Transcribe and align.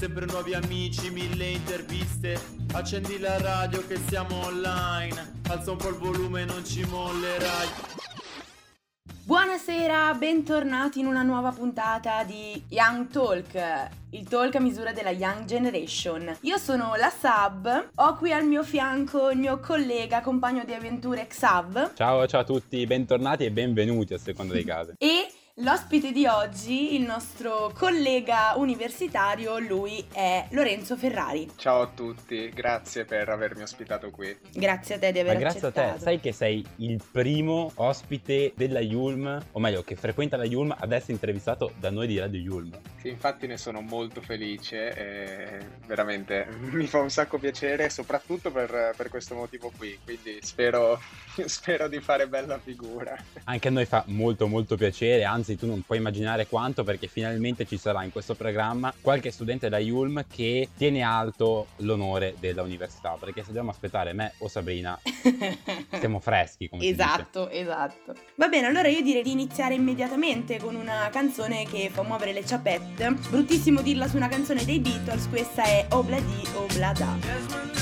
Sempre 0.00 0.24
nuovi 0.24 0.54
amici, 0.54 1.10
mille 1.10 1.50
interviste. 1.50 2.40
Accendi 2.72 3.18
la 3.18 3.36
radio 3.36 3.86
che 3.86 3.98
siamo 4.08 4.46
online. 4.46 5.42
Alza 5.48 5.72
un 5.72 5.76
po' 5.76 5.88
il 5.88 5.96
volume, 5.96 6.46
non 6.46 6.64
ci 6.64 6.82
mollerai. 6.84 7.68
Buonasera, 9.24 10.14
bentornati 10.14 11.00
in 11.00 11.06
una 11.06 11.20
nuova 11.20 11.52
puntata 11.52 12.24
di 12.24 12.64
Young 12.70 13.08
Talk, 13.08 13.90
il 14.12 14.26
talk 14.26 14.54
a 14.54 14.60
misura 14.60 14.92
della 14.92 15.10
Young 15.10 15.44
Generation. 15.44 16.34
Io 16.40 16.56
sono 16.56 16.94
la 16.96 17.10
Sab, 17.10 17.90
ho 17.94 18.16
qui 18.16 18.32
al 18.32 18.46
mio 18.46 18.64
fianco 18.64 19.28
il 19.28 19.36
mio 19.38 19.60
collega, 19.60 20.22
compagno 20.22 20.64
di 20.64 20.72
avventure 20.72 21.26
Xav 21.26 21.92
Ciao, 21.94 22.26
ciao 22.26 22.40
a 22.40 22.44
tutti, 22.44 22.86
bentornati 22.86 23.44
e 23.44 23.50
benvenuti 23.50 24.14
a 24.14 24.18
seconda 24.18 24.54
dei 24.54 24.64
casi. 24.64 24.94
e 24.96 25.30
l'ospite 25.56 26.12
di 26.12 26.26
oggi, 26.26 26.94
il 26.94 27.02
nostro 27.02 27.70
collega 27.74 28.54
universitario, 28.56 29.58
lui 29.58 30.04
è 30.12 30.46
Lorenzo 30.50 30.96
Ferrari. 30.96 31.50
Ciao 31.56 31.82
a 31.82 31.86
tutti, 31.88 32.48
grazie 32.50 33.04
per 33.04 33.28
avermi 33.28 33.62
ospitato 33.62 34.10
qui. 34.10 34.34
Grazie 34.52 34.94
a 34.94 34.98
te 34.98 35.12
di 35.12 35.18
Ma 35.18 35.30
aver 35.30 35.38
grazie 35.38 35.60
a 35.60 35.66
accettato. 35.68 35.94
te, 35.96 36.00
sai 36.00 36.20
che 36.20 36.32
sei 36.32 36.64
il 36.76 37.02
primo 37.10 37.70
ospite 37.74 38.52
della 38.56 38.80
Yulm, 38.80 39.38
o 39.52 39.58
meglio, 39.60 39.82
che 39.82 39.96
frequenta 39.96 40.36
la 40.36 40.44
Yulm 40.44 40.74
ad 40.78 40.92
essere 40.92 41.12
intervistato 41.12 41.72
da 41.78 41.90
noi 41.90 42.06
di 42.06 42.18
Radio 42.18 42.40
Yulm. 42.40 42.78
Sì, 42.96 43.08
infatti 43.08 43.46
ne 43.46 43.56
sono 43.56 43.80
molto 43.80 44.20
felice 44.20 44.94
e 44.94 45.58
veramente 45.86 46.46
mi 46.72 46.86
fa 46.86 47.00
un 47.00 47.10
sacco 47.10 47.38
piacere, 47.38 47.90
soprattutto 47.90 48.50
per, 48.50 48.94
per 48.96 49.08
questo 49.08 49.34
motivo 49.34 49.70
qui, 49.76 49.98
quindi 50.02 50.38
spero, 50.40 50.98
spero 51.44 51.88
di 51.88 52.00
fare 52.00 52.28
bella 52.28 52.58
figura. 52.58 53.16
Anche 53.44 53.68
a 53.68 53.70
noi 53.70 53.84
fa 53.84 54.04
molto 54.06 54.46
molto 54.46 54.76
piacere, 54.76 55.24
anzi 55.24 55.49
tu 55.56 55.66
non 55.66 55.82
puoi 55.82 55.98
immaginare 55.98 56.46
quanto 56.46 56.84
perché 56.84 57.06
finalmente 57.06 57.66
ci 57.66 57.76
sarà 57.76 58.04
in 58.04 58.12
questo 58.12 58.34
programma 58.34 58.92
qualche 59.00 59.30
studente 59.30 59.68
da 59.68 59.78
Yulm 59.78 60.24
che 60.32 60.68
tiene 60.76 61.02
alto 61.02 61.68
l'onore 61.76 62.34
della 62.38 62.62
università, 62.62 63.16
perché 63.18 63.40
se 63.40 63.48
dobbiamo 63.48 63.70
aspettare 63.70 64.12
me 64.12 64.32
o 64.38 64.48
Sabrina 64.48 64.98
siamo 65.98 66.20
freschi, 66.20 66.68
come 66.68 66.82
si 66.82 66.90
dice. 66.90 67.02
Esatto, 67.02 67.48
esatto. 67.48 68.14
Va 68.36 68.48
bene, 68.48 68.66
allora 68.66 68.88
io 68.88 69.02
direi 69.02 69.22
di 69.22 69.32
iniziare 69.32 69.74
immediatamente 69.74 70.58
con 70.58 70.74
una 70.74 71.08
canzone 71.10 71.64
che 71.64 71.90
fa 71.90 72.02
muovere 72.02 72.32
le 72.32 72.44
ciapette. 72.44 73.10
Bruttissimo 73.28 73.82
dirla 73.82 74.08
su 74.08 74.16
una 74.16 74.28
canzone 74.28 74.64
dei 74.64 74.80
Beatles, 74.80 75.28
questa 75.28 75.64
è 75.64 75.86
Obladi 75.90 76.42
Oblada. 76.54 77.79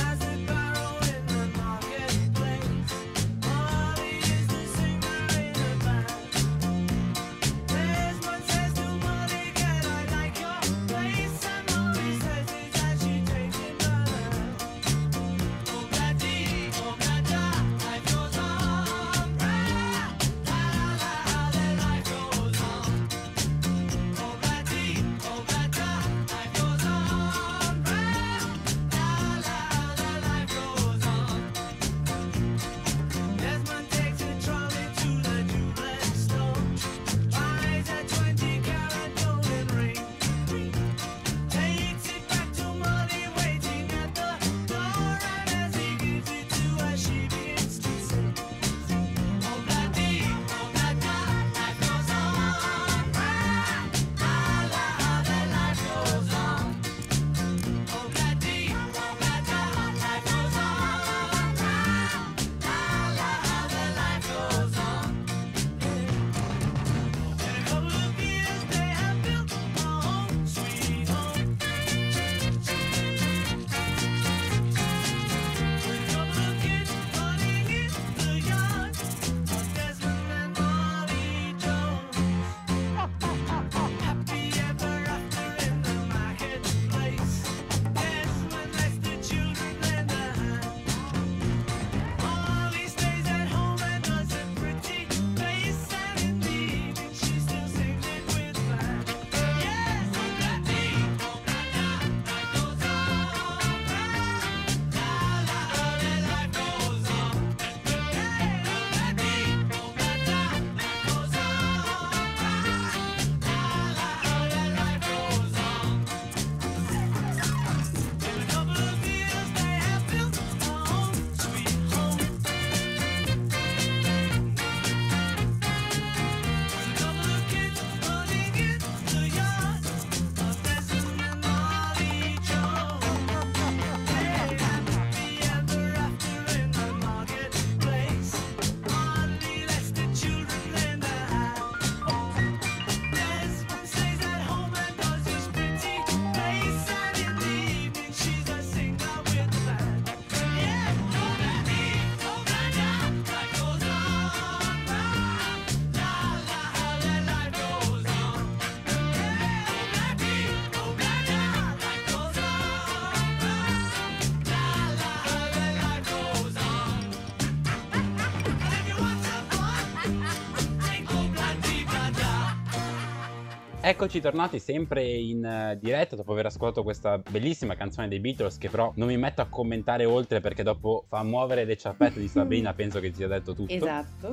Eccoci 173.88 174.20
tornati 174.20 174.58
sempre 174.58 175.02
in 175.02 175.43
eh, 175.43 175.79
diretta 175.81 176.14
dopo 176.14 176.32
aver 176.32 176.44
ascoltato 176.44 176.82
questa 176.82 177.17
bellissima 177.17 177.75
canzone 177.75 178.06
dei 178.06 178.20
Beatles 178.20 178.58
che 178.58 178.69
però 178.69 178.93
non 178.96 179.08
mi 179.08 179.17
metto 179.17 179.40
a 179.40 179.46
commentare 179.46 180.05
oltre 180.05 180.40
perché 180.40 180.62
dopo 180.62 181.06
fa 181.08 181.23
muovere 181.23 181.64
le 181.64 181.75
ciappette 181.75 182.20
di 182.20 182.29
Sabrina, 182.29 182.75
penso 182.76 183.00
che 183.00 183.08
ti 183.08 183.14
sia 183.14 183.29
detto 183.29 183.55
tutto. 183.55 183.73
Esatto. 183.73 184.29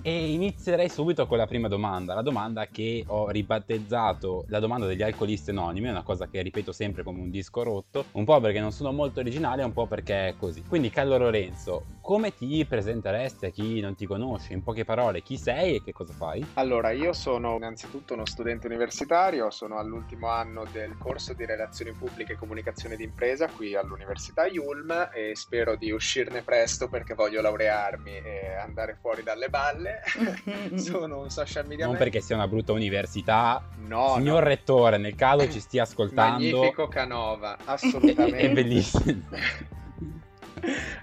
E 0.00 0.32
inizierei 0.32 0.88
subito 0.88 1.26
con 1.26 1.36
la 1.36 1.46
prima 1.46 1.68
domanda, 1.68 2.14
la 2.14 2.22
domanda 2.22 2.66
che 2.68 3.04
ho 3.06 3.28
ribattezzato 3.28 4.46
la 4.48 4.58
domanda 4.58 4.86
degli 4.86 5.02
alcolisti 5.02 5.50
anonimi, 5.50 5.88
è 5.88 5.90
una 5.90 6.02
cosa 6.02 6.26
che 6.26 6.40
ripeto 6.40 6.72
sempre 6.72 7.02
come 7.02 7.20
un 7.20 7.28
disco 7.28 7.62
rotto, 7.62 8.06
un 8.12 8.24
po' 8.24 8.40
perché 8.40 8.60
non 8.60 8.72
sono 8.72 8.90
molto 8.90 9.20
originale, 9.20 9.62
un 9.64 9.74
po' 9.74 9.86
perché 9.86 10.28
è 10.28 10.34
così. 10.38 10.64
Quindi 10.66 10.88
Carlo 10.88 11.18
Lorenzo, 11.18 11.84
come 12.00 12.34
ti 12.34 12.64
presenteresti 12.66 13.46
a 13.46 13.50
chi 13.50 13.80
non 13.80 13.94
ti 13.94 14.06
conosce? 14.06 14.52
In 14.52 14.62
poche 14.62 14.84
parole, 14.84 15.22
chi 15.22 15.36
sei 15.36 15.76
e 15.76 15.82
che 15.82 15.92
cosa 15.92 16.12
fai? 16.12 16.44
Allora, 16.54 16.90
io 16.90 17.12
sono 17.14 17.56
innanzitutto 17.56 18.12
uno 18.12 18.26
studente 18.26 18.66
universitario, 18.66 18.92
sono 19.50 19.78
all'ultimo 19.78 20.28
anno 20.28 20.64
del 20.72 20.96
corso 20.96 21.34
di 21.34 21.44
relazioni 21.44 21.92
pubbliche 21.92 22.34
e 22.34 22.36
comunicazione 22.36 22.94
d'impresa 22.94 23.48
qui 23.48 23.74
all'Università 23.74 24.46
Yulm 24.46 25.10
e 25.12 25.34
spero 25.34 25.74
di 25.74 25.90
uscirne 25.90 26.42
presto 26.42 26.88
perché 26.88 27.14
voglio 27.14 27.40
laurearmi 27.40 28.12
e 28.12 28.54
andare 28.64 28.96
fuori 29.00 29.22
dalle 29.22 29.48
balle. 29.48 30.00
sono 30.76 31.20
un 31.20 31.30
social 31.30 31.66
media 31.66 31.86
Non 31.86 31.96
perché 31.96 32.20
sia 32.20 32.36
una 32.36 32.46
brutta 32.46 32.72
università, 32.72 33.60
No, 33.78 34.14
signor 34.14 34.42
no. 34.42 34.48
rettore, 34.48 34.96
nel 34.96 35.16
caso 35.16 35.50
ci 35.50 35.60
stia 35.60 35.82
ascoltando, 35.82 36.38
Magnifico 36.38 36.86
Canova, 36.86 37.58
assolutamente. 37.64 38.38
è 38.38 38.52
bellissimo. 38.52 39.22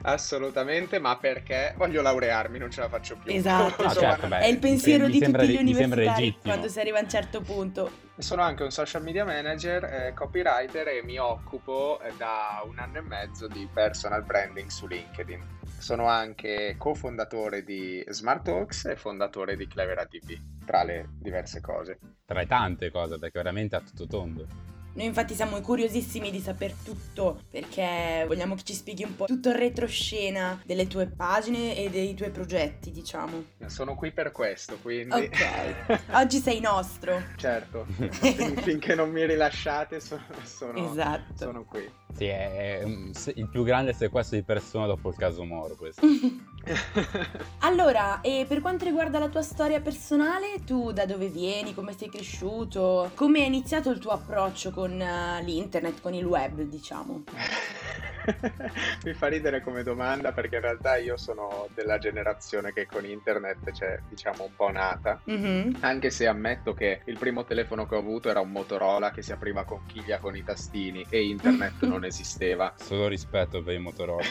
Assolutamente, 0.04 1.00
ma 1.00 1.18
perché 1.18 1.74
voglio 1.78 2.02
laurearmi, 2.02 2.58
non 2.58 2.72
ce 2.72 2.82
la 2.82 2.90
faccio 2.90 3.18
più. 3.18 3.32
Esatto. 3.34 3.84
Insomma, 3.84 4.10
certo, 4.12 4.28
beh, 4.28 4.40
È 4.40 4.46
il 4.46 4.60
pensiero 4.60 5.08
di 5.08 5.20
sembra 5.20 5.42
tutti 5.42 5.54
gli 5.54 5.60
universitari 5.60 6.38
quando 6.42 6.68
si 6.68 6.80
arriva 6.80 7.00
a 7.00 7.02
un 7.02 7.10
certo 7.10 7.42
punto. 7.42 8.10
Sono 8.18 8.42
anche 8.42 8.64
un 8.64 8.72
social 8.72 9.02
media 9.02 9.26
manager, 9.26 9.84
eh, 9.84 10.14
copywriter 10.14 10.88
e 10.90 11.04
mi 11.04 11.18
occupo 11.18 12.00
eh, 12.02 12.12
da 12.18 12.62
un 12.66 12.78
anno 12.78 12.98
e 12.98 13.02
mezzo 13.02 13.48
di 13.48 13.68
personal 13.72 14.24
branding 14.24 14.70
su 14.70 14.88
LinkedIn. 14.88 15.60
Sono 15.78 16.08
anche 16.08 16.76
cofondatore 16.78 17.64
di 17.64 18.04
Smart 18.10 18.44
Talks 18.44 18.86
e 18.86 18.96
fondatore 18.96 19.56
di 19.56 19.66
Clevera 19.68 20.06
TV, 20.06 20.38
tra 20.66 20.84
le 20.84 21.10
diverse 21.20 21.62
cose. 21.62 21.98
Tra 22.26 22.40
le 22.40 22.46
tante 22.46 22.92
cose, 22.92 23.18
perché 23.18 23.40
veramente 23.40 23.76
a 23.76 23.82
tutto 23.82 24.06
tondo. 24.06 24.46
Noi 24.94 25.06
infatti 25.06 25.34
siamo 25.36 25.60
curiosissimi 25.62 26.32
di 26.32 26.40
saper 26.40 26.74
tutto 26.84 27.42
perché 27.50 28.26
vogliamo 28.28 28.56
che 28.56 28.64
ci 28.64 28.74
spieghi 28.74 29.04
un 29.04 29.16
po' 29.16 29.26
tutto 29.26 29.50
il 29.50 29.56
retroscena 29.56 30.62
delle 30.66 30.88
tue 30.88 31.08
pagine 31.08 31.78
e 31.78 31.90
dei 31.90 32.14
tuoi 32.14 32.30
progetti, 32.32 32.92
diciamo. 32.92 33.44
Sono 33.68 33.96
qui 33.96 34.12
per 34.12 34.32
questo, 34.32 34.78
quindi... 34.82 35.14
Ok. 35.16 36.02
Oggi 36.12 36.40
sei 36.40 36.60
nostro. 36.60 37.22
certo, 37.38 37.86
fin- 38.12 38.58
finché 38.58 38.96
non 38.96 39.10
mi 39.12 39.26
rilasciate 39.26 40.00
sono, 40.02 40.24
sono, 40.44 40.92
Esatto. 40.92 41.36
sono 41.38 41.64
qui. 41.64 41.90
Sì, 42.14 42.26
è 42.26 42.84
se- 43.14 43.32
il 43.38 43.48
più 43.48 43.64
grande 43.64 43.94
sequestro 43.94 44.36
di 44.36 44.44
persona 44.44 44.86
dopo 44.86 45.08
il 45.10 45.16
caso 45.16 45.46
Moro 45.46 45.76
questo. 45.76 46.02
allora, 47.60 48.20
e 48.22 48.46
per 48.48 48.60
quanto 48.62 48.84
riguarda 48.86 49.18
la 49.20 49.30
tua 49.30 49.42
storia 49.42 49.80
personale, 49.80 50.64
tu 50.66 50.92
da 50.92 51.06
dove 51.06 51.28
vieni, 51.28 51.74
come 51.74 51.96
sei 51.98 52.10
cresciuto, 52.10 53.12
come 53.16 53.40
è 53.40 53.46
iniziato 53.46 53.90
il 53.90 54.00
tuo 54.00 54.12
approccio 54.12 54.72
con 54.72 54.81
eh, 54.90 55.44
l'internet, 55.44 56.02
con 56.02 56.14
il 56.14 56.26
web, 56.26 56.62
diciamo? 56.62 57.24
Mi 59.04 59.14
fa 59.14 59.28
ridere 59.28 59.62
come 59.62 59.84
domanda 59.84 60.32
perché 60.32 60.56
in 60.56 60.62
realtà 60.62 60.98
io 60.98 61.18
sono 61.18 61.68
della 61.74 61.98
generazione 61.98 62.72
che 62.72 62.86
con 62.86 63.06
internet 63.06 63.72
c'è 63.72 64.00
diciamo 64.08 64.44
un 64.44 64.56
po' 64.56 64.70
nata. 64.70 65.22
Mhm. 65.26 65.78
Anche 65.82 66.10
se 66.10 66.28
ammetto 66.28 66.74
che 66.74 67.02
il 67.06 67.18
primo 67.18 67.44
telefono 67.44 67.86
che 67.86 67.96
ho 67.96 68.00
avuto 68.00 68.30
era 68.30 68.40
un 68.40 68.52
Motorola 68.52 69.12
che 69.12 69.22
si 69.22 69.32
apriva 69.32 69.64
con 69.64 69.86
chiglia 69.86 70.20
con 70.20 70.36
i 70.36 70.44
tastini 70.44 71.06
e 71.10 71.24
internet 71.24 71.82
non 71.86 72.06
esisteva. 72.06 72.74
Solo 72.78 73.08
rispetto 73.08 73.62
per 73.64 73.74
i 73.74 73.80
Motorola. 73.80 74.26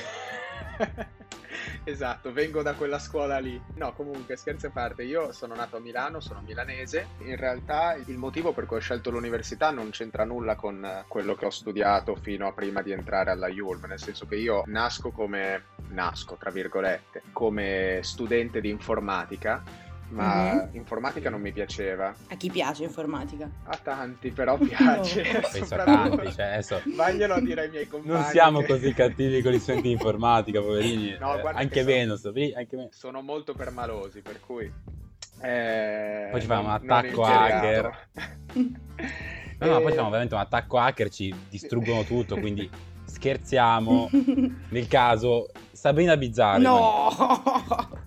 esatto, 1.84 2.32
vengo 2.32 2.62
da 2.62 2.74
quella 2.74 2.98
scuola 2.98 3.38
lì. 3.38 3.60
No, 3.74 3.92
comunque, 3.92 4.36
scherzi 4.36 4.66
a 4.66 4.70
parte, 4.70 5.02
io 5.02 5.32
sono 5.32 5.54
nato 5.54 5.76
a 5.76 5.80
Milano, 5.80 6.20
sono 6.20 6.40
milanese. 6.40 7.08
In 7.18 7.36
realtà 7.36 7.94
il 7.94 8.16
motivo 8.16 8.52
per 8.52 8.66
cui 8.66 8.76
ho 8.76 8.80
scelto 8.80 9.10
l'università 9.10 9.70
non 9.70 9.90
c'entra 9.90 10.24
nulla 10.24 10.54
con 10.54 10.84
eh, 10.84 11.04
quello 11.08 11.34
che 11.34 11.46
ho 11.46 11.50
studiato 11.50 12.14
fino 12.14 12.46
a 12.46 12.52
prima 12.52 12.82
di 12.82 12.92
entrare 12.92 13.30
alla 13.30 13.48
ULM, 13.48 13.86
nel 13.86 13.98
senso 13.98 14.26
che 14.26 14.36
io 14.36 14.62
nasco 14.66 15.10
come 15.10 15.64
nasco, 15.88 16.36
tra 16.36 16.50
virgolette, 16.50 17.22
come 17.32 18.00
studente 18.02 18.60
di 18.60 18.70
informatica. 18.70 19.88
Ma 20.10 20.68
informatica 20.72 21.30
non 21.30 21.40
mi 21.40 21.52
piaceva. 21.52 22.14
A 22.28 22.34
chi 22.36 22.50
piace 22.50 22.82
informatica? 22.84 23.48
A 23.64 23.76
tanti, 23.82 24.30
però 24.30 24.58
piace. 24.58 25.22
Penso 25.52 25.74
a 25.76 25.84
tanti, 25.84 26.32
cioè 26.32 26.46
adesso 26.46 26.82
Vaglielo 26.96 27.34
a 27.34 27.40
dire 27.40 27.62
ai 27.62 27.70
miei 27.70 27.86
compagni. 27.86 28.14
non 28.14 28.24
siamo 28.24 28.60
che- 28.60 28.66
così 28.66 28.92
cattivi 28.92 29.40
con 29.42 29.52
gli 29.52 29.58
studenti 29.58 29.86
di 29.88 29.92
informatica, 29.94 30.60
poverini. 30.60 31.16
No, 31.20 31.36
Eh, 31.36 31.40
guarda 31.40 31.60
anche 31.60 31.82
sono- 31.84 32.16
Sabri- 32.16 32.54
anche 32.54 32.76
meno. 32.76 32.88
Sono 32.92 33.20
molto 33.22 33.54
permalosi, 33.54 34.20
per 34.20 34.40
cui... 34.40 34.70
eh, 35.42 36.28
Poi 36.30 36.40
ci 36.40 36.46
fanno 36.46 36.62
un 36.64 36.70
attacco 36.70 37.06
impiegato. 37.26 37.94
No, 39.60 39.66
no, 39.66 39.72
poi 39.74 39.82
Eh, 39.82 39.88
facciamo 39.90 40.08
veramente 40.08 40.34
un 40.34 40.40
attacco 40.40 40.78
hacker, 40.78 41.10
ci 41.10 41.34
distruggono 41.50 42.02
tutto, 42.04 42.38
quindi 42.38 42.68
scherziamo. 43.04 44.08
Nel 44.70 44.88
caso, 44.88 45.48
Sabrina 45.70 46.16
Bizzarri. 46.16 46.62
no! 46.62 47.10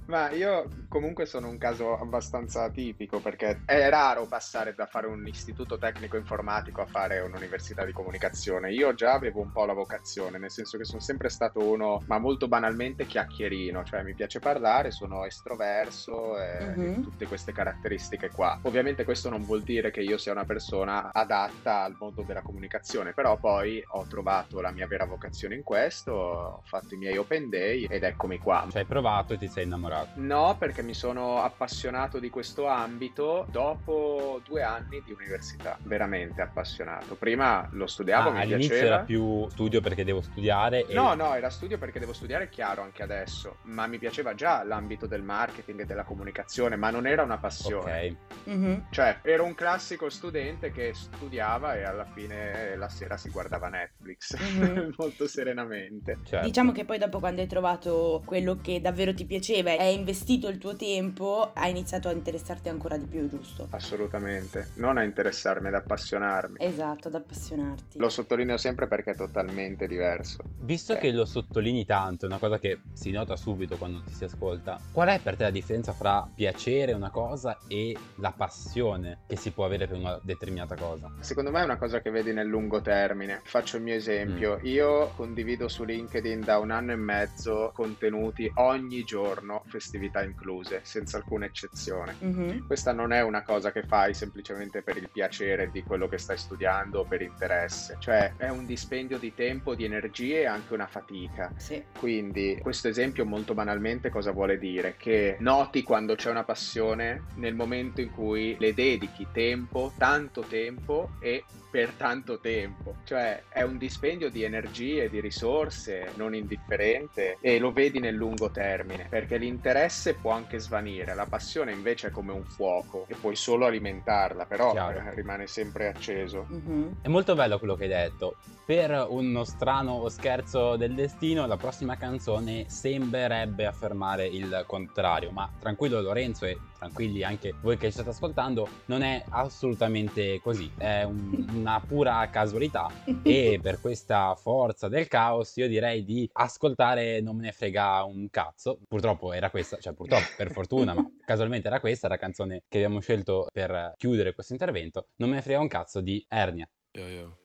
Ma 0.08 0.32
io 0.32 0.68
comunque 0.94 1.26
sono 1.26 1.50
un 1.50 1.58
caso 1.58 1.98
abbastanza 1.98 2.62
atipico 2.66 3.20
perché 3.20 3.62
è 3.66 3.90
raro 3.90 4.28
passare 4.28 4.76
da 4.76 4.86
fare 4.86 5.08
un 5.08 5.26
istituto 5.26 5.80
tecnico 5.80 6.18
informatico 6.18 6.82
a 6.82 6.86
fare 6.86 7.20
un'università 7.20 7.84
di 7.84 7.92
comunicazione. 7.92 8.72
Io 8.72 8.94
già 8.94 9.14
avevo 9.14 9.42
un 9.42 9.52
po' 9.52 9.66
la 9.66 9.74
vocazione, 9.74 10.38
nel 10.38 10.52
senso 10.52 10.78
che 10.78 10.84
sono 10.86 11.02
sempre 11.02 11.30
stato 11.30 11.68
uno, 11.68 12.04
ma 12.06 12.20
molto 12.20 12.48
banalmente 12.48 13.08
chiacchierino, 13.08 13.84
cioè 13.84 14.04
mi 14.04 14.14
piace 14.14 14.40
parlare, 14.40 14.92
sono 14.92 15.26
estroverso 15.26 16.40
e 16.40 16.60
Mhm. 16.78 17.02
tutte 17.02 17.26
queste 17.26 17.52
caratteristiche 17.54 18.30
qua. 18.30 18.56
Ovviamente 18.64 19.04
questo 19.04 19.30
non 19.30 19.46
vuol 19.46 19.64
dire 19.64 19.90
che 19.90 20.02
io 20.02 20.18
sia 20.20 20.32
una 20.32 20.46
persona 20.46 21.10
adatta 21.12 21.82
al 21.82 21.96
mondo 21.98 22.22
della 22.22 22.44
comunicazione, 22.44 23.14
però 23.14 23.40
poi 23.40 23.84
ho 23.94 24.06
trovato 24.08 24.62
la 24.62 24.72
mia 24.72 24.86
vera 24.86 25.06
vocazione 25.06 25.56
in 25.56 25.64
questo, 25.64 26.12
ho 26.12 26.62
fatto 26.64 26.94
i 26.94 26.98
miei 27.00 27.18
open 27.18 27.50
day 27.50 27.86
ed 27.86 28.04
eccomi 28.04 28.38
qua. 28.38 28.68
Ci 28.70 28.78
hai 28.78 28.86
provato 28.86 29.34
e 29.34 29.38
ti 29.38 29.48
sei 29.48 29.64
innamorato. 29.66 30.12
No, 30.16 30.56
perché 30.60 30.82
mi 30.84 30.94
sono 30.94 31.42
appassionato 31.42 32.20
di 32.20 32.30
questo 32.30 32.68
ambito 32.68 33.48
dopo 33.50 34.42
due 34.46 34.62
anni 34.64 35.02
di 35.04 35.12
università, 35.12 35.78
veramente 35.84 36.42
appassionato. 36.42 37.16
Prima 37.16 37.68
lo 37.72 37.88
studiavo, 37.88 38.30
Ah, 38.30 38.34
mi 38.34 38.42
all'inizio 38.42 38.70
piaceva. 38.76 38.96
era 38.96 39.04
più 39.04 39.48
studio 39.50 39.82
perché 39.82 40.04
devo 40.04 40.22
studiare. 40.22 40.86
E... 40.86 40.94
No, 40.94 41.14
no, 41.16 41.34
era 41.34 41.50
studio 41.50 41.78
perché 41.78 42.00
devo 42.00 42.14
studiare, 42.14 42.46
è 42.46 42.50
chiaro 42.50 42.82
anche 42.82 43.02
adesso, 43.04 43.58
ma 43.64 43.88
mi 43.88 43.98
piaceva 43.98 44.36
già 44.36 44.64
l'ambito 44.64 45.08
del 45.08 45.24
marketing 45.24 45.82
e 45.82 45.86
della 45.86 46.04
comunicazione, 46.04 46.76
ma 46.76 46.90
non 46.90 47.08
era 47.08 47.24
una 47.24 47.38
passione. 47.38 48.06
Ok. 48.08 48.16
Mhm. 48.50 48.86
Cioè, 48.92 49.20
ero 49.24 49.44
un 49.46 49.56
classico 49.56 50.10
studente 50.10 50.72
che 50.72 50.94
studiava 50.94 51.76
e 51.76 51.84
alla 51.84 52.06
fine 52.06 52.72
eh, 52.74 52.76
la 52.76 52.90
sera 52.90 53.18
si 53.18 53.30
guardava 53.30 53.70
Netflix 53.70 54.36
Mhm. 54.54 54.94
molto 54.98 55.28
serenamente. 55.28 56.18
certo. 56.26 56.46
Diciamo 56.46 56.72
che 56.72 56.86
poi 56.86 56.98
dopo 56.98 57.20
quando 57.20 57.42
hai 57.42 57.48
trovato 57.48 58.22
quello 58.26 58.60
che 58.62 58.82
davvero 58.82 59.14
ti 59.14 59.26
piaceva 59.26 59.72
e 59.72 59.78
hai 59.80 59.96
investito 59.96 60.48
il 60.50 60.58
tuo 60.58 60.73
tempo, 60.76 61.52
hai 61.54 61.70
iniziato 61.72 62.08
a 62.08 62.12
interessarti 62.12 62.70
ancora 62.70 62.98
di 62.98 63.06
più, 63.06 63.28
giusto? 63.30 63.68
Assolutamente, 63.72 64.70
non 64.76 64.98
a 64.98 65.04
interessarmi, 65.04 65.68
ad 65.68 65.74
appassionarmi. 65.76 66.58
Esatto, 66.60 67.08
ad 67.08 67.16
appassionarti. 67.16 67.98
Lo 68.00 68.10
sottolineo 68.10 68.58
sempre 68.58 68.88
perché 68.88 69.12
è 69.12 69.16
totalmente 69.16 69.88
diverso. 69.88 70.44
Visto 70.60 70.94
Eh. 70.94 70.98
che 70.98 71.12
lo 71.12 71.26
sottolinei 71.26 71.86
tanto, 71.86 72.26
è 72.26 72.28
una 72.28 72.38
cosa 72.38 72.60
che 72.60 72.80
si 72.94 73.12
nota 73.12 73.36
subito 73.36 73.78
quando 73.78 74.02
ti 74.06 74.14
si 74.14 74.24
ascolta, 74.24 74.80
qual 74.92 75.10
è 75.10 75.20
per 75.20 75.36
te 75.36 75.44
la 75.44 75.50
differenza 75.50 75.94
fra 75.94 76.28
piacere 76.34 76.94
una 76.94 77.10
cosa 77.12 77.58
e 77.68 77.96
la 78.16 78.32
passione 78.36 79.20
che 79.28 79.36
si 79.36 79.52
può 79.52 79.66
avere 79.66 79.88
per 79.88 79.98
una 79.98 80.20
determinata 80.22 80.76
cosa? 80.76 81.12
Secondo 81.20 81.52
me 81.52 81.62
è 81.62 81.64
una 81.64 81.78
cosa 81.78 82.02
che 82.02 82.10
vedi 82.10 82.34
nel 82.34 82.48
lungo 82.48 82.82
termine. 82.82 83.42
Faccio 83.44 83.78
il 83.78 83.84
mio 83.84 83.96
esempio. 83.96 84.58
Mm. 84.60 84.66
Io 84.66 85.12
condivido 85.16 85.68
su 85.68 85.84
LinkedIn 85.84 86.42
da 86.42 86.58
un 86.60 86.72
anno 86.72 86.92
e 86.92 86.96
mezzo 86.96 87.72
contenuti 87.74 88.50
ogni 88.56 89.04
giorno, 89.04 89.62
festività 89.66 90.24
incluse, 90.24 90.63
senza 90.84 91.18
alcuna 91.18 91.46
eccezione. 91.46 92.16
Mhm. 92.20 92.66
Questa 92.68 92.92
non 92.92 93.12
è 93.12 93.22
una 93.22 93.44
cosa 93.44 93.72
che 93.72 93.84
fai 93.84 94.14
semplicemente 94.14 94.82
per 94.82 94.98
il 94.98 95.10
piacere 95.12 95.70
di 95.72 95.84
quello 95.84 96.08
che 96.08 96.18
stai 96.18 96.38
studiando 96.38 97.00
o 97.00 97.06
per 97.06 97.22
interesse, 97.22 97.98
cioè 98.00 98.34
è 98.38 98.50
un 98.50 98.66
dispendio 98.66 99.18
di 99.18 99.34
tempo, 99.34 99.76
di 99.76 99.86
energie 99.86 100.42
e 100.42 100.46
anche 100.46 100.74
una 100.74 100.88
fatica. 100.88 101.52
Sì. 101.58 101.84
Quindi 101.98 102.60
questo 102.62 102.88
esempio 102.88 103.26
molto 103.26 103.54
banalmente 103.54 104.10
cosa 104.10 104.32
vuole 104.32 104.58
dire? 104.58 104.96
Che 104.98 105.38
noti 105.40 105.84
quando 105.84 106.16
c'è 106.16 106.30
una 106.30 106.44
passione 106.44 107.24
nel 107.36 107.56
momento 107.56 108.02
in 108.02 108.12
cui 108.12 108.56
le 108.60 108.74
dedichi 108.74 109.28
tempo, 109.32 109.94
tanto 109.98 110.42
tempo 110.42 111.12
e 111.20 111.44
per 111.74 111.90
tanto 111.94 112.40
tempo. 112.40 112.98
Cioè 113.04 113.46
è 113.50 113.64
un 113.64 113.80
dispendio 113.80 114.30
di 114.30 114.44
energie, 114.44 115.10
di 115.10 115.20
risorse 115.20 116.12
non 116.16 116.36
indifferente 116.36 117.38
e 117.42 117.58
lo 117.58 117.72
vedi 117.72 118.00
nel 118.00 118.14
lungo 118.14 118.52
termine, 118.52 119.08
perché 119.10 119.38
l'interesse 119.38 120.14
può 120.14 120.32
anche 120.32 120.53
che 120.54 120.60
svanire, 120.60 121.16
la 121.16 121.26
passione 121.26 121.72
invece 121.72 122.08
è 122.08 122.12
come 122.12 122.32
un 122.32 122.44
fuoco 122.44 123.06
e 123.08 123.16
puoi 123.16 123.36
solo 123.36 123.66
alimentarla, 123.66 124.46
però 124.46 124.70
Chiaro. 124.72 125.00
eh, 125.00 125.16
rimane 125.16 125.48
sempre 125.48 125.88
acceso. 125.88 126.46
Mhm. 126.48 126.98
È 127.02 127.08
molto 127.08 127.34
bello 127.34 127.58
quello 127.58 127.74
che 127.74 127.84
hai 127.86 127.90
detto. 127.90 128.36
Per 128.66 129.08
uno 129.10 129.44
strano 129.46 130.08
scherzo 130.10 130.76
del 130.78 130.94
destino, 130.94 131.48
la 131.48 131.58
prossima 131.58 131.98
canzone 131.98 132.66
sembrerebbe 132.70 133.66
affermare 133.66 134.28
il 134.28 134.64
contrario. 134.68 135.32
Ma 135.32 135.50
tranquillo 135.60 136.00
Lorenzo 136.02 136.46
e 136.46 136.58
tranquilli 136.78 137.24
anche 137.24 137.54
voi 137.62 137.78
che 137.78 137.88
ci 137.88 137.94
state 137.94 138.10
ascoltando, 138.10 138.68
non 138.86 139.02
è 139.04 139.24
assolutamente 139.30 140.40
così. 140.42 140.72
È 140.78 141.04
un- 141.04 141.46
una 141.56 141.82
pura 141.86 142.30
casualità. 142.30 142.92
E 143.26 143.58
per 143.62 143.80
questa 143.80 144.36
forza 144.36 144.88
del 144.90 145.08
caos, 145.08 145.56
io 145.56 145.68
direi 145.68 146.04
di 146.04 146.30
ascoltare 146.34 147.22
Non 147.22 147.38
me 147.38 147.44
ne 147.44 147.52
frega 147.54 148.04
un 148.04 148.30
cazzo. 148.30 148.78
Purtroppo 148.88 149.32
era 149.34 149.50
questa, 149.50 149.78
cioè 149.80 149.94
purtroppo 149.94 150.24
per 150.36 150.52
fortuna, 150.52 150.94
ma 150.94 151.06
casualmente 151.26 151.68
era 151.68 151.80
questa 151.80 152.08
la 152.08 152.18
canzone 152.18 152.64
che 152.68 152.78
abbiamo 152.78 153.00
scelto 153.00 153.48
per 153.52 153.94
chiudere 153.98 154.34
questo 154.34 154.54
intervento. 154.54 155.10
Non 155.18 155.30
me 155.30 155.36
ne 155.36 155.42
frega 155.42 155.60
un 155.60 155.68
cazzo 155.68 156.02
di 156.02 156.24
Ernia. 156.28 156.70
Yo, 156.92 157.08
yo. 157.08 157.38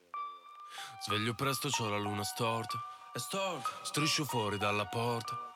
Sveglio 1.04 1.34
presto, 1.34 1.68
c'ho 1.68 1.88
la 1.88 1.98
luna 1.98 2.22
storta. 2.22 2.78
È 3.12 3.18
storta. 3.18 3.68
Striscio 3.82 4.24
fuori 4.24 4.58
dalla 4.58 4.86
porta. 4.86 5.48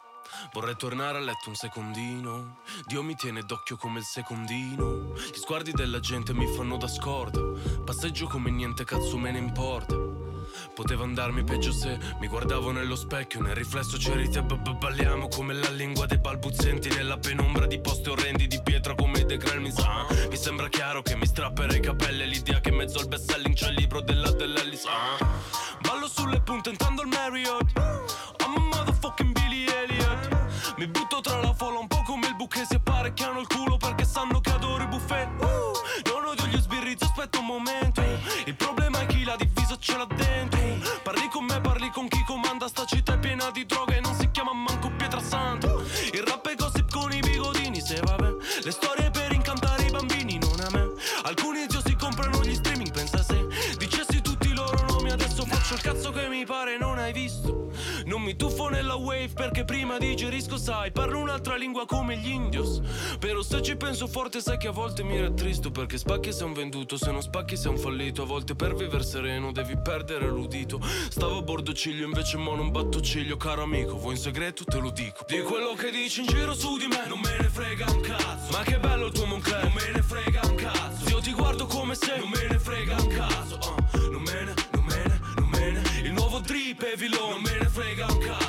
Vorrei 0.53 0.77
tornare 0.77 1.19
a 1.19 1.21
letto 1.21 1.49
un 1.49 1.55
secondino. 1.55 2.61
Dio 2.87 3.03
mi 3.03 3.15
tiene 3.15 3.43
d'occhio 3.43 3.77
come 3.77 3.99
il 3.99 4.05
secondino. 4.05 5.13
Gli 5.15 5.37
sguardi 5.37 5.73
della 5.73 6.01
gente 6.01 6.33
mi 6.33 6.47
fanno 6.47 6.77
da 6.77 6.89
scorta. 6.89 7.41
Passeggio 7.85 8.27
come 8.27 8.51
niente 8.51 8.85
cazzo 8.85 9.19
me 9.19 9.31
ne 9.31 9.39
importa. 9.39 9.95
Poteva 10.75 11.05
andarmi 11.05 11.45
peggio 11.45 11.73
se 11.73 11.99
mi 12.21 12.27
guardavo 12.27 12.71
nello 12.71 12.97
specchio. 12.97 13.41
Nel 13.41 13.55
riflesso 13.55 13.97
c'eri 13.97 14.29
te, 14.29 14.43
balliamo 14.43 15.29
come 15.29 15.55
la 15.55 15.71
lingua 15.71 16.07
dei 16.07 16.19
balbuzienti. 16.19 16.89
Nella 16.91 17.19
penombra 17.19 17.67
di 17.67 17.81
posti 17.81 18.09
orrendi 18.09 18.47
di 18.47 18.61
pietra 18.63 18.95
come 18.95 19.25
dei 19.25 19.37
Gremlins. 19.37 19.79
Ah, 19.79 20.07
mi 20.29 20.37
sembra 20.37 20.69
chiaro 20.69 21.03
che 21.03 21.17
mi 21.17 21.27
strapperei 21.27 21.79
i 21.79 21.81
capelli. 21.81 22.27
L'idea 22.27 22.61
che 22.61 22.71
in 22.71 22.77
mezzo 22.77 22.99
al 22.99 23.09
best 23.09 23.31
selling 23.31 23.55
c'è 23.55 23.69
il 23.69 23.75
libro 23.75 24.01
della 24.01 24.31
dell'Ellis. 24.31 24.85
Ah, 24.87 25.25
ballo 25.81 26.09
sulle 26.09 26.41
punte 26.41 26.71
intendo 26.71 27.03
il 27.03 27.09
Marriott. 27.09 27.73
I'm 28.41 28.57
a 28.57 28.61
motherfucking 28.61 29.33
Billy 29.33 29.67
Elliot. 29.67 30.75
Mi 30.79 30.87
butto 30.87 31.21
tra 31.21 31.41
la 31.41 31.53
folla 31.55 31.79
un 31.79 31.87
po' 31.87 32.03
come 32.05 32.27
il 32.29 32.37
buche. 32.37 32.65
Si 32.65 32.75
apparecchiano 32.75 33.41
il 33.41 33.47
culo 33.47 33.77
perché 33.77 34.05
sanno 34.05 34.41
che 34.41 34.51
adoro 34.51 34.83
i 34.83 34.87
buffet. 34.87 35.29
Uh, 35.39 36.13
non 36.13 36.27
odio 36.27 36.47
gli 36.47 36.59
sbirri, 36.59 36.97
aspetta 36.99 37.39
un 37.39 37.47
momento. 37.47 37.82
Ce 39.83 39.97
dentro. 40.15 40.61
Parli 41.03 41.29
con 41.29 41.45
me, 41.45 41.61
parli 41.61 41.91
con 41.91 42.07
chi 42.09 42.23
comanda. 42.25 42.69
Sta 42.69 42.85
città 42.85 43.15
è 43.15 43.19
piena 43.19 43.51
di 43.51 43.67
droga 43.67 43.97
e 43.97 44.01
non 44.01 44.15
si 44.15 44.31
chiama 44.31 44.53
manco 44.53 44.91
Pietrasanta. 44.97 45.67
Il 46.13 46.23
rap 46.23 46.49
è 46.49 46.55
gossip 46.55 46.91
con 46.91 47.13
i 47.13 47.21
bigodini, 47.21 47.81
se 47.81 48.01
vabbè. 48.01 48.31
Le 48.63 48.71
storie 48.71 49.11
per 49.11 49.33
incantare 49.33 49.83
i 49.83 49.91
bambini, 49.91 50.39
non 50.39 50.61
a 50.61 50.69
me. 50.71 50.93
Alcuni 51.25 51.67
zio 51.69 51.83
si 51.85 51.97
comprano 51.97 52.43
gli 52.43 52.55
streaming, 52.55 52.93
pensa 52.93 53.23
se 53.23 53.47
dicessi 53.77 54.21
tutti 54.21 54.49
i 54.49 54.55
loro 54.55 54.85
nomi. 54.87 55.11
Adesso 55.11 55.45
faccio 55.45 55.75
il 55.75 55.81
cazzo 55.81 56.13
che 56.13 56.29
mi 56.29 56.45
pare, 56.47 56.79
non 56.79 56.99
hai 56.99 57.13
visto. 57.13 57.52
Nella 58.93 59.05
wave 59.05 59.31
perché 59.33 59.65
prima 59.65 59.97
digerisco, 59.97 60.59
sai. 60.59 60.93
Parlo 60.93 61.19
un'altra 61.19 61.57
lingua 61.57 61.87
come 61.87 62.19
gli 62.19 62.29
indios. 62.29 62.83
Però 63.19 63.41
se 63.41 63.63
ci 63.63 63.75
penso 63.75 64.07
forte, 64.07 64.43
sai 64.43 64.59
che 64.59 64.69
a 64.69 64.71
volte 64.71 65.03
mi 65.03 65.19
rattristo. 65.19 65.71
Perché 65.71 65.97
spacchi 65.97 66.31
sei 66.31 66.47
un 66.47 66.53
venduto, 66.53 66.99
se 66.99 67.11
non 67.11 67.23
spacchi 67.23 67.57
sei 67.57 67.71
un 67.71 67.79
fallito. 67.79 68.23
A 68.23 68.27
volte 68.27 68.55
per 68.55 68.75
vivere 68.75 69.03
sereno 69.03 69.51
devi 69.51 69.79
perdere 69.83 70.29
l'udito. 70.29 70.79
Stavo 71.09 71.39
a 71.39 71.43
bordo 71.43 71.73
ciglio, 71.73 72.05
invece 72.05 72.37
mo 72.37 72.55
non 72.55 72.71
batto 72.71 73.01
ciglio. 73.01 73.39
Caro 73.39 73.63
amico, 73.63 73.97
vuoi 73.97 74.15
in 74.17 74.21
segreto 74.21 74.65
te 74.65 74.79
lo 74.79 74.91
dico. 74.91 75.25
Di 75.27 75.41
quello 75.41 75.73
che 75.73 75.91
dici 75.91 76.21
in 76.21 76.27
giro 76.27 76.53
su 76.53 76.77
di 76.77 76.87
me, 76.87 77.07
non 77.07 77.21
me 77.21 77.35
ne 77.41 77.49
frega 77.49 77.87
un 77.91 78.01
cazzo. 78.03 78.53
Ma 78.53 78.63
che 78.63 78.79
bello 78.79 79.07
il 79.07 79.13
tuo 79.13 79.25
Moncler, 79.25 79.63
non 79.63 79.73
me 79.73 79.91
ne 79.91 80.03
frega 80.03 80.41
un 80.45 80.55
cazzo. 80.55 81.09
Io 81.09 81.21
ti 81.21 81.33
guardo 81.33 81.65
come 81.65 81.95
sei, 81.95 82.19
non 82.19 82.29
me 82.29 82.47
ne 82.47 82.59
frega 82.59 82.97
un 83.01 83.09
cazzo. 83.09 83.57
ah. 83.57 83.99
non 84.11 84.23
me 84.23 84.45
ne, 84.45 84.55
non 84.73 84.85
me 84.85 85.03
ne, 85.07 85.21
non 85.37 85.49
me 85.49 85.71
ne. 85.71 85.83
Il 86.03 86.13
nuovo 86.13 86.41
drip 86.41 86.85
è 86.85 86.95
vilone, 86.95 87.31
non 87.31 87.41
me 87.41 87.59
ne 87.59 87.69
frega 87.71 88.07
un 88.07 88.19
cazzo. 88.19 88.42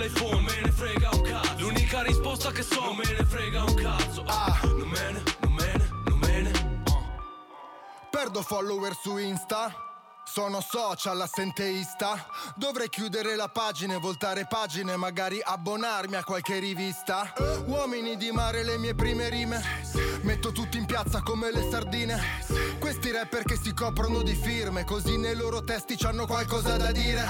Dell'iPhone, 0.00 0.40
me 0.40 0.60
ne 0.62 0.70
frega 0.70 1.10
un 1.12 1.22
cazzo. 1.22 1.58
L'unica 1.58 2.02
risposta 2.02 2.50
che 2.50 2.62
so, 2.62 2.80
non 2.80 2.96
me 2.96 3.04
ne 3.04 3.22
frega 3.22 3.64
un 3.64 3.74
cazzo. 3.74 4.24
ah. 4.26 4.58
non 4.62 4.88
me 4.88 5.12
ne, 5.12 5.22
non 5.40 5.52
me 5.52 5.72
ne, 5.76 5.88
non 6.06 6.18
me 6.18 6.40
ne. 6.40 6.82
Perdo 8.10 8.40
follower 8.40 8.94
su 8.94 9.18
Insta. 9.18 9.89
Sono 10.32 10.60
social 10.60 11.20
assenteista. 11.20 12.24
Dovrei 12.54 12.88
chiudere 12.88 13.34
la 13.34 13.48
pagina 13.48 13.94
e 13.94 13.98
voltare 13.98 14.46
pagine, 14.46 14.94
magari 14.94 15.40
abbonarmi 15.42 16.14
a 16.14 16.22
qualche 16.22 16.60
rivista. 16.60 17.32
Uomini 17.66 18.16
di 18.16 18.30
mare, 18.30 18.62
le 18.62 18.78
mie 18.78 18.94
prime 18.94 19.28
rime. 19.28 19.60
Metto 20.22 20.52
tutti 20.52 20.78
in 20.78 20.86
piazza 20.86 21.20
come 21.22 21.50
le 21.50 21.68
sardine. 21.68 22.22
Questi 22.78 23.10
rapper 23.10 23.42
che 23.42 23.58
si 23.60 23.74
coprono 23.74 24.22
di 24.22 24.36
firme, 24.36 24.84
così 24.84 25.18
nei 25.18 25.34
loro 25.34 25.64
testi 25.64 25.96
c'hanno 25.96 26.26
qualcosa 26.26 26.76
da 26.76 26.92
dire. 26.92 27.28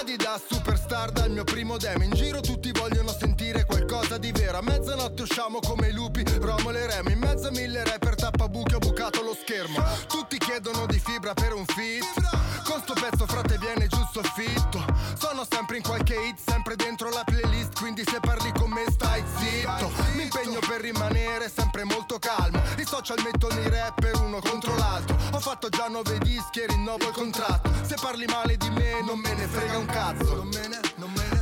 Adidas 0.00 0.42
superstar 0.50 1.12
dal 1.12 1.30
mio 1.30 1.44
primo 1.44 1.76
demo. 1.76 2.02
In 2.02 2.10
giro 2.10 2.40
tutti 2.40 2.72
vogliono 2.72 3.12
sentire 3.12 3.64
qualcosa 3.66 4.18
di 4.18 4.32
vero. 4.32 4.58
A 4.58 4.62
mezzanotte 4.62 5.22
usciamo 5.22 5.60
come 5.60 5.88
i 5.88 5.92
lupi, 5.92 6.24
Romolo 6.40 6.76
e 6.76 6.86
Remo. 6.86 7.10
In 7.10 7.20
mezzo 7.20 7.46
a 7.46 7.50
mille 7.52 7.84
rapper 7.84 8.16
tappabuchi 8.56 8.74
ho 8.74 8.78
bucato 8.78 9.22
lo 9.22 9.34
schermo. 9.34 9.82
Tutti 10.06 10.38
chiedono 10.38 10.86
di 10.86 10.98
fibra 10.98 11.34
per 11.34 11.52
un 11.52 11.64
fit. 11.66 12.64
Con 12.64 12.80
sto 12.80 12.94
pezzo 12.94 13.26
frate 13.26 13.58
viene 13.58 13.86
giusto 13.86 14.22
fitto. 14.22 14.84
Sono 15.18 15.46
sempre 15.48 15.76
in 15.76 15.82
qualche 15.82 16.14
hit, 16.14 16.38
sempre 16.38 16.76
dentro 16.76 17.10
la 17.10 17.22
playlist. 17.24 17.78
Quindi 17.78 18.02
se 18.04 18.18
parli 18.20 18.52
con 18.52 18.70
me 18.70 18.84
stai 18.90 19.22
zitto. 19.38 19.90
Mi 20.14 20.22
impegno 20.22 20.58
per 20.66 20.80
rimanere 20.80 21.50
sempre 21.54 21.84
molto 21.84 22.18
calmo. 22.18 22.60
I 22.78 22.84
social 22.84 23.20
mettono 23.22 23.60
i 23.60 23.68
rapper 23.68 24.16
uno 24.16 24.40
contro 24.40 24.74
l'altro. 24.76 25.16
Ho 25.32 25.40
fatto 25.40 25.68
già 25.68 25.88
nove 25.88 26.18
dischi 26.18 26.60
e 26.60 26.66
rinnovo 26.66 27.08
il 27.08 27.14
contratto. 27.14 27.70
Se 27.82 27.96
parli 28.00 28.26
male 28.26 28.56
di 28.56 28.70
me 28.70 29.02
non 29.04 29.18
me 29.18 29.34
ne 29.34 29.46
frega 29.46 29.78
un 29.78 29.86
cazzo. 29.86 30.55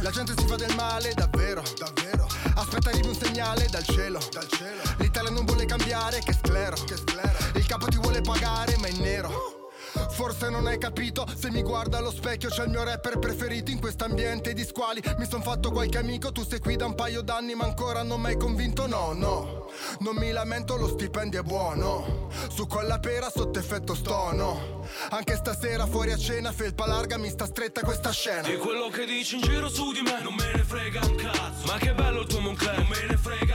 La 0.05 0.11
gente 0.11 0.35
si 0.37 0.47
fa 0.47 0.57
del 0.57 0.75
male, 0.75 1.15
davvero, 1.15 1.63
davvero. 1.79 2.29
Aspetta 2.57 2.91
arrivi 2.91 3.09
un 3.09 3.15
segnale 3.15 3.67
dal 3.71 3.85
cielo, 3.85 4.21
dal 4.33 4.47
cielo. 4.49 4.83
L'Italia 4.99 5.31
non 5.31 5.47
vuole 5.47 5.65
cambiare, 5.65 6.19
che 6.19 6.35
sclero, 6.35 6.77
che 6.85 6.95
sclero. 6.95 7.39
Il 7.55 7.65
capo 7.65 7.87
ti 7.87 7.97
vuole 7.97 8.21
pagare. 8.21 8.77
Forse 10.15 10.49
non 10.49 10.69
hai 10.69 10.79
capito, 10.79 11.27
se 11.37 11.51
mi 11.51 11.61
guarda 11.61 11.99
allo 11.99 12.13
specchio 12.13 12.49
c'è 12.49 12.63
il 12.63 12.71
mio 12.71 12.85
rapper 12.85 13.19
preferito 13.19 13.73
in 13.73 13.81
quest'ambiente 13.81 14.53
di 14.53 14.65
squali. 14.65 15.03
Mi 15.19 15.27
son 15.29 15.43
fatto 15.43 15.73
qualche 15.73 15.99
amico, 15.99 16.31
tu 16.31 16.45
sei 16.45 16.61
qui 16.61 16.77
da 16.77 16.87
un 16.87 16.95
paio 16.95 17.21
d'anni 17.21 17.57
ma 17.57 17.65
ancora 17.65 18.05
non 18.05 18.21
mi 18.21 18.29
hai 18.29 18.37
convinto, 18.37 18.87
no, 18.87 19.13
no. 19.13 19.67
Non 19.99 20.15
mi 20.15 20.31
lamento, 20.31 20.77
lo 20.77 20.87
stipendio 20.87 21.41
è 21.41 21.43
buono. 21.43 22.29
Su 22.49 22.69
quella 22.69 23.01
pera 23.01 23.29
sotto 23.29 23.59
effetto 23.59 23.97
stono. 23.97 24.87
Anche 25.11 25.35
stasera 25.35 25.87
fuori 25.87 26.13
a 26.13 26.17
cena, 26.17 26.53
felpa 26.53 26.87
larga, 26.87 27.19
mi 27.19 27.29
sta 27.29 27.47
stretta 27.47 27.81
questa 27.81 28.13
scena. 28.13 28.47
Di 28.47 28.57
quello 28.57 28.89
che 28.91 29.07
dici 29.07 29.35
in 29.35 29.43
giro 29.43 29.69
su 29.69 29.93
di 29.93 30.01
me 30.01 30.21
Non 30.23 30.35
me 30.35 30.53
ne 30.55 30.63
frega 30.63 31.01
un 31.05 31.17
cazzo 31.17 31.67
Ma 31.67 31.79
che 31.79 31.93
bello 31.93 32.21
il 32.21 32.27
tuo 32.27 32.41
Moncler 32.41 32.79
Non 32.79 32.87
me 32.87 33.07
ne 33.09 33.17
frega 33.17 33.54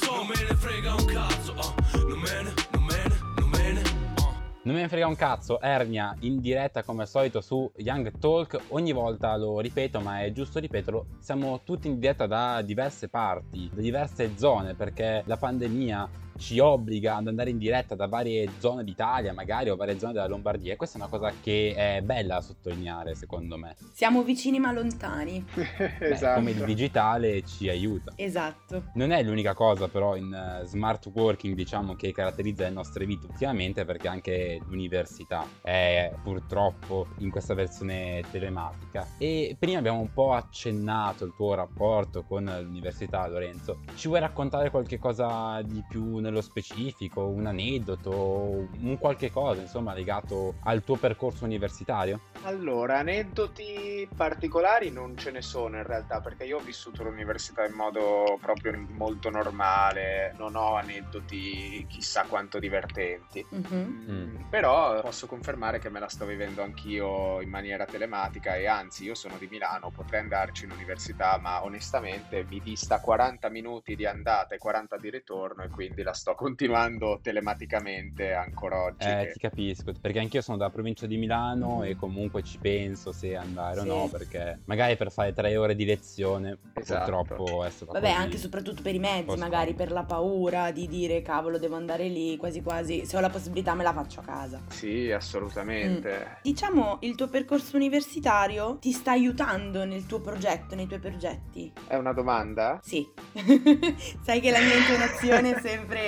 so 0.00 0.12
Non 0.14 0.26
me 0.26 0.34
ne 0.48 0.54
frega 0.54 0.94
un 0.94 1.04
cazzo 1.04 1.54
ah. 1.54 1.74
Non 2.06 2.18
me 2.18 2.42
ne, 2.42 2.52
non 2.72 2.82
me 2.84 3.02
ne, 3.08 3.18
non 3.38 3.48
me 3.50 3.72
ne 3.72 3.82
ah. 4.16 4.32
Non 4.62 4.74
me 4.74 4.80
ne 4.82 4.88
frega 4.88 5.06
un 5.06 5.16
cazzo, 5.16 5.60
Ernia 5.60 6.14
in 6.20 6.40
diretta 6.40 6.82
come 6.82 7.02
al 7.02 7.08
solito 7.08 7.40
su 7.40 7.70
Young 7.76 8.18
Talk, 8.18 8.60
ogni 8.68 8.92
volta 8.92 9.36
lo 9.36 9.60
ripeto 9.60 10.00
ma 10.00 10.22
è 10.22 10.32
giusto 10.32 10.58
ripeterlo, 10.58 11.06
siamo 11.18 11.60
tutti 11.64 11.88
in 11.88 11.98
diretta 11.98 12.26
da 12.26 12.60
diverse 12.62 13.08
parti, 13.08 13.70
da 13.72 13.80
diverse 13.80 14.36
zone 14.36 14.74
perché 14.74 15.22
la 15.26 15.36
pandemia 15.36 16.08
ci 16.38 16.58
obbliga 16.58 17.16
ad 17.16 17.26
andare 17.26 17.50
in 17.50 17.58
diretta 17.58 17.94
da 17.94 18.06
varie 18.06 18.48
zone 18.58 18.84
d'Italia 18.84 19.32
magari 19.32 19.70
o 19.70 19.76
varie 19.76 19.98
zone 19.98 20.12
della 20.12 20.26
Lombardia 20.26 20.72
e 20.72 20.76
questa 20.76 20.98
è 20.98 21.00
una 21.00 21.10
cosa 21.10 21.32
che 21.42 21.74
è 21.76 22.00
bella 22.02 22.36
da 22.38 22.40
sottolineare 22.40 23.14
secondo 23.14 23.56
me, 23.56 23.76
Siamo 23.92 24.22
vicini 24.22 24.58
ma 24.58 24.72
lontani. 24.72 25.44
Beh, 25.54 26.10
esatto. 26.10 26.38
come 26.38 26.52
il 26.52 26.64
digitale 26.64 27.42
ci 27.42 27.68
aiuta. 27.68 28.12
Esatto. 28.16 28.90
Non 28.94 29.10
è 29.10 29.22
l'unica 29.22 29.54
cosa 29.54 29.88
però 29.88 30.16
in 30.16 30.32
eh, 30.32 30.66
smart 30.66 31.10
working 31.12 31.54
diciamo 31.54 31.94
che 31.96 32.12
caratterizza 32.12 32.64
le 32.64 32.70
nostre 32.70 33.04
vite 33.06 33.26
ultimamente 33.26 33.84
perché 33.84 34.08
anche 34.08 34.60
l'università 34.66 35.44
è 35.62 36.12
purtroppo 36.22 37.08
in 37.18 37.30
questa 37.30 37.54
versione 37.54 38.22
telematica 38.30 39.06
e 39.18 39.56
prima 39.58 39.78
abbiamo 39.78 40.00
un 40.00 40.12
po' 40.12 40.32
accennato 40.32 41.24
il 41.24 41.32
tuo 41.34 41.54
rapporto 41.54 42.22
con 42.22 42.44
l'università 42.44 43.26
Lorenzo 43.26 43.80
ci 43.94 44.08
vuoi 44.08 44.20
raccontare 44.20 44.70
qualche 44.70 44.98
cosa 44.98 45.60
di 45.62 45.82
più 45.88 46.18
nello 46.28 46.40
specifico, 46.40 47.26
un 47.26 47.46
aneddoto, 47.46 48.68
un 48.80 48.96
qualche 48.98 49.30
cosa, 49.30 49.60
insomma, 49.60 49.94
legato 49.94 50.54
al 50.64 50.84
tuo 50.84 50.96
percorso 50.96 51.44
universitario? 51.44 52.20
Allora, 52.42 52.98
aneddoti 52.98 54.08
particolari 54.14 54.90
non 54.90 55.16
ce 55.16 55.30
ne 55.30 55.42
sono 55.42 55.76
in 55.76 55.82
realtà, 55.82 56.20
perché 56.20 56.44
io 56.44 56.58
ho 56.58 56.60
vissuto 56.60 57.02
l'università 57.02 57.64
in 57.64 57.72
modo 57.74 58.38
proprio 58.40 58.72
molto 58.90 59.30
normale, 59.30 60.32
non 60.36 60.54
ho 60.54 60.76
aneddoti 60.76 61.86
chissà 61.88 62.24
quanto 62.28 62.58
divertenti. 62.58 63.44
Mhm. 63.50 64.06
Mm, 64.08 64.36
Però 64.50 65.00
posso 65.00 65.26
confermare 65.26 65.78
che 65.78 65.90
me 65.90 66.00
la 66.00 66.08
sto 66.08 66.24
vivendo 66.24 66.62
anch'io 66.62 67.40
in 67.40 67.50
maniera 67.50 67.84
telematica 67.86 68.56
e 68.56 68.66
anzi 68.66 69.04
io 69.04 69.14
sono 69.14 69.36
di 69.38 69.46
Milano, 69.50 69.90
potrei 69.90 70.20
andarci 70.20 70.64
in 70.64 70.70
università, 70.70 71.38
ma 71.38 71.62
onestamente 71.64 72.44
mi 72.48 72.60
dista 72.60 73.00
40 73.00 73.48
minuti 73.48 73.96
di 73.96 74.06
andata 74.06 74.54
e 74.54 74.58
40 74.58 74.96
di 74.96 75.10
ritorno 75.10 75.62
e 75.64 75.68
quindi 75.68 76.02
la 76.02 76.14
sto 76.18 76.34
continuando 76.34 77.20
telematicamente 77.22 78.32
ancora 78.34 78.82
oggi. 78.82 79.06
Eh, 79.06 79.26
che- 79.26 79.32
ti 79.34 79.38
capisco, 79.38 79.92
perché 80.00 80.18
anch'io 80.18 80.40
sono 80.42 80.56
dalla 80.56 80.70
provincia 80.70 81.06
di 81.06 81.16
Milano 81.16 81.76
Mhm. 81.76 81.82
e 81.84 81.96
comunque 81.96 82.42
ci 82.42 82.58
penso 82.58 83.12
se 83.12 83.36
andare 83.36 83.80
Sì. 83.80 83.88
o 83.88 83.94
no, 84.02 84.08
perché 84.08 84.60
magari 84.64 84.96
per 84.96 85.12
fare 85.12 85.32
tre 85.32 85.56
ore 85.56 85.76
di 85.76 85.84
lezione 85.84 86.58
Esatto. 86.74 87.10
purtroppo 87.24 87.64
è 87.64 87.70
stato 87.70 87.92
Vabbè, 87.92 88.10
anche 88.10 88.34
e 88.36 88.38
soprattutto 88.40 88.82
per 88.82 88.94
i 88.94 88.98
mezzi, 88.98 89.24
Posso- 89.24 89.38
magari 89.38 89.74
per 89.74 89.92
la 89.92 90.02
paura 90.04 90.70
di 90.72 90.88
dire 90.88 91.22
cavolo, 91.22 91.58
devo 91.58 91.76
andare 91.76 92.08
lì, 92.08 92.36
quasi 92.36 92.62
quasi, 92.62 93.06
se 93.06 93.16
ho 93.16 93.20
la 93.20 93.30
possibilità 93.30 93.74
me 93.74 93.84
la 93.84 93.92
faccio 93.92 94.20
a 94.20 94.24
casa. 94.24 94.60
Sì, 94.68 95.10
assolutamente. 95.12 96.38
Diciamo, 96.42 96.98
il 97.02 97.14
tuo 97.14 97.28
percorso 97.28 97.76
universitario 97.76 98.78
ti 98.80 98.90
sta 98.90 99.12
aiutando 99.12 99.84
nel 99.84 100.04
tuo 100.06 100.20
progetto, 100.20 100.74
nei 100.74 100.86
tuoi 100.88 100.98
progetti? 101.00 101.72
È 101.86 101.94
una 101.94 102.12
domanda? 102.12 102.80
Sì. 102.82 103.06
Sai 104.22 104.40
che 104.40 104.50
la 104.50 104.58
mia 104.60 104.74
intonazione 104.76 105.54
è 105.56 105.60
sempre... 105.60 106.07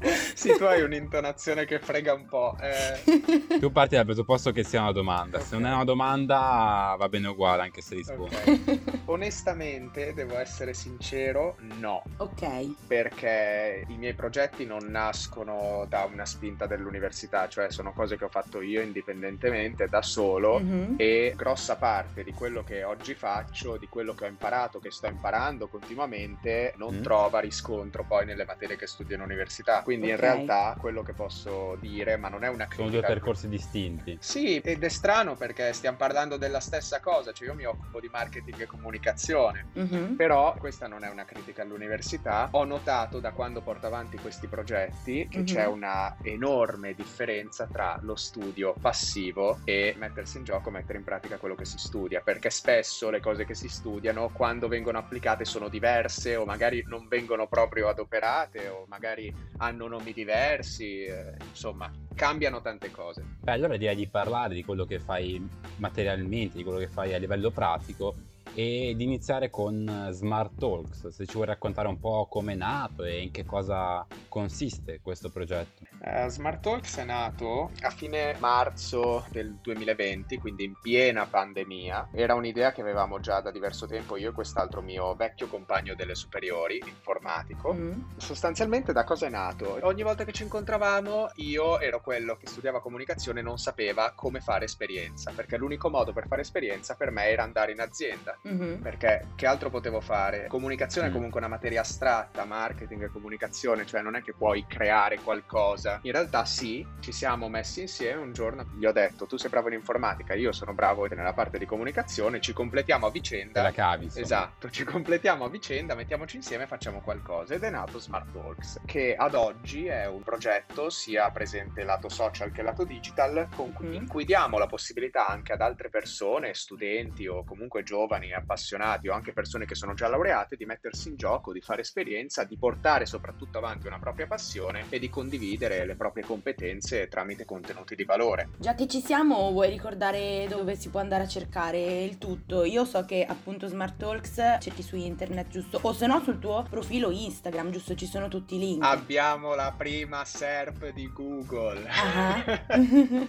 Sì, 0.38 0.54
tu 0.56 0.62
hai 0.64 0.82
un'intonazione 0.82 1.64
che 1.64 1.80
frega 1.80 2.12
un 2.14 2.26
po'. 2.26 2.56
eh. 2.60 3.58
Tu 3.58 3.72
parti 3.72 3.96
dal 3.96 4.04
presupposto 4.04 4.52
che 4.52 4.62
sia 4.62 4.80
una 4.82 4.92
domanda, 4.92 5.40
se 5.40 5.56
Ok. 5.56 5.60
non 5.60 5.70
è 5.70 5.74
una 5.74 5.84
domanda 5.84 6.94
va 6.96 7.08
bene 7.08 7.26
uguale 7.28 7.62
anche 7.62 7.80
se 7.82 7.96
rispondi. 7.96 8.34
Ok. 8.36 8.78
Onestamente, 9.06 10.14
devo 10.14 10.38
essere 10.38 10.74
sincero, 10.74 11.56
no. 11.78 12.02
ok. 12.18 12.86
perché 12.86 13.84
i 13.88 13.96
miei 13.96 14.14
progetti 14.14 14.64
non 14.64 14.86
nascono 14.88 15.84
da 15.88 16.04
una 16.10 16.24
spinta 16.24 16.66
dell'università, 16.66 17.48
cioè 17.48 17.70
sono 17.70 17.92
cose 17.92 18.16
che 18.16 18.24
ho 18.24 18.28
fatto 18.28 18.60
io 18.60 18.80
indipendentemente, 18.80 19.88
da 19.88 20.02
solo. 20.02 20.58
Mhm. 20.60 20.94
E 20.98 21.32
grossa 21.36 21.76
parte 21.76 22.22
di 22.22 22.32
quello 22.32 22.62
che 22.62 22.84
oggi 22.84 23.14
faccio, 23.14 23.76
di 23.76 23.88
quello 23.88 24.14
che 24.14 24.24
ho 24.24 24.28
imparato, 24.28 24.78
che 24.78 24.90
sto 24.92 25.06
imparando 25.08 25.66
continuamente, 25.68 26.72
non 26.76 26.96
Mm. 26.98 27.02
trova 27.02 27.40
riscontro 27.40 28.04
poi 28.04 28.24
nelle 28.24 28.44
materie 28.44 28.76
che 28.76 28.86
studio 28.86 29.14
in 29.16 29.20
università. 29.22 29.82
Quindi 29.88 30.08
in 30.08 30.16
Ok. 30.16 30.20
realtà 30.20 30.76
quello 30.78 31.00
che 31.02 31.14
posso 31.14 31.74
dire, 31.76 32.18
ma 32.18 32.28
non 32.28 32.44
è 32.44 32.48
una 32.48 32.66
Sono 32.66 32.88
critica. 32.88 32.90
due 32.90 33.04
percorsi 33.04 33.48
distinti. 33.48 34.18
Sì, 34.20 34.58
ed 34.58 34.84
è 34.84 34.88
strano 34.88 35.34
perché 35.36 35.72
stiamo 35.72 35.96
parlando 35.96 36.36
della 36.36 36.60
stessa 36.60 37.00
cosa, 37.00 37.32
cioè 37.32 37.48
io 37.48 37.54
mi 37.54 37.64
occupo 37.64 37.98
di 38.00 38.08
marketing 38.08 38.60
e 38.60 38.66
comunicazione. 38.66 39.68
Mhm. 39.74 40.16
Però 40.18 40.56
questa 40.58 40.88
non 40.88 41.04
è 41.04 41.08
una 41.08 41.24
critica 41.24 41.62
all'università. 41.62 42.48
Ho 42.52 42.64
notato 42.64 43.20
da 43.20 43.30
quando 43.32 43.62
porto 43.62 43.86
avanti 43.86 44.18
questi 44.18 44.48
progetti 44.48 45.28
che 45.28 45.38
Mhm. 45.38 45.44
c'è 45.44 45.64
una 45.66 46.18
enorme 46.20 46.92
differenza 46.94 47.68
tra 47.68 47.96
lo 48.02 48.16
studio 48.16 48.76
passivo 48.80 49.60
e 49.64 49.94
mettersi 49.96 50.38
in 50.38 50.42
gioco, 50.44 50.70
mettere 50.70 50.98
in 50.98 51.04
pratica 51.04 51.38
quello 51.38 51.54
che 51.54 51.64
si 51.64 51.78
studia, 51.78 52.20
perché 52.20 52.50
spesso 52.50 53.10
le 53.10 53.20
cose 53.20 53.44
che 53.44 53.54
si 53.54 53.68
studiano 53.68 54.30
quando 54.30 54.66
vengono 54.66 54.98
applicate 54.98 55.44
sono 55.44 55.68
diverse 55.68 56.34
o 56.34 56.44
magari 56.44 56.82
non 56.88 57.06
vengono 57.06 57.46
proprio 57.46 57.88
adoperate 57.88 58.66
o 58.66 58.84
magari 58.88 59.32
hanno 59.58 59.77
nomi 59.86 60.12
diversi, 60.12 61.04
eh, 61.04 61.34
insomma, 61.48 61.90
cambiano 62.14 62.60
tante 62.60 62.90
cose. 62.90 63.22
Beh, 63.40 63.52
allora 63.52 63.76
direi 63.76 63.96
di 63.96 64.08
parlare 64.08 64.54
di 64.54 64.64
quello 64.64 64.84
che 64.84 64.98
fai 64.98 65.46
materialmente, 65.76 66.56
di 66.56 66.64
quello 66.64 66.78
che 66.78 66.88
fai 66.88 67.14
a 67.14 67.18
livello 67.18 67.50
pratico 67.50 68.14
e 68.58 68.94
di 68.96 69.04
iniziare 69.04 69.50
con 69.50 69.88
eh, 69.88 70.10
Smart 70.10 70.58
Talks. 70.58 71.06
Se 71.10 71.26
ci 71.26 71.34
vuoi 71.34 71.46
raccontare 71.46 71.86
un 71.86 72.00
po' 72.00 72.26
come 72.28 72.54
è 72.54 72.56
nato 72.56 73.04
e 73.04 73.22
in 73.22 73.30
che 73.30 73.44
cosa 73.44 74.04
consiste 74.26 74.98
questo 75.00 75.30
progetto. 75.30 75.84
Eh, 76.02 76.28
Smart 76.28 76.60
Talks 76.60 76.96
è 76.96 77.04
nato 77.04 77.70
a 77.82 77.90
fine 77.90 78.34
marzo 78.40 79.24
del 79.30 79.58
2020, 79.62 80.38
quindi 80.38 80.64
in 80.64 80.74
piena 80.82 81.26
pandemia. 81.26 82.08
Era 82.12 82.34
un'idea 82.34 82.72
che 82.72 82.80
avevamo 82.80 83.20
già 83.20 83.40
da 83.40 83.52
diverso 83.52 83.86
tempo 83.86 84.16
io 84.16 84.30
e 84.30 84.32
quest'altro 84.32 84.82
mio 84.82 85.14
vecchio 85.14 85.46
compagno 85.46 85.94
delle 85.94 86.16
superiori, 86.16 86.82
informatico. 86.84 87.72
Mm. 87.72 88.00
Sostanzialmente 88.16 88.92
da 88.92 89.04
cosa 89.04 89.26
è 89.26 89.30
nato? 89.30 89.78
Ogni 89.82 90.02
volta 90.02 90.24
che 90.24 90.32
ci 90.32 90.42
incontravamo 90.42 91.30
io 91.36 91.78
ero 91.78 92.00
quello 92.00 92.36
che 92.36 92.48
studiava 92.48 92.80
comunicazione 92.80 93.38
e 93.38 93.44
non 93.44 93.58
sapeva 93.58 94.10
come 94.16 94.40
fare 94.40 94.64
esperienza, 94.64 95.30
perché 95.32 95.56
l'unico 95.56 95.90
modo 95.90 96.12
per 96.12 96.26
fare 96.26 96.40
esperienza 96.40 96.96
per 96.96 97.12
me 97.12 97.26
era 97.26 97.44
andare 97.44 97.70
in 97.70 97.80
azienda. 97.80 98.36
Mhm. 98.48 98.80
Perché 98.80 99.28
che 99.34 99.46
altro 99.46 99.68
potevo 99.70 100.00
fare? 100.00 100.46
Comunicazione 100.46 101.08
è 101.08 101.10
Mm. 101.10 101.14
comunque 101.14 101.40
una 101.40 101.48
materia 101.48 101.80
astratta, 101.82 102.44
marketing 102.44 103.04
e 103.04 103.10
comunicazione, 103.10 103.84
cioè 103.84 104.00
non 104.00 104.14
è 104.16 104.22
che 104.22 104.32
puoi 104.34 104.64
creare 104.66 105.18
qualcosa. 105.20 105.98
In 106.02 106.12
realtà 106.12 106.44
sì, 106.44 106.86
ci 107.00 107.12
siamo 107.12 107.48
messi 107.48 107.82
insieme 107.82 108.20
un 108.22 108.32
giorno, 108.32 108.64
gli 108.70 108.84
ho 108.86 108.92
detto 108.92 109.26
tu 109.26 109.36
sei 109.36 109.50
bravo 109.50 109.68
in 109.68 109.74
informatica, 109.74 110.34
io 110.34 110.52
sono 110.52 110.72
bravo 110.74 111.06
nella 111.06 111.32
parte 111.34 111.58
di 111.58 111.66
comunicazione, 111.66 112.40
ci 112.40 112.52
completiamo 112.52 113.06
a 113.06 113.10
Te 113.10 113.18
vicenda. 113.18 113.62
la 113.62 113.70
cavi, 113.72 114.04
insomma. 114.04 114.24
Esatto, 114.24 114.70
ci 114.70 114.84
completiamo 114.84 115.44
a 115.44 115.48
vicenda, 115.50 115.94
mettiamoci 115.94 116.36
insieme 116.36 116.64
e 116.64 116.66
facciamo 116.66 117.00
qualcosa. 117.00 117.54
Ed 117.54 117.62
è 117.62 117.70
nato 117.70 117.98
Smart 117.98 118.30
Talks, 118.32 118.82
che 118.84 119.14
ad 119.16 119.34
oggi 119.34 119.86
è 119.86 120.06
un 120.06 120.22
progetto 120.22 120.88
sia 120.90 121.30
presente 121.30 121.82
lato 121.84 122.08
social 122.08 122.50
che 122.52 122.62
lato 122.62 122.84
digital, 122.84 123.48
con 123.52 123.72
cui, 123.72 123.86
Mhm. 123.88 123.94
in 123.94 124.06
cui 124.06 124.24
diamo 124.24 124.58
la 124.58 124.66
possibilità 124.66 125.26
anche 125.28 125.52
ad 125.52 125.60
altre 125.60 125.88
persone, 125.90 126.54
studenti 126.54 127.26
o 127.26 127.44
comunque 127.44 127.82
giovani, 127.82 128.27
appassionati 128.34 129.08
o 129.08 129.12
anche 129.12 129.32
persone 129.32 129.66
che 129.66 129.74
sono 129.74 129.94
già 129.94 130.08
laureate, 130.08 130.56
di 130.56 130.64
mettersi 130.64 131.08
in 131.08 131.16
gioco, 131.16 131.52
di 131.52 131.60
fare 131.60 131.82
esperienza, 131.82 132.44
di 132.44 132.56
portare 132.56 133.06
soprattutto 133.06 133.58
avanti 133.58 133.86
una 133.86 133.98
propria 133.98 134.26
passione 134.26 134.84
e 134.88 134.98
di 134.98 135.08
condividere 135.08 135.86
le 135.86 135.96
proprie 135.96 136.24
competenze 136.24 137.08
tramite 137.08 137.44
contenuti 137.44 137.94
di 137.94 138.04
valore. 138.04 138.50
Già 138.58 138.74
che 138.74 138.86
ci 138.86 139.00
siamo, 139.00 139.50
vuoi 139.50 139.70
ricordare 139.70 140.46
dove 140.48 140.76
si 140.76 140.88
può 140.88 141.00
andare 141.00 141.24
a 141.24 141.28
cercare 141.28 142.02
il 142.02 142.18
tutto? 142.18 142.64
Io 142.64 142.84
so 142.84 143.04
che 143.04 143.24
appunto 143.24 143.66
Smart 143.68 143.96
Talks 143.96 144.34
cerchi 144.60 144.82
su 144.82 144.96
internet, 144.96 145.48
giusto? 145.48 145.78
O 145.82 145.92
se 145.92 146.06
no 146.06 146.20
sul 146.22 146.38
tuo 146.38 146.66
profilo 146.68 147.10
Instagram, 147.10 147.70
giusto? 147.70 147.94
Ci 147.94 148.06
sono 148.06 148.28
tutti 148.28 148.56
i 148.56 148.58
link. 148.58 148.84
Abbiamo 148.84 149.54
la 149.54 149.72
prima 149.76 150.24
SERP 150.24 150.92
di 150.92 151.10
Google. 151.12 151.86
Ah. 151.88 152.66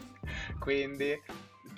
Quindi 0.59 1.19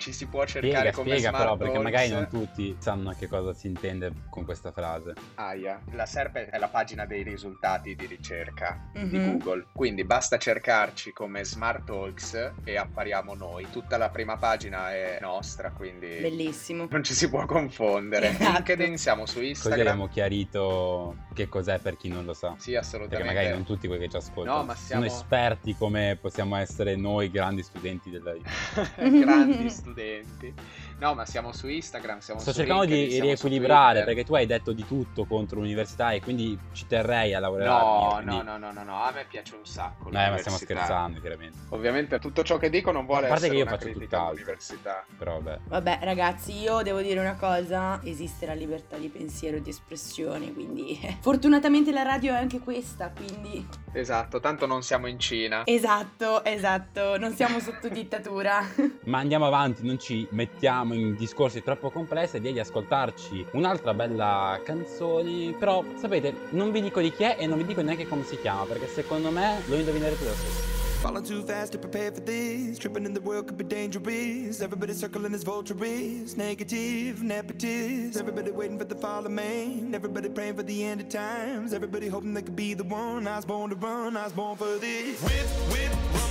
ci 0.02 0.12
si 0.12 0.26
può 0.26 0.44
Spiega, 0.46 0.66
cercare 0.66 0.92
come 0.92 1.10
spiega 1.10 1.28
Smart 1.28 1.44
però, 1.44 1.56
perché 1.56 1.78
magari 1.78 2.08
non 2.10 2.28
tutti 2.28 2.76
sanno 2.80 3.10
a 3.10 3.14
che 3.14 3.28
cosa 3.28 3.54
si 3.54 3.68
intende 3.68 4.12
con 4.28 4.44
questa 4.44 4.72
frase. 4.72 5.14
Aia. 5.36 5.80
La 5.92 6.06
SERP 6.06 6.36
è 6.50 6.58
la 6.58 6.66
pagina 6.68 7.06
dei 7.06 7.22
risultati 7.22 7.94
di 7.94 8.06
ricerca 8.06 8.90
di 8.92 9.16
Mhm. 9.16 9.38
Google. 9.38 9.66
Quindi 9.72 10.04
basta 10.04 10.38
cercarci 10.38 11.12
come 11.12 11.44
Smart 11.44 11.84
Talks 11.84 12.52
e 12.64 12.76
appariamo 12.76 13.34
noi. 13.34 13.68
Tutta 13.70 13.96
la 13.96 14.08
prima 14.10 14.36
pagina 14.36 14.92
è 14.92 15.18
nostra, 15.20 15.70
quindi 15.70 16.18
Bellissimo. 16.20 16.88
non 16.90 17.04
ci 17.04 17.14
si 17.14 17.28
può 17.28 17.46
confondere. 17.46 18.30
Esatto. 18.30 18.50
LinkedIn 18.52 18.96
siamo 18.98 19.24
su 19.26 19.34
Così 19.36 19.48
Instagram. 19.48 19.80
abbiamo 19.80 20.08
chiarito 20.08 21.16
che 21.34 21.48
cos'è 21.48 21.78
per 21.78 21.96
chi 21.96 22.08
non 22.08 22.24
lo 22.24 22.34
sa. 22.34 22.54
Sì, 22.58 22.72
Perché 22.72 22.76
assolutamente. 22.78 23.24
magari 23.24 23.48
non 23.50 23.64
tutti 23.64 23.86
quelli 23.86 24.02
che 24.04 24.10
ci 24.10 24.16
ascoltano 24.16 24.56
No, 24.58 24.64
ma 24.64 24.74
siamo- 24.74 25.06
sono 25.06 25.14
esperti 25.20 25.76
come 25.76 26.18
possiamo 26.20 26.56
essere 26.56 26.96
noi 26.96 27.30
grandi 27.30 27.62
studenti 27.62 28.10
della 28.10 28.32
vita. 28.32 28.50
Grandi 28.96 29.68
studenti. 29.70 29.91
de, 29.92 30.24
de, 30.40 30.54
No, 31.02 31.14
ma 31.14 31.26
siamo 31.26 31.50
su 31.52 31.66
Instagram, 31.66 32.20
siamo 32.20 32.38
Sto 32.38 32.52
su 32.52 32.58
cercando 32.58 32.84
LinkedIn, 32.84 33.08
di 33.08 33.20
riequilibrare 33.20 34.04
perché 34.04 34.22
tu 34.24 34.34
hai 34.36 34.46
detto 34.46 34.70
di 34.72 34.86
tutto 34.86 35.24
contro 35.24 35.58
l'università 35.58 36.12
e 36.12 36.20
quindi 36.20 36.56
ci 36.70 36.86
terrei 36.86 37.34
a 37.34 37.40
No, 37.40 37.42
lavorare. 37.42 38.24
no, 38.24 38.42
no, 38.42 38.56
no, 38.56 38.70
no, 38.70 38.84
no, 38.84 39.02
a 39.02 39.10
me 39.10 39.24
piace 39.28 39.56
un 39.56 39.66
sacco. 39.66 40.04
ma 40.10 40.10
stiamo 40.10 40.26
l'università. 40.28 40.56
scherzando, 40.58 41.18
chiaramente. 41.20 41.58
Ovviamente 41.70 42.18
tutto 42.20 42.44
ciò 42.44 42.56
che 42.56 42.70
dico 42.70 42.92
non 42.92 43.04
vuole 43.04 43.26
A 43.26 43.30
parte 43.30 43.46
essere 43.46 43.58
che 43.58 43.64
io 43.64 43.68
faccio 43.68 43.84
critica 43.86 44.04
tutt'altro. 44.04 44.28
all'università. 44.30 45.04
Però 45.18 45.40
vabbè. 45.40 45.58
Vabbè, 45.66 45.98
ragazzi, 46.02 46.56
io 46.60 46.82
devo 46.82 47.00
dire 47.02 47.18
una 47.18 47.34
cosa: 47.34 48.00
esiste 48.04 48.46
la 48.46 48.54
libertà 48.54 48.96
di 48.96 49.08
pensiero 49.08 49.56
e 49.56 49.62
di 49.62 49.70
espressione, 49.70 50.52
quindi 50.52 51.00
fortunatamente 51.20 51.90
la 51.90 52.02
radio 52.02 52.32
è 52.32 52.36
anche 52.36 52.60
questa, 52.60 53.10
quindi 53.10 53.66
Esatto, 53.92 54.38
tanto 54.38 54.66
non 54.66 54.82
siamo 54.82 55.08
in 55.08 55.18
Cina. 55.18 55.62
esatto, 55.66 56.44
esatto, 56.44 57.18
non 57.18 57.34
siamo 57.34 57.58
sotto 57.58 57.88
dittatura. 57.88 58.60
Ma 59.06 59.18
andiamo 59.18 59.46
avanti, 59.46 59.84
non 59.84 59.98
ci 59.98 60.26
mettiamo 60.30 60.91
in 60.92 61.14
discorsi 61.16 61.62
troppo 61.62 61.90
complessi 61.90 62.38
direi 62.38 62.52
di 62.52 62.60
ascoltarci 62.60 63.46
un'altra 63.52 63.94
bella 63.94 64.60
canzone. 64.64 65.52
Però 65.58 65.84
sapete, 65.96 66.34
non 66.50 66.70
vi 66.72 66.82
dico 66.82 67.00
di 67.00 67.12
chi 67.12 67.24
è 67.24 67.36
e 67.38 67.46
non 67.46 67.58
vi 67.58 67.64
dico 67.64 67.82
neanche 67.82 68.06
come 68.06 68.24
si 68.24 68.38
chiama, 68.38 68.64
perché 68.64 68.86
secondo 68.88 69.30
me 69.30 69.60
lo 69.66 69.76
indovinerete 69.76 70.24
lo 70.24 70.32
stesso. 70.32 70.72
Falling 71.02 71.24
too 71.24 71.42
fast 71.42 71.72
to 71.72 71.78
prepare 71.78 72.12
for 72.12 72.20
this. 72.20 72.78
Tripping 72.78 73.04
in 73.04 73.12
the 73.12 73.20
world 73.20 73.48
could 73.48 73.58
be 73.58 73.64
dangerous. 73.64 74.60
Everybody 74.60 74.92
circling 74.92 75.34
as 75.34 75.42
vultures. 75.42 76.36
Negative, 76.36 77.18
nepotist. 77.18 78.16
Everybody 78.16 78.52
waiting 78.52 78.78
for 78.78 78.84
the 78.84 78.94
fall 78.94 79.26
of 79.26 79.32
man. 79.32 79.92
Everybody 79.96 80.28
praying 80.28 80.54
for 80.54 80.62
the 80.62 80.84
end 80.84 81.00
of 81.00 81.08
times. 81.08 81.72
Everybody 81.72 82.06
hoping 82.06 82.34
they 82.34 82.42
could 82.42 82.54
be 82.54 82.74
the 82.74 82.84
one. 82.84 83.26
I 83.26 83.34
was 83.34 83.44
born 83.44 83.70
to 83.70 83.76
run, 83.76 84.16
I 84.16 84.22
was 84.22 84.32
born 84.32 84.56
for 84.56 84.78
this. 84.78 85.20
Whip, 85.22 85.72
whip, 85.72 85.90
run 86.14 86.21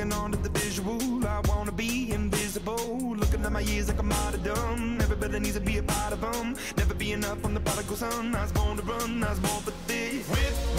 hanging 0.00 0.14
on 0.14 0.32
to 0.32 0.38
the 0.38 0.48
visual. 0.58 0.98
I 1.26 1.40
wanna 1.46 1.72
be 1.72 2.12
invisible. 2.12 3.14
Looking 3.16 3.44
at 3.44 3.52
my 3.52 3.60
years 3.60 3.88
like 3.88 3.98
I'm 3.98 4.12
out 4.12 4.34
of 4.34 4.42
dumb. 4.42 4.98
Everybody 5.00 5.38
needs 5.40 5.54
to 5.54 5.60
be 5.60 5.78
a 5.78 5.82
part 5.82 6.12
of 6.12 6.20
them. 6.20 6.56
Never 6.76 6.94
be 6.94 7.12
enough 7.12 7.44
on 7.44 7.52
the 7.54 7.60
prodigal 7.60 7.96
son. 7.96 8.34
I 8.34 8.42
was 8.42 8.52
born 8.52 8.76
to 8.78 8.82
run, 8.82 9.22
I 9.22 9.30
was 9.30 9.38
born 9.40 9.62
for 9.62 9.72
this. 9.86 10.26
Whip, 10.28 10.69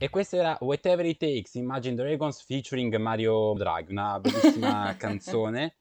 E 0.00 0.10
questo 0.10 0.36
era 0.36 0.56
Whatever 0.60 1.04
It 1.06 1.18
Takes, 1.18 1.54
Imagine 1.54 1.96
Dragons 1.96 2.40
featuring 2.42 2.94
Mario 2.98 3.52
Draghi, 3.54 3.90
una 3.90 4.20
bellissima 4.20 4.94
canzone 4.96 5.74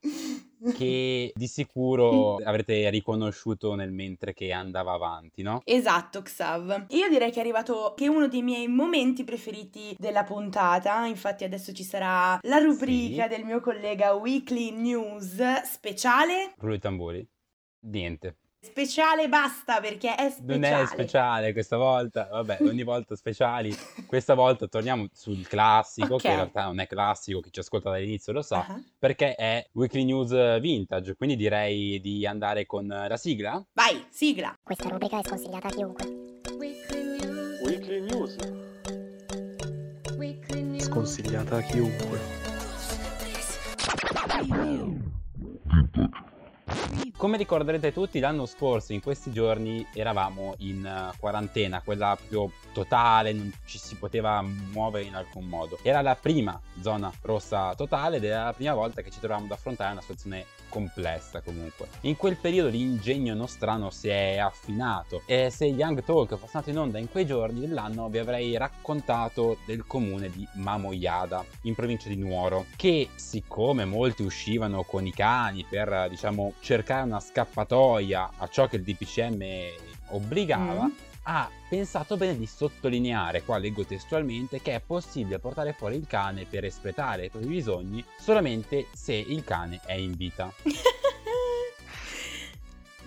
che 0.73 1.31
di 1.35 1.45
sicuro 1.47 2.37
avrete 2.37 2.89
riconosciuto 2.89 3.75
nel 3.75 3.91
mentre 3.91 4.33
che 4.33 4.51
andava 4.51 4.93
avanti, 4.93 5.43
no? 5.43 5.61
Esatto, 5.63 6.23
Xav. 6.23 6.87
Io 6.89 7.09
direi 7.09 7.29
che 7.29 7.37
è 7.37 7.41
arrivato 7.41 7.93
che 7.95 8.07
uno 8.07 8.27
dei 8.27 8.41
miei 8.41 8.67
momenti 8.67 9.23
preferiti 9.23 9.95
della 9.99 10.23
puntata. 10.23 11.05
Infatti, 11.05 11.43
adesso 11.43 11.71
ci 11.71 11.83
sarà 11.83 12.39
la 12.41 12.57
rubrica 12.57 13.23
Sì. 13.23 13.29
del 13.35 13.45
mio 13.45 13.59
collega 13.61 14.13
Weekly 14.13 14.71
News 14.71 15.39
speciale. 15.61 16.53
Rullo 16.57 16.73
i 16.73 16.79
tamburi? 16.79 17.27
Niente. 17.81 18.37
Speciale 18.59 19.29
basta 19.29 19.79
perché 19.79 20.15
è 20.15 20.29
speciale. 20.31 20.57
Non 20.57 20.63
è 20.63 20.85
speciale 20.87 21.53
questa 21.53 21.77
volta, 21.77 22.27
vabbè, 22.31 22.57
ogni 22.61 22.83
volta 22.83 23.15
speciali. 23.15 23.71
Questa 24.07 24.33
volta 24.33 24.67
torniamo 24.67 25.07
sul 25.13 25.47
classico, 25.47 26.15
Ok. 26.15 26.21
che 26.21 26.27
in 26.29 26.35
realtà 26.35 26.63
non 26.65 26.79
è 26.79 26.87
classico, 26.87 27.39
chi 27.39 27.51
ci 27.51 27.59
ascolta 27.59 27.91
dall'inizio 27.91 28.33
lo 28.33 28.41
sa, 28.41 28.65
Ah. 28.67 28.81
perché 28.97 29.35
è 29.35 29.63
Weekly 29.73 30.03
News 30.05 30.59
Vintage, 30.59 31.15
quindi 31.15 31.35
direi 31.35 31.99
di 32.01 32.25
andare 32.25 32.65
con 32.65 32.87
la 32.87 33.15
sigla. 33.17 33.63
Vai, 33.73 34.03
sigla. 34.09 34.57
Questa 34.63 34.89
rubrica 34.89 35.19
è 35.19 35.23
sconsigliata 35.23 35.67
a 35.67 35.71
chiunque. 35.71 36.05
Weekly 37.63 37.99
News. 38.01 38.35
Sconsigliata 40.79 41.57
a 41.57 41.61
chiunque. 41.61 42.19
Come 47.17 47.37
ricorderete 47.37 47.93
tutti, 47.93 48.19
l'anno 48.19 48.45
scorso 48.45 48.93
in 48.93 49.01
questi 49.01 49.31
giorni 49.31 49.85
eravamo 49.93 50.53
in 50.59 50.85
eh, 50.85 51.17
quarantena, 51.17 51.81
quella 51.81 52.15
proprio 52.15 52.51
totale, 52.73 53.33
non 53.33 53.51
ci 53.65 53.79
si 53.79 53.95
poteva 53.95 54.41
muovere 54.41 55.05
in 55.05 55.15
alcun 55.15 55.45
modo. 55.45 55.79
Era 55.81 56.01
la 56.01 56.15
prima 56.15 56.59
zona 56.79 57.11
rossa 57.21 57.73
totale 57.75 58.17
ed 58.17 58.25
era 58.25 58.43
la 58.43 58.53
prima 58.53 58.73
volta 58.73 59.01
che 59.01 59.09
ci 59.09 59.19
trovavamo 59.19 59.47
ad 59.47 59.51
affrontare 59.51 59.93
una 59.93 60.01
situazione 60.01 60.45
complessa 60.69 61.41
comunque. 61.41 61.87
In 62.01 62.15
quel 62.15 62.37
periodo 62.37 62.69
l'ingegno 62.69 63.33
nostrano 63.33 63.89
si 63.89 64.07
è 64.07 64.37
affinato 64.37 65.21
e 65.25 65.49
se 65.49 65.65
Young 65.65 66.03
Talk 66.03 66.35
fosse 66.37 66.57
andato 66.57 66.69
in 66.69 66.79
onda 66.79 66.97
in 66.99 67.09
quei 67.09 67.25
giorni 67.25 67.59
dell'anno 67.59 68.09
vi 68.09 68.17
avrei 68.17 68.57
raccontato 68.57 69.57
del 69.65 69.85
comune 69.85 70.29
di 70.29 70.47
Mamoiada 70.53 71.43
in 71.63 71.75
provincia 71.75 72.09
di 72.09 72.17
Nuoro 72.17 72.65
che 72.75 73.09
siccome 73.15 73.85
molti 73.85 74.23
uscivano 74.23 74.83
con 74.83 75.05
i 75.05 75.11
cani 75.11 75.65
per 75.69 76.07
diciamo 76.09 76.53
cercare 76.59 77.03
una 77.03 77.19
scappatoia 77.19 78.31
a 78.37 78.47
ciò 78.47 78.67
che 78.67 78.77
il 78.77 78.83
DPCM 78.83 79.43
obbligava 80.09 80.85
Mm. 80.85 81.06
Ha 81.29 81.49
pensato 81.67 82.15
bene 82.15 82.37
di 82.37 82.45
sottolineare, 82.45 83.43
qua 83.43 83.57
leggo 83.57 83.85
testualmente, 83.85 84.61
che 84.61 84.75
è 84.75 84.79
possibile 84.79 85.39
portare 85.39 85.73
fuori 85.73 85.97
il 85.97 86.07
cane 86.07 86.45
per 86.45 86.63
espletare 86.63 87.25
i 87.25 87.29
propri 87.29 87.49
bisogni 87.49 88.03
solamente 88.17 88.87
se 88.93 89.13
il 89.13 89.43
cane 89.43 89.81
è 89.85 89.93
in 89.93 90.15
vita. 90.15 90.51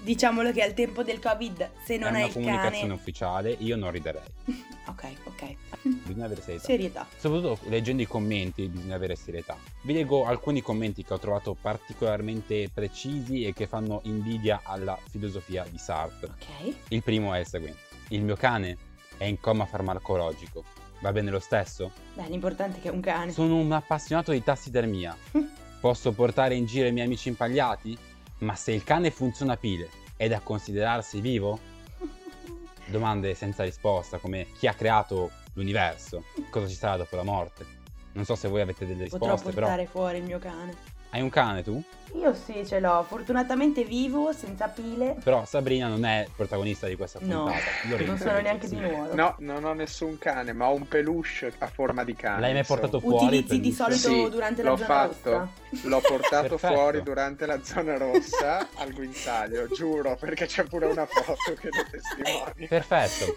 Diciamolo 0.03 0.51
che 0.51 0.63
al 0.63 0.73
tempo 0.73 1.03
del 1.03 1.19
Covid, 1.19 1.73
se 1.85 1.99
non 1.99 2.15
è 2.15 2.23
hai 2.23 2.23
una 2.23 2.27
il 2.27 2.33
comunicazione 2.33 2.81
cane... 2.81 2.93
ufficiale, 2.93 3.57
io 3.59 3.77
non 3.77 3.91
riderei. 3.91 4.23
Ok, 4.91 5.05
ok. 5.23 5.55
Bisogna 5.83 6.25
avere 6.25 6.41
serietà. 6.41 6.65
Serietà. 6.65 7.07
Soprattutto 7.17 7.61
leggendo 7.69 8.03
i 8.03 8.07
commenti 8.07 8.67
bisogna 8.67 8.97
avere 8.97 9.15
serietà. 9.15 9.57
Vi 9.83 9.93
leggo 9.93 10.27
alcuni 10.27 10.63
commenti 10.63 11.05
che 11.05 11.15
ho 11.15 11.19
trovato 11.19 11.55
particolarmente 11.55 12.69
precisi 12.75 13.45
e 13.45 13.53
che 13.53 13.69
fanno 13.69 14.01
invidia 14.05 14.63
alla 14.65 14.99
filosofia 15.09 15.65
di 15.71 15.79
Sartre. 15.79 16.31
Ok. 16.31 16.75
Il 16.89 17.05
primo 17.05 17.33
è 17.33 17.39
il 17.39 17.47
seguente. 17.47 17.90
Il 18.11 18.23
mio 18.23 18.35
cane 18.35 18.77
è 19.17 19.25
in 19.25 19.39
coma 19.39 19.67
farmacologico. 19.67 20.65
Va 21.01 21.13
bene 21.13 21.31
lo 21.31 21.39
stesso? 21.39 21.93
Beh, 22.15 22.29
l'importante 22.29 22.79
è 22.79 22.81
che 22.81 22.89
è 22.89 22.93
un 22.93 23.01
cane. 23.01 23.31
Sono 23.31 23.57
un 23.57 23.71
appassionato 23.71 24.33
di 24.33 24.43
tassidermia. 24.43 25.17
Posso 25.81 26.13
portare 26.13 26.55
in 26.55 26.67
giro 26.67 26.89
i 26.89 26.93
miei 26.93 27.07
amici 27.07 27.29
impagliati? 27.29 27.97
Ma 28.39 28.55
se 28.57 28.73
il 28.73 28.83
cane 28.83 29.11
funziona 29.11 29.53
a 29.53 29.57
pile, 29.57 29.89
è 30.17 30.27
da 30.29 30.41
considerarsi 30.41 31.21
vivo? 31.21 31.59
Domande 32.87 33.35
senza 33.35 33.63
risposta, 33.63 34.19
come 34.19 34.49
chi 34.59 34.67
ha 34.67 34.75
creato 34.75 35.31
l'universo? 35.53 36.25
Cosa 36.51 36.67
ci 36.67 36.75
sarà 36.75 36.97
dopo 36.97 37.15
la 37.15 37.23
morte? 37.23 37.65
Non 38.13 38.25
so 38.25 38.35
se 38.35 38.49
voi 38.49 38.61
avete 38.61 38.87
delle 38.87 39.07
Potrò 39.07 39.33
risposte, 39.33 39.55
però... 39.55 39.67
portare 39.67 39.87
fuori 39.87 40.19
il 40.19 40.25
mio 40.25 40.41
cane. 40.41 40.99
Hai 41.11 41.21
un 41.21 41.29
cane 41.31 41.63
tu? 41.63 41.83
Io 42.15 42.35
sì, 42.35 42.67
ce 42.67 42.81
l'ho. 42.81 43.05
Fortunatamente 43.07 43.85
vivo, 43.85 44.33
senza 44.33 44.67
pile. 44.67 45.17
Però 45.23 45.45
Sabrina 45.45 45.87
non 45.87 46.05
è 46.05 46.23
il 46.27 46.31
protagonista 46.35 46.89
di 46.89 46.97
questa 46.97 47.21
No, 47.23 47.45
puntata. 47.45 47.65
Lorenzo 47.89 48.07
non 48.11 48.19
sono 48.19 48.41
neanche 48.41 48.69
di 48.69 48.77
nuovo. 48.81 49.15
No, 49.15 49.35
non 49.39 49.65
ho 49.65 49.73
nessun 49.75 50.19
cane, 50.19 50.53
ma 50.53 50.69
ho 50.69 50.75
un 50.75 50.89
peluche 50.89 51.53
a 51.59 51.67
forma 51.69 52.03
di 52.03 52.15
cane. 52.17 52.41
L'hai 52.41 52.53
mai 52.53 52.65
portato 52.65 52.99
fuori? 52.99 53.27
Utilizzi 53.27 53.55
il 53.55 53.61
di 53.61 53.73
solito 53.73 54.09
Sì, 54.09 54.29
durante 54.29 54.63
la 54.63 54.77
zona 54.77 54.87
fatto. 54.87 55.31
rossa? 55.31 55.49
L'ho 55.89 56.01
portato 56.01 56.49
Perfetto. 56.57 56.75
fuori 56.75 57.03
durante 57.03 57.47
la 57.47 57.63
zona 57.63 57.97
rossa 57.97 58.69
al 58.79 58.93
guinzaglio, 58.93 59.69
giuro, 59.69 60.17
perché 60.17 60.47
c'è 60.47 60.65
pure 60.65 60.87
una 60.87 61.07
foto 61.07 61.55
che 61.61 61.69
lo 61.71 61.85
testimoni. 61.91 62.67
Perfetto. 62.67 63.35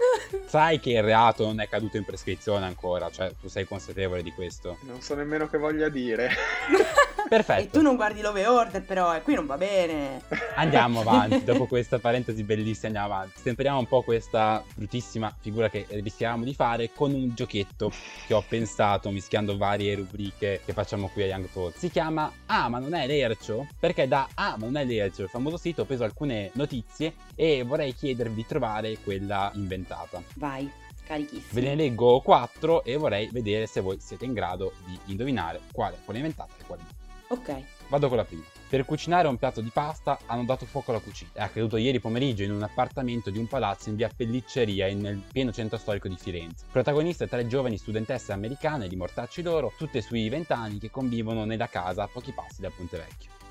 Sai 0.47 0.79
che 0.79 0.91
il 0.91 1.03
reato 1.03 1.45
non 1.45 1.59
è 1.59 1.67
caduto 1.69 1.97
in 1.97 2.05
prescrizione 2.05 2.65
ancora, 2.65 3.12
cioè 3.12 3.31
tu 3.39 3.47
sei 3.49 3.65
consapevole 3.65 4.23
di 4.23 4.31
questo. 4.31 4.77
Non 4.81 4.99
so 5.01 5.13
nemmeno 5.13 5.47
che 5.47 5.59
voglia 5.59 5.89
dire. 5.89 6.31
Perfetto. 7.29 7.62
E 7.63 7.69
tu 7.69 7.82
non 7.82 7.95
guardi 7.95 8.19
l'ove 8.19 8.45
order, 8.45 8.84
però, 8.84 9.15
e 9.15 9.21
qui 9.21 9.36
non 9.36 9.45
va 9.45 9.56
bene. 9.56 10.21
Andiamo 10.56 10.99
avanti, 10.99 11.43
dopo 11.47 11.65
questa 11.65 11.97
parentesi 11.97 12.43
bellissima 12.43 12.88
andiamo 12.88 13.13
avanti. 13.13 13.39
Stemperiamo 13.39 13.80
un 13.80 13.88
po' 13.88 14.02
questa 14.02 14.62
bruttissima 14.76 15.34
figura 15.39 15.69
che 15.69 15.86
rischiamo 15.91 16.43
di 16.43 16.54
fare 16.54 16.91
con 16.93 17.13
un 17.13 17.34
giochetto 17.34 17.89
che 18.28 18.34
ho 18.34 18.43
pensato 18.45 19.12
mischiando 19.12 19.56
varie 19.56 19.95
rubriche 19.95 20.60
che 20.65 20.73
facciamo 20.73 21.08
qui 21.08 21.23
a 21.23 21.28
Young 21.28 21.49
Talk. 21.54 21.78
Si 21.78 21.89
chiama 21.89 22.30
Ah 22.47 22.67
ma 22.67 22.80
non 22.80 22.93
è 22.93 23.08
l'Ercio? 23.08 23.65
Perché 23.80 24.10
da 24.10 24.28
Ah 24.34 24.58
ma 24.58 24.65
non 24.65 24.76
è 24.76 24.84
l'Ercio, 24.84 25.23
il 25.23 25.30
famoso 25.30 25.56
sito, 25.56 25.84
ho 25.84 25.86
preso 25.86 26.04
alcune 26.04 26.52
notizie 26.56 27.13
e 27.34 27.63
vorrei 27.63 27.93
chiedervi 27.93 28.36
di 28.36 28.45
trovare 28.45 28.97
quella 29.02 29.49
inventata. 29.56 30.21
Vai, 30.36 30.69
carichissimo. 31.06 31.47
Ve 31.52 31.62
ne 31.62 31.76
leggo 31.76 32.19
quattro 32.19 32.84
e 32.84 32.97
vorrei 32.97 33.30
vedere 33.32 33.67
se 33.67 33.80
voi 33.80 34.02
siete 34.02 34.26
in 34.26 34.34
grado 34.34 34.73
di 34.86 34.99
indovinare 35.06 35.62
quale 35.71 35.95
è 35.95 35.99
quella 36.04 36.19
inventata 36.19 36.52
e 36.60 36.63
quale 36.65 36.82
no. 36.82 37.03
Ok. 37.34 37.63
Vado 37.88 38.10
con 38.10 38.17
la 38.17 38.26
prima. 38.26 38.43
Per 38.69 38.86
cucinare 38.86 39.28
un 39.28 39.38
piatto 39.38 39.60
di 39.60 39.72
pasta 39.74 40.19
hanno 40.28 40.46
dato 40.46 40.67
fuoco 40.67 40.91
alla 40.91 41.00
cucina. 41.00 41.32
È 41.34 41.41
accaduto 41.41 41.78
ieri 41.78 42.00
pomeriggio 42.00 42.43
in 42.43 42.52
un 42.52 42.62
appartamento 42.62 43.32
di 43.32 43.39
un 43.39 43.48
palazzo 43.48 43.89
in 43.89 43.96
via 43.96 44.10
Pellicceria 44.15 44.93
nel 44.93 45.19
pieno 45.32 45.52
centro 45.52 45.80
storico 45.80 46.08
di 46.08 46.15
Firenze. 46.15 46.65
Protagoniste 46.72 47.28
tre 47.28 47.48
giovani 47.48 47.78
studentesse 47.78 48.34
americane 48.34 48.88
di 48.88 48.96
mortacci 48.96 49.41
loro, 49.41 49.74
tutte 49.76 50.02
sui 50.02 50.30
20 50.30 50.54
anni 50.54 50.78
che 50.78 50.91
convivono 50.91 51.43
nella 51.43 51.67
casa 51.67 52.04
a 52.04 52.08
pochi 52.08 52.32
passi 52.34 52.62
da 52.62 52.69
Ponte 52.69 52.98
Vecchio. 52.98 53.42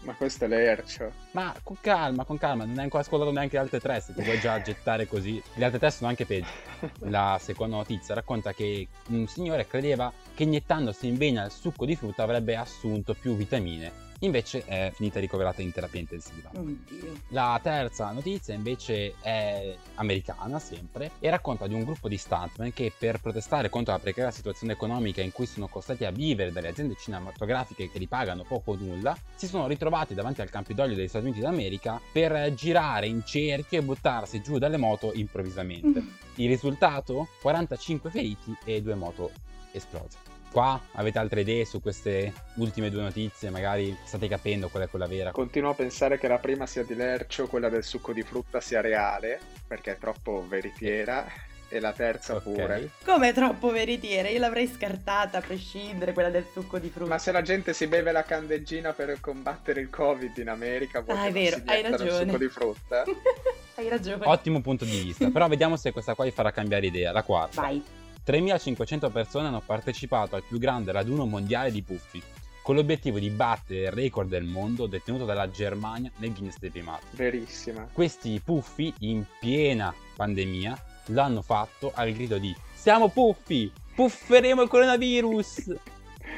Ma 0.00 0.14
questo 0.14 0.44
è 0.44 0.48
l'ercio. 0.48 1.12
Ma 1.32 1.54
con 1.62 1.76
calma, 1.80 2.24
con 2.24 2.38
calma, 2.38 2.64
non 2.64 2.78
hai 2.78 2.84
ancora 2.84 3.02
ascoltato 3.02 3.32
neanche 3.32 3.56
le 3.56 3.62
altre 3.62 3.80
tre, 3.80 4.00
se 4.00 4.14
ti 4.14 4.22
vuoi 4.22 4.38
già 4.38 4.60
gettare 4.60 5.06
così. 5.06 5.42
Le 5.54 5.64
altre 5.64 5.78
tre 5.78 5.90
sono 5.90 6.08
anche 6.08 6.24
peggio. 6.24 6.48
La 7.08 7.38
seconda 7.40 7.76
notizia 7.76 8.14
racconta 8.14 8.52
che 8.52 8.88
un 9.08 9.26
signore 9.26 9.66
credeva 9.66 10.12
che 10.34 10.44
iniettandosi 10.44 11.08
in 11.08 11.16
vena 11.16 11.44
il 11.44 11.50
succo 11.50 11.84
di 11.84 11.96
frutta 11.96 12.22
avrebbe 12.22 12.56
assunto 12.56 13.14
più 13.14 13.34
vitamine. 13.34 14.07
Invece 14.20 14.64
è 14.64 14.90
finita 14.92 15.20
ricoverata 15.20 15.62
in 15.62 15.70
terapia 15.70 16.00
intensiva. 16.00 16.50
Oddio. 16.52 17.20
La 17.28 17.58
terza 17.62 18.10
notizia 18.10 18.54
invece 18.54 19.14
è 19.20 19.76
americana 19.94 20.58
sempre 20.58 21.12
e 21.20 21.30
racconta 21.30 21.66
di 21.66 21.74
un 21.74 21.84
gruppo 21.84 22.08
di 22.08 22.16
stuntman 22.16 22.72
che 22.72 22.92
per 22.96 23.20
protestare 23.20 23.68
contro 23.68 23.92
la 23.92 24.00
precaria 24.00 24.30
situazione 24.30 24.72
economica 24.72 25.22
in 25.22 25.30
cui 25.30 25.46
sono 25.46 25.68
costretti 25.68 26.04
a 26.04 26.10
vivere 26.10 26.50
dalle 26.50 26.68
aziende 26.68 26.96
cinematografiche 26.96 27.90
che 27.90 27.98
li 27.98 28.06
pagano 28.06 28.42
poco 28.42 28.72
o 28.72 28.76
nulla, 28.76 29.16
si 29.36 29.46
sono 29.46 29.68
ritrovati 29.68 30.14
davanti 30.14 30.40
al 30.40 30.50
Campidoglio 30.50 30.96
degli 30.96 31.08
Stati 31.08 31.26
Uniti 31.26 31.40
d'America 31.40 32.00
per 32.12 32.52
girare 32.54 33.06
in 33.06 33.22
cerchio 33.24 33.78
e 33.78 33.82
buttarsi 33.82 34.42
giù 34.42 34.58
dalle 34.58 34.78
moto 34.78 35.12
improvvisamente. 35.14 36.02
Il 36.36 36.48
risultato? 36.48 37.28
45 37.40 38.10
feriti 38.10 38.56
e 38.64 38.82
due 38.82 38.94
moto 38.94 39.30
esplose. 39.72 40.27
Qua 40.50 40.80
avete 40.92 41.18
altre 41.18 41.42
idee 41.42 41.64
su 41.64 41.80
queste 41.80 42.32
ultime 42.56 42.90
due 42.90 43.02
notizie? 43.02 43.50
Magari 43.50 43.96
state 44.04 44.28
capendo 44.28 44.68
qual 44.68 44.84
è 44.84 44.88
quella 44.88 45.06
vera. 45.06 45.30
Continuo 45.30 45.70
a 45.70 45.74
pensare 45.74 46.18
che 46.18 46.26
la 46.26 46.38
prima 46.38 46.66
sia 46.66 46.82
di 46.84 46.94
lercio, 46.94 47.46
quella 47.46 47.68
del 47.68 47.84
succo 47.84 48.12
di 48.12 48.22
frutta 48.22 48.60
sia 48.60 48.80
reale, 48.80 49.38
perché 49.66 49.92
è 49.92 49.98
troppo 49.98 50.44
veritiera, 50.48 51.26
e 51.70 51.80
la 51.80 51.92
terza 51.92 52.34
Ok. 52.36 52.42
pure. 52.42 52.90
Come 53.04 53.32
troppo 53.34 53.70
veritiera, 53.70 54.28
io 54.30 54.38
l'avrei 54.38 54.66
scartata 54.68 55.36
a 55.36 55.40
prescindere 55.42 56.14
quella 56.14 56.30
del 56.30 56.46
succo 56.50 56.78
di 56.78 56.88
frutta. 56.88 57.10
Ma 57.10 57.18
se 57.18 57.30
la 57.30 57.42
gente 57.42 57.74
si 57.74 57.86
beve 57.86 58.10
la 58.10 58.22
candeggina 58.22 58.94
per 58.94 59.20
combattere 59.20 59.82
il 59.82 59.90
covid 59.90 60.34
in 60.38 60.48
America, 60.48 61.00
vuoi 61.02 61.18
Ah, 61.18 61.22
che 61.24 61.28
è 61.28 61.32
vero, 61.32 61.56
si 61.56 61.62
hai 61.66 61.82
mettano 61.82 61.94
il 61.94 62.00
ragione. 62.10 62.24
succo 62.24 62.38
di 62.38 62.48
frutta? 62.48 63.04
Hai 63.76 63.88
ragione. 63.88 64.24
Ottimo 64.26 64.60
punto 64.60 64.84
di 64.86 64.98
vista, 64.98 65.28
però 65.30 65.46
vediamo 65.46 65.76
se 65.76 65.92
questa 65.92 66.14
qua 66.14 66.24
vi 66.24 66.32
farà 66.32 66.50
cambiare 66.50 66.86
idea. 66.86 67.12
La 67.12 67.22
quarta. 67.22 67.60
Vai. 67.60 67.80
3.500 68.28 69.10
persone 69.10 69.48
hanno 69.48 69.62
partecipato 69.64 70.36
al 70.36 70.42
più 70.46 70.58
grande 70.58 70.92
raduno 70.92 71.24
mondiale 71.24 71.70
di 71.70 71.80
puffi, 71.82 72.22
con 72.62 72.74
l'obiettivo 72.74 73.18
di 73.18 73.30
battere 73.30 73.86
il 73.86 73.90
record 73.90 74.28
del 74.28 74.44
mondo 74.44 74.86
detenuto 74.86 75.24
dalla 75.24 75.48
Germania 75.48 76.10
nel 76.18 76.34
Guinness 76.34 76.58
dei 76.58 76.68
primati. 76.68 77.06
Verissima. 77.12 77.88
Questi 77.90 78.38
puffi, 78.44 78.92
in 78.98 79.24
piena 79.40 79.94
pandemia, 80.14 80.84
l'hanno 81.06 81.40
fatto 81.40 81.90
al 81.94 82.12
grido 82.12 82.36
di 82.36 82.54
Siamo 82.74 83.08
puffi! 83.08 83.72
Pufferemo 83.94 84.60
il 84.60 84.68
coronavirus! 84.68 85.76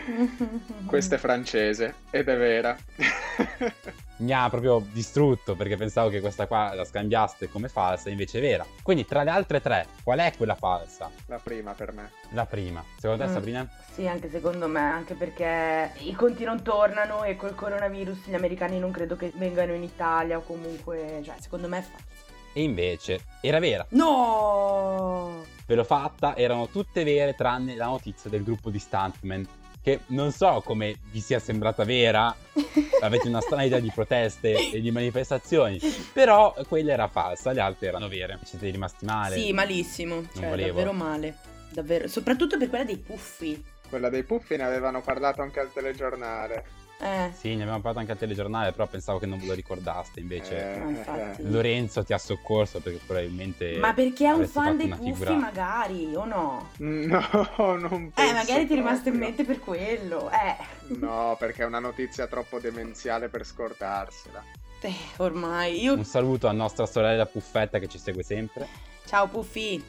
Questa 0.87 1.16
è 1.16 1.18
francese 1.18 1.94
ed 2.11 2.29
è 2.29 2.37
vera. 2.37 2.76
Mi 4.21 4.33
ha 4.33 4.49
proprio 4.51 4.85
distrutto 4.93 5.55
perché 5.57 5.77
pensavo 5.77 6.11
che 6.11 6.21
questa 6.21 6.47
qua 6.47 6.75
la 6.75 6.85
scambiaste 6.85 7.49
come 7.49 7.69
falsa, 7.69 8.11
invece 8.11 8.39
è 8.39 8.41
vera. 8.43 8.67
Quindi 8.83 9.07
tra 9.07 9.23
le 9.23 9.31
altre 9.31 9.61
tre, 9.63 9.87
qual 10.03 10.19
è 10.19 10.33
quella 10.37 10.55
falsa? 10.55 11.11
la 11.27 11.39
prima 11.43 11.73
per 11.73 11.93
me. 11.93 12.11
La 12.31 12.45
prima. 12.47 12.85
Secondo 12.99 13.25
te 13.25 13.31
Mm. 13.31 13.33
Sabrina? 13.33 13.69
Sì, 13.93 14.07
anche 14.07 14.29
secondo 14.31 14.69
me, 14.69 14.81
anche 14.81 15.15
perché 15.15 15.93
i 15.99 16.13
conti 16.13 16.45
non 16.45 16.63
tornano 16.63 17.25
e 17.25 17.37
col 17.37 17.55
coronavirus 17.55 18.27
gli 18.27 18.35
americani 18.35 18.79
non 18.79 18.91
credo 18.91 19.17
che 19.17 19.33
vengano 19.37 19.73
in 19.73 19.83
Italia 19.83 20.37
o 20.37 20.43
comunque, 20.43 21.21
cioè, 21.25 21.35
secondo 21.41 21.67
me 21.69 21.79
è 21.79 21.83
falso. 21.83 22.05
E 22.53 22.63
invece 22.63 23.21
era 23.41 23.59
vera. 23.59 23.87
No! 23.91 25.45
Ve 25.67 25.75
l'ho 25.77 25.85
fatta, 25.85 26.37
erano 26.37 26.67
tutte 26.69 27.05
vere 27.05 27.35
tranne 27.35 27.75
la 27.77 27.87
notizia 27.87 28.29
del 28.29 28.43
gruppo 28.43 28.71
di 28.71 28.79
stuntman. 28.79 29.47
Che 29.83 30.01
non 30.09 30.31
so 30.31 30.62
come 30.64 30.99
vi 31.11 31.21
sia 31.21 31.38
sembrata 31.38 31.85
vera, 31.85 32.35
avete 33.01 33.29
una 33.29 33.40
strana 33.40 33.62
idea 33.62 33.81
di 33.81 33.90
proteste 33.95 34.71
e 34.71 34.81
di 34.81 34.90
manifestazioni, 34.90 35.81
però 36.12 36.55
quella 36.69 36.93
era 36.93 37.09
falsa, 37.09 37.53
le 37.53 37.61
altre 37.61 37.88
erano 37.88 38.09
vere. 38.09 38.38
Siete 38.43 38.69
rimasti 38.69 39.07
male. 39.07 39.37
Sì, 39.37 39.53
malissimo, 39.53 40.27
cioè 40.35 40.49
volevo. 40.49 40.69
davvero 40.69 40.93
male. 40.93 41.37
Davvero, 41.71 42.09
soprattutto 42.09 42.59
per 42.59 42.69
quella 42.69 42.85
dei 42.85 42.99
puffi. 42.99 43.64
Quella 43.88 44.11
dei 44.11 44.23
puffi 44.23 44.57
ne 44.57 44.64
avevano 44.64 45.01
parlato 45.01 45.40
anche 45.40 45.61
al 45.61 45.73
telegiornale. 45.73 46.64
Eh, 47.03 47.31
Sì, 47.35 47.49
ne 47.55 47.63
abbiamo 47.63 47.81
parlato 47.81 48.01
anche 48.01 48.13
al 48.13 48.19
telegiornale, 48.19 48.73
però 48.73 48.87
pensavo 48.87 49.19
che 49.19 49.25
non 49.27 49.39
ve 49.39 49.47
lo 49.47 49.55
ricordaste, 49.55 50.21
invece 50.21 50.75
Eh. 50.75 51.35
Lorenzo 51.49 52.05
ti 52.05 52.13
ha 52.13 52.19
soccorso 52.19 52.81
perché 52.81 53.01
probabilmente... 53.07 53.79
Ma 53.79 53.95
perché 53.95 54.27
è 54.27 54.31
un 54.33 54.47
fan 54.47 54.77
dei 54.77 54.89
puffi 54.89 55.13
figura- 55.13 55.35
magari, 55.35 56.15
o 56.15 56.25
no? 56.27 56.69
No, 56.79 57.27
non 57.59 58.11
penso 58.13 58.31
Eh, 58.31 58.35
magari 58.35 58.67
ti 58.67 58.73
è 58.73 58.77
rimasto 58.77 59.09
in 59.09 59.17
mente 59.17 59.45
per 59.45 59.61
quello. 59.61 60.31
Eh, 60.31 60.79
No, 60.99 61.37
perché 61.39 61.63
è 61.63 61.67
una 61.67 61.79
notizia 61.79 62.27
troppo 62.27 62.59
demenziale 62.59 63.29
per 63.29 63.47
scordarsela. 63.47 64.43
eh, 64.83 64.95
ormai. 65.19 65.81
Io... 65.83 65.95
Un 65.95 66.05
saluto 66.05 66.49
a 66.49 66.53
nostra 66.53 66.85
sorella 66.87 67.25
Puffetta 67.27 67.79
che 67.79 67.89
ci 67.89 67.99
segue 67.99 68.23
sempre. 68.23 68.67
Ciao 69.07 69.27
puffi. 69.29 69.83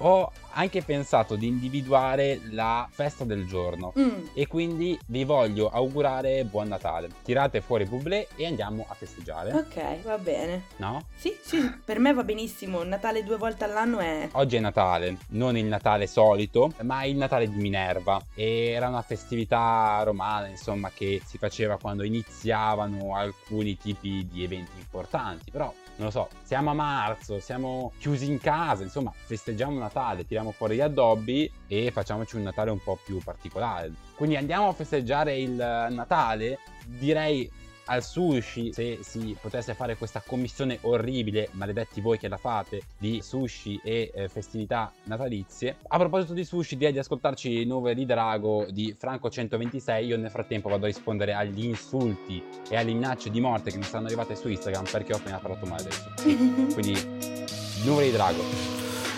Ho 0.00 0.30
anche 0.52 0.82
pensato 0.82 1.36
di 1.36 1.46
individuare 1.46 2.40
la 2.50 2.86
festa 2.90 3.24
del 3.24 3.46
giorno 3.46 3.92
Mm. 3.98 4.26
e 4.34 4.46
quindi 4.46 4.98
vi 5.06 5.24
voglio 5.24 5.68
augurare 5.70 6.44
buon 6.44 6.68
Natale. 6.68 7.08
Tirate 7.22 7.60
fuori 7.60 7.84
bublé 7.84 8.28
e 8.36 8.46
andiamo 8.46 8.84
a 8.88 8.94
festeggiare, 8.94 9.52
Ok, 9.52 10.02
va 10.02 10.18
bene. 10.18 10.64
no? 10.76 11.06
Sì, 11.14 11.34
sì, 11.42 11.58
per 11.84 11.98
me 11.98 12.12
va 12.12 12.24
benissimo. 12.24 12.82
Natale 12.82 13.24
due 13.24 13.36
volte 13.36 13.64
all'anno 13.64 13.98
è... 13.98 14.28
Oggi 14.32 14.56
è 14.56 14.60
Natale, 14.60 15.16
non 15.28 15.56
il 15.56 15.64
Natale 15.66 16.06
solito, 16.06 16.72
ma 16.82 17.04
il 17.04 17.16
Natale 17.16 17.48
di 17.48 17.56
Minerva. 17.56 18.20
Era 18.34 18.88
una 18.88 19.02
festività 19.02 20.00
romana, 20.04 20.46
insomma, 20.48 20.90
che 20.92 21.20
si 21.24 21.38
faceva 21.38 21.78
quando 21.78 22.02
iniziavano 22.02 23.14
alcuni 23.14 23.76
tipi 23.78 24.26
di 24.30 24.42
eventi 24.44 24.72
importanti. 24.78 25.50
Però, 25.50 25.72
non 25.96 26.06
lo 26.06 26.10
so, 26.10 26.28
siamo 26.42 26.70
a 26.70 26.74
marzo, 26.74 27.40
siamo 27.40 27.92
chiusi 27.98 28.30
in 28.30 28.38
casa, 28.38 28.82
insomma, 28.82 29.12
festeggiamo 29.14 29.78
Natale, 29.78 30.26
tiriamo 30.26 30.52
fuori 30.52 30.76
gli 30.76 30.80
addobbi 30.80 31.50
e 31.66 31.90
facciamoci 31.90 32.36
un 32.36 32.42
Natale 32.42 32.70
un 32.70 32.82
po' 32.82 32.98
più 33.02 33.18
particolare. 33.22 33.92
Quindi 34.14 34.36
andiamo 34.36 34.68
a 34.68 34.72
festeggiare 34.72 35.38
il 35.38 35.54
Natale, 35.54 36.58
direi 36.84 37.50
al 37.86 38.02
sushi 38.02 38.72
se 38.72 38.98
si 39.02 39.36
potesse 39.40 39.74
fare 39.74 39.96
questa 39.96 40.22
commissione 40.24 40.78
orribile, 40.82 41.48
maledetti 41.52 42.00
voi 42.00 42.18
che 42.18 42.28
la 42.28 42.36
fate, 42.36 42.82
di 42.98 43.20
sushi 43.22 43.80
e 43.82 44.10
eh, 44.14 44.28
festività 44.28 44.92
natalizie. 45.04 45.76
A 45.88 45.98
proposito 45.98 46.32
di 46.32 46.44
sushi, 46.44 46.76
direi 46.76 46.92
di 46.92 46.98
ascoltarci 46.98 47.64
Nove 47.64 47.94
di 47.94 48.06
Drago 48.06 48.66
di 48.70 48.94
Franco 48.98 49.30
126. 49.30 50.06
Io 50.06 50.16
nel 50.16 50.30
frattempo 50.30 50.68
vado 50.68 50.84
a 50.84 50.88
rispondere 50.88 51.34
agli 51.34 51.64
insulti 51.64 52.42
e 52.68 52.76
alle 52.76 52.92
minacce 52.92 53.30
di 53.30 53.40
morte 53.40 53.70
che 53.70 53.76
mi 53.76 53.84
stanno 53.84 54.06
arrivate 54.06 54.36
su 54.36 54.48
Instagram 54.48 54.84
perché 54.90 55.12
ho 55.12 55.16
appena 55.16 55.38
parlato 55.38 55.66
male 55.66 55.82
del 55.84 55.92
sushi. 56.16 56.74
Quindi, 56.74 57.84
Nove 57.84 58.04
di 58.04 58.10
Drago. 58.10 58.42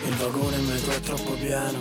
Il 0.07 0.15
vagone 0.15 0.57
in 0.57 0.65
metro 0.65 0.93
è 0.93 1.01
troppo 1.01 1.33
pieno 1.35 1.79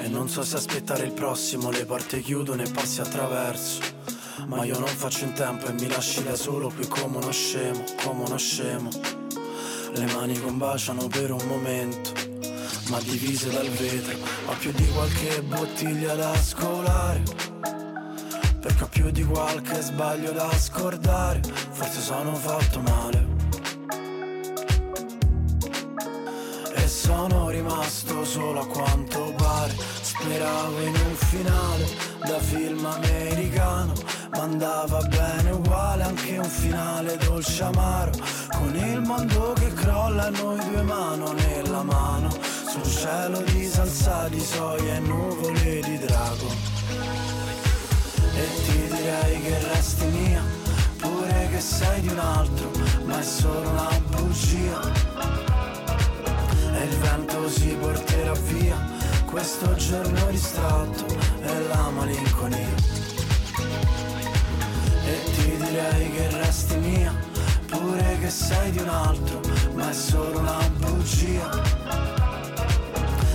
e 0.00 0.08
non 0.08 0.28
so 0.28 0.42
se 0.42 0.56
aspettare 0.56 1.04
il 1.04 1.12
prossimo, 1.12 1.70
le 1.70 1.84
porte 1.84 2.20
chiudono 2.20 2.62
e 2.62 2.70
passi 2.70 3.00
attraverso. 3.00 3.97
Ma 4.46 4.64
io 4.64 4.78
non 4.78 4.88
faccio 4.88 5.24
in 5.24 5.32
tempo 5.34 5.66
e 5.66 5.72
mi 5.72 5.88
lasci 5.88 6.22
da 6.22 6.34
solo 6.34 6.70
qui 6.70 6.86
come 6.86 7.18
uno 7.18 7.30
scemo, 7.30 7.84
come 8.02 8.24
uno 8.24 8.36
scemo. 8.36 8.88
Le 9.92 10.06
mani 10.12 10.38
combaciano 10.40 11.06
per 11.08 11.32
un 11.32 11.44
momento, 11.46 12.12
ma 12.88 13.00
divise 13.00 13.50
dal 13.50 13.68
vetro. 13.68 14.16
Ho 14.46 14.54
più 14.58 14.72
di 14.72 14.86
qualche 14.88 15.42
bottiglia 15.42 16.14
da 16.14 16.34
scolare. 16.36 17.22
Perché 18.60 18.82
ho 18.82 18.88
più 18.88 19.10
di 19.10 19.24
qualche 19.24 19.80
sbaglio 19.80 20.32
da 20.32 20.50
scordare. 20.56 21.40
Forse 21.70 22.00
sono 22.00 22.34
fatto 22.34 22.80
male. 22.80 23.26
E 26.74 26.88
sono 26.88 27.50
rimasto 27.50 28.24
solo 28.24 28.60
a 28.60 28.66
quanto 28.66 29.32
pare 29.36 29.98
Speravo 30.18 30.80
in 30.80 30.94
un 30.94 31.14
finale 31.14 31.86
da 32.26 32.40
film 32.40 32.84
americano 32.84 33.92
Ma 34.32 34.42
andava 34.42 35.00
bene 35.02 35.50
uguale 35.50 36.02
anche 36.02 36.38
un 36.38 36.44
finale 36.44 37.16
dolce 37.16 37.62
amaro. 37.62 38.10
Con 38.56 38.74
il 38.74 39.00
mondo 39.00 39.52
che 39.54 39.72
crolla 39.72 40.28
noi 40.30 40.58
due 40.68 40.82
mano 40.82 41.32
nella 41.32 41.82
mano. 41.82 42.30
Sul 42.30 42.84
cielo 42.84 43.40
di 43.42 43.66
salsa 43.66 44.28
di 44.28 44.40
soia 44.40 44.96
e 44.96 45.00
nuvole 45.00 45.80
di 45.80 45.98
drago. 45.98 46.48
E 48.34 48.46
ti 48.64 48.94
direi 48.94 49.40
che 49.40 49.58
resti 49.72 50.04
mia 50.06 50.42
Pure 50.98 51.48
che 51.50 51.60
sei 51.60 52.00
di 52.02 52.08
un 52.08 52.18
altro 52.18 52.70
Ma 53.04 53.18
è 53.18 53.22
solo 53.22 53.68
una 53.68 54.00
bugia. 54.10 54.80
E 56.74 56.84
il 56.84 56.96
vento 56.98 57.48
si 57.48 57.76
porterà 57.80 58.32
via 58.32 58.98
questo 59.24 59.74
giorno 59.74 60.26
distratto 60.30 61.04
e 61.42 61.66
la 61.68 61.90
malinconia. 61.90 62.97
E 65.08 65.22
ti 65.32 65.56
direi 65.56 66.10
che 66.10 66.28
resti 66.36 66.76
mia, 66.76 67.14
pure 67.66 68.18
che 68.20 68.28
sei 68.28 68.70
di 68.72 68.78
un 68.78 68.88
altro, 68.88 69.40
ma 69.72 69.88
è 69.88 69.92
solo 69.94 70.38
una 70.38 70.68
bugia. 70.76 71.48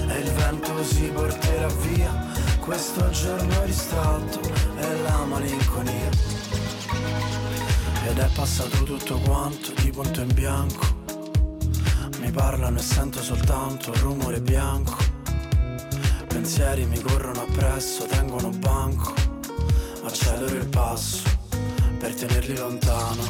E 0.07 0.19
il 0.19 0.31
vento 0.33 0.83
si 0.83 1.09
porterà 1.11 1.67
via 1.67 2.31
questo 2.59 3.09
giorno 3.09 3.65
distratto 3.65 4.39
e 4.77 5.01
la 5.01 5.25
malinconia. 5.25 6.09
Ed 8.05 8.19
è 8.19 8.29
passato 8.35 8.83
tutto 8.83 9.17
quanto 9.17 9.71
di 9.81 9.89
punto 9.89 10.21
in 10.21 10.31
bianco. 10.31 10.85
Mi 12.19 12.29
parlano 12.29 12.77
e 12.77 12.83
sento 12.83 13.19
soltanto 13.23 13.89
un 13.89 13.99
rumore 13.99 14.39
bianco. 14.41 14.95
Pensieri 16.27 16.85
mi 16.85 16.99
corrono 16.99 17.41
appresso, 17.41 18.05
tengono 18.05 18.49
banco. 18.49 19.11
Accelero 20.03 20.55
il 20.55 20.67
passo 20.67 21.41
per 22.03 22.15
tenerli 22.15 22.57
lontano. 22.57 23.23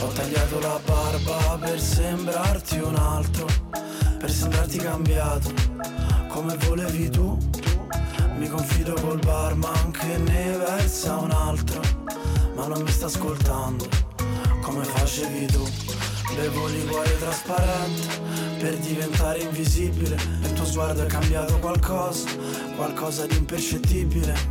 Ho 0.00 0.06
tagliato 0.06 0.58
la 0.58 0.80
barba 0.86 1.58
per 1.60 1.78
sembrarti 1.78 2.78
un 2.78 2.96
altro, 2.96 3.46
per 4.18 4.30
sembrarti 4.30 4.78
cambiato, 4.78 5.52
come 6.28 6.56
volevi 6.66 7.10
tu. 7.10 7.36
Mi 8.38 8.48
confido 8.48 8.94
col 8.94 9.18
barman 9.18 9.90
che 9.90 10.16
ne 10.16 10.56
versa 10.56 11.16
un 11.16 11.30
altro, 11.30 11.82
ma 12.54 12.66
non 12.68 12.80
mi 12.80 12.90
sta 12.90 13.04
ascoltando, 13.04 13.86
come 14.62 14.82
facevi 14.82 15.44
tu. 15.48 15.68
Bevo 16.36 16.68
liquore 16.68 17.18
trasparente 17.18 18.18
per 18.60 18.78
diventare 18.78 19.40
invisibile 19.40 20.16
il 20.40 20.52
tuo 20.54 20.64
sguardo 20.64 21.02
è 21.02 21.06
cambiato 21.06 21.58
qualcosa, 21.58 22.30
qualcosa 22.76 23.26
di 23.26 23.36
impercettibile. 23.36 24.49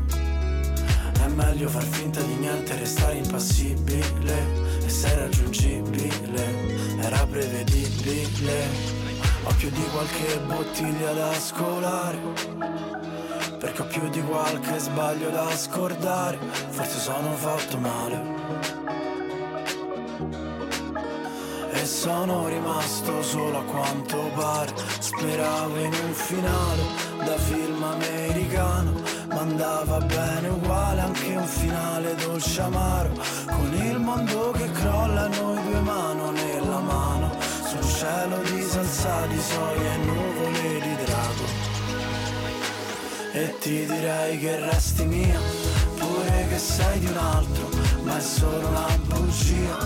Meglio 1.35 1.69
far 1.69 1.83
finta 1.83 2.21
di 2.21 2.35
niente 2.35 2.75
restare 2.77 3.15
impassibile 3.15 4.35
e 4.85 4.89
sei 4.89 5.15
raggiungibile, 5.17 6.97
era 7.01 7.25
prevedibile. 7.25 8.67
Ho 9.43 9.53
più 9.57 9.69
di 9.69 9.83
qualche 9.91 10.39
bottiglia 10.45 11.13
da 11.13 11.33
scolare, 11.33 12.17
perché 13.57 13.81
ho 13.81 13.85
più 13.85 14.09
di 14.09 14.21
qualche 14.21 14.77
sbaglio 14.77 15.29
da 15.29 15.49
scordare, 15.55 16.37
forse 16.69 16.99
sono 16.99 17.31
fatto 17.35 17.77
male. 17.77 18.37
E 21.71 21.85
sono 21.85 22.47
rimasto 22.47 23.21
solo 23.21 23.59
a 23.59 23.63
quanto 23.63 24.17
pare 24.35 24.73
Speravo 24.99 25.77
in 25.77 25.93
un 25.93 26.13
finale 26.13 26.81
da 27.23 27.37
film 27.37 27.83
americano 27.83 29.18
Ma 29.29 29.41
andava 29.41 29.99
bene 29.99 30.47
uguale 30.49 31.01
anche 31.01 31.35
un 31.35 31.45
finale 31.45 32.15
dolce 32.15 32.61
amaro. 32.61 33.11
Con 33.45 33.73
il 33.73 33.99
mondo 33.99 34.51
che 34.51 34.71
crolla 34.71 35.27
noi 35.27 35.61
due 35.63 35.79
mano 35.81 36.31
nella 36.31 36.79
mano. 36.79 37.31
Sul 37.65 37.83
cielo 37.83 38.37
di 38.41 38.61
salsa 38.61 39.25
di 39.27 39.39
soia 39.39 39.93
e 39.93 39.97
nuvole 39.97 40.79
di 40.81 40.95
drago. 41.03 41.67
E 43.31 43.57
ti 43.59 43.85
direi 43.85 44.39
che 44.39 44.59
resti 44.59 45.05
mia 45.05 45.39
Pure 45.97 46.47
che 46.49 46.57
sei 46.57 46.99
di 46.99 47.05
un 47.05 47.17
altro 47.17 47.69
Ma 48.01 48.17
è 48.17 48.21
solo 48.21 48.67
una 48.67 48.87
bugia. 49.05 49.77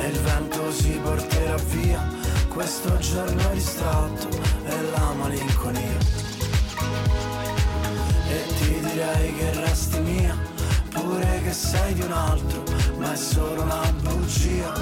E 0.00 0.08
il 0.08 0.18
vento 0.18 0.72
si 0.72 0.98
porterà 1.02 1.56
via 1.56 2.24
questo 2.48 2.96
giorno 2.98 3.48
distratto 3.52 4.28
e 4.64 4.82
la 4.92 5.12
malinconia. 5.14 6.23
Direi 8.94 9.34
che 9.34 9.50
resti 9.54 9.98
mia, 9.98 10.38
pure 10.90 11.40
che 11.42 11.52
sei 11.52 11.94
di 11.94 12.02
un 12.02 12.12
altro, 12.12 12.62
ma 12.96 13.12
è 13.12 13.16
solo 13.16 13.62
una 13.62 13.92
bugia. 14.02 14.72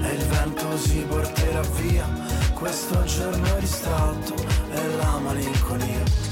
E 0.00 0.14
il 0.14 0.24
vento 0.26 0.78
si 0.78 1.04
porterà 1.08 1.60
via 1.82 2.06
questo 2.54 3.02
giorno 3.02 3.58
distratto 3.58 4.34
e 4.70 4.96
la 4.96 5.18
malinconia. 5.18 6.29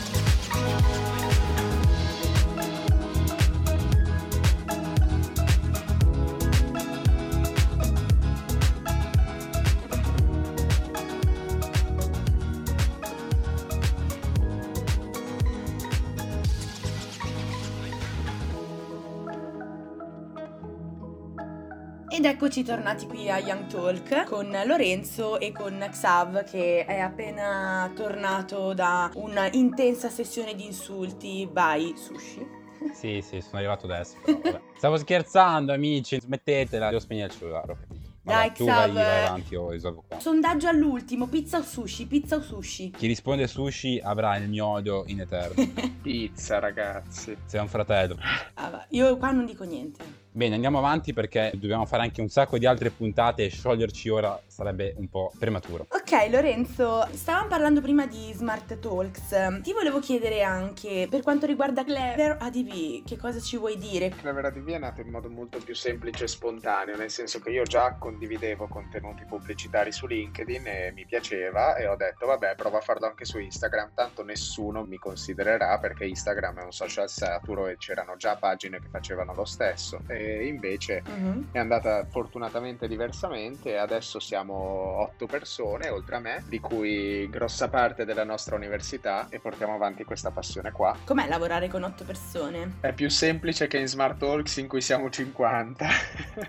Ed 22.10 22.24
eccoci 22.24 22.64
tornati 22.64 23.06
qui 23.06 23.30
a 23.30 23.38
Young 23.38 23.66
Talk 23.66 24.24
con 24.24 24.50
Lorenzo 24.64 25.38
e 25.38 25.52
con 25.52 25.86
Xav 25.90 26.42
che 26.44 26.84
è 26.86 26.98
appena 26.98 27.90
tornato 27.94 28.72
da 28.72 29.10
una 29.14 29.48
intensa 29.52 30.08
sessione 30.08 30.54
di 30.54 30.64
insulti 30.64 31.46
by 31.50 31.94
Sushi. 31.96 32.46
Sì, 32.92 33.20
sì, 33.22 33.40
sono 33.40 33.58
arrivato 33.58 33.86
adesso. 33.86 34.16
però, 34.24 34.38
vabbè. 34.40 34.60
Stavo 34.76 34.96
scherzando, 34.96 35.72
amici, 35.72 36.18
smettetela, 36.20 36.86
devo 36.88 37.00
spegnere 37.00 37.26
il 37.26 37.32
cellulare, 37.38 37.76
Dai, 38.22 38.52
tu 38.52 38.64
vai, 38.64 38.84
Xav. 38.84 38.92
vai 38.94 39.24
avanti, 39.26 39.52
io 39.54 39.70
risolvo 39.70 40.04
qua. 40.06 40.18
Sondaggio 40.20 40.68
all'ultimo, 40.68 41.26
pizza 41.26 41.58
o 41.58 41.62
sushi? 41.62 42.06
Pizza 42.06 42.36
o 42.36 42.40
sushi? 42.40 42.90
Chi 42.90 43.06
risponde 43.06 43.46
sushi 43.46 44.00
avrà 44.02 44.36
il 44.36 44.48
mio 44.48 44.66
odio 44.66 45.04
in 45.06 45.20
eterno. 45.20 45.66
Pizza, 46.02 46.58
ragazzi. 46.58 47.36
Sei 47.44 47.60
un 47.60 47.68
fratello. 47.68 48.16
Ah, 48.54 48.86
io 48.90 49.16
qua 49.16 49.30
non 49.30 49.44
dico 49.44 49.64
niente. 49.64 50.17
Bene, 50.30 50.54
andiamo 50.54 50.78
avanti 50.78 51.12
perché 51.12 51.50
dobbiamo 51.54 51.86
fare 51.86 52.02
anche 52.02 52.20
un 52.20 52.28
sacco 52.28 52.58
di 52.58 52.66
altre 52.66 52.90
puntate 52.90 53.44
e 53.44 53.48
scioglierci 53.48 54.08
ora 54.08 54.40
sarebbe 54.46 54.94
un 54.98 55.08
po' 55.08 55.32
prematuro. 55.36 55.86
Ok 55.88 56.30
Lorenzo, 56.30 57.06
stavamo 57.12 57.48
parlando 57.48 57.80
prima 57.80 58.06
di 58.06 58.32
Smart 58.34 58.78
Talks. 58.78 59.60
Ti 59.62 59.72
volevo 59.72 59.98
chiedere 60.00 60.42
anche 60.42 61.06
per 61.10 61.22
quanto 61.22 61.46
riguarda 61.46 61.82
Clever 61.82 62.36
ADV, 62.38 63.04
che 63.04 63.16
cosa 63.16 63.40
ci 63.40 63.56
vuoi 63.56 63.78
dire? 63.78 64.10
Clever 64.10 64.44
ADV 64.44 64.68
è 64.68 64.78
nato 64.78 65.00
in 65.00 65.08
modo 65.08 65.28
molto 65.28 65.58
più 65.58 65.74
semplice 65.74 66.24
e 66.24 66.28
spontaneo, 66.28 66.96
nel 66.96 67.10
senso 67.10 67.40
che 67.40 67.50
io 67.50 67.64
già 67.64 67.96
condividevo 67.98 68.68
contenuti 68.68 69.24
pubblicitari 69.24 69.90
su 69.90 70.06
LinkedIn 70.06 70.66
e 70.66 70.92
mi 70.94 71.04
piaceva 71.06 71.74
e 71.76 71.86
ho 71.86 71.96
detto 71.96 72.26
vabbè 72.26 72.54
prova 72.54 72.78
a 72.78 72.82
farlo 72.82 73.06
anche 73.06 73.24
su 73.24 73.38
Instagram, 73.38 73.92
tanto 73.94 74.22
nessuno 74.22 74.84
mi 74.84 74.98
considererà 74.98 75.78
perché 75.78 76.04
Instagram 76.04 76.60
è 76.60 76.64
un 76.64 76.72
social 76.72 77.08
saturo 77.08 77.66
e 77.66 77.76
c'erano 77.76 78.16
già 78.16 78.36
pagine 78.36 78.78
che 78.80 78.88
facevano 78.90 79.34
lo 79.34 79.44
stesso 79.44 80.00
e 80.06 80.17
invece 80.20 81.02
Mhm. 81.06 81.48
è 81.52 81.58
andata 81.58 82.06
fortunatamente 82.10 82.88
diversamente 82.88 83.70
e 83.70 83.76
adesso 83.76 84.18
siamo 84.20 84.54
otto 85.00 85.26
persone 85.26 85.88
oltre 85.88 86.16
a 86.16 86.20
me, 86.20 86.44
di 86.46 86.60
cui 86.60 87.28
grossa 87.30 87.68
parte 87.68 88.04
della 88.04 88.24
nostra 88.24 88.56
università 88.56 89.26
e 89.30 89.38
portiamo 89.40 89.74
avanti 89.74 90.04
questa 90.04 90.30
passione 90.30 90.72
qua. 90.72 90.96
Com'è 91.04 91.26
lavorare 91.28 91.68
con 91.68 91.82
otto 91.82 92.04
persone? 92.04 92.76
È 92.80 92.92
più 92.92 93.08
semplice 93.08 93.66
che 93.66 93.78
in 93.78 93.86
Smart 93.86 94.18
Talks 94.18 94.56
in 94.56 94.68
cui 94.68 94.80
siamo 94.80 95.10
50. 95.10 95.86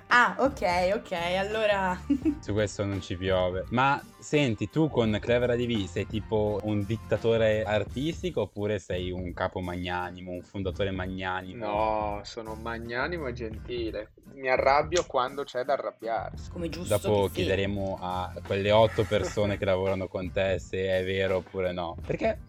Ah, 0.08 0.36
ok, 0.38 0.92
ok, 0.96 1.12
allora... 1.38 2.00
Su 2.40 2.54
questo 2.54 2.86
non 2.86 3.02
ci 3.02 3.16
piove. 3.16 3.66
Ma 3.70 4.02
senti, 4.20 4.70
tu 4.70 4.90
con 4.90 5.18
Clever 5.20 5.52
ADV 5.52 5.86
sei 5.86 6.06
tipo 6.06 6.60
un 6.64 6.86
dittatore 6.86 7.64
artistico 7.64 8.42
oppure 8.42 8.80
sei 8.80 9.12
un 9.12 9.34
capo 9.34 9.60
magnanimo, 9.62 10.32
un 10.32 10.42
fondatore 10.42 10.92
magnanimo? 10.92 11.66
No, 11.66 12.22
sono 12.24 12.56
magnanimo 12.56 13.28
e 13.28 13.34
gentile. 13.34 14.12
Mi 14.34 14.50
arrabbio 14.50 15.06
quando 15.06 15.44
c'è 15.44 15.64
da 15.64 15.74
arrabbiarsi. 15.74 16.50
Come 16.52 16.70
giusto 16.70 16.98
Dopo 16.98 17.28
chiederemo 17.30 17.98
a 18.02 18.32
quelle 18.46 18.72
otto 18.72 19.04
persone 19.04 19.58
che 19.58 19.66
lavorano 19.66 20.08
con 20.08 20.32
te 20.32 20.60
se 20.60 21.00
è 21.00 21.04
vero 21.04 21.38
oppure 21.38 21.72
no. 21.72 21.96
Perché 22.06 22.40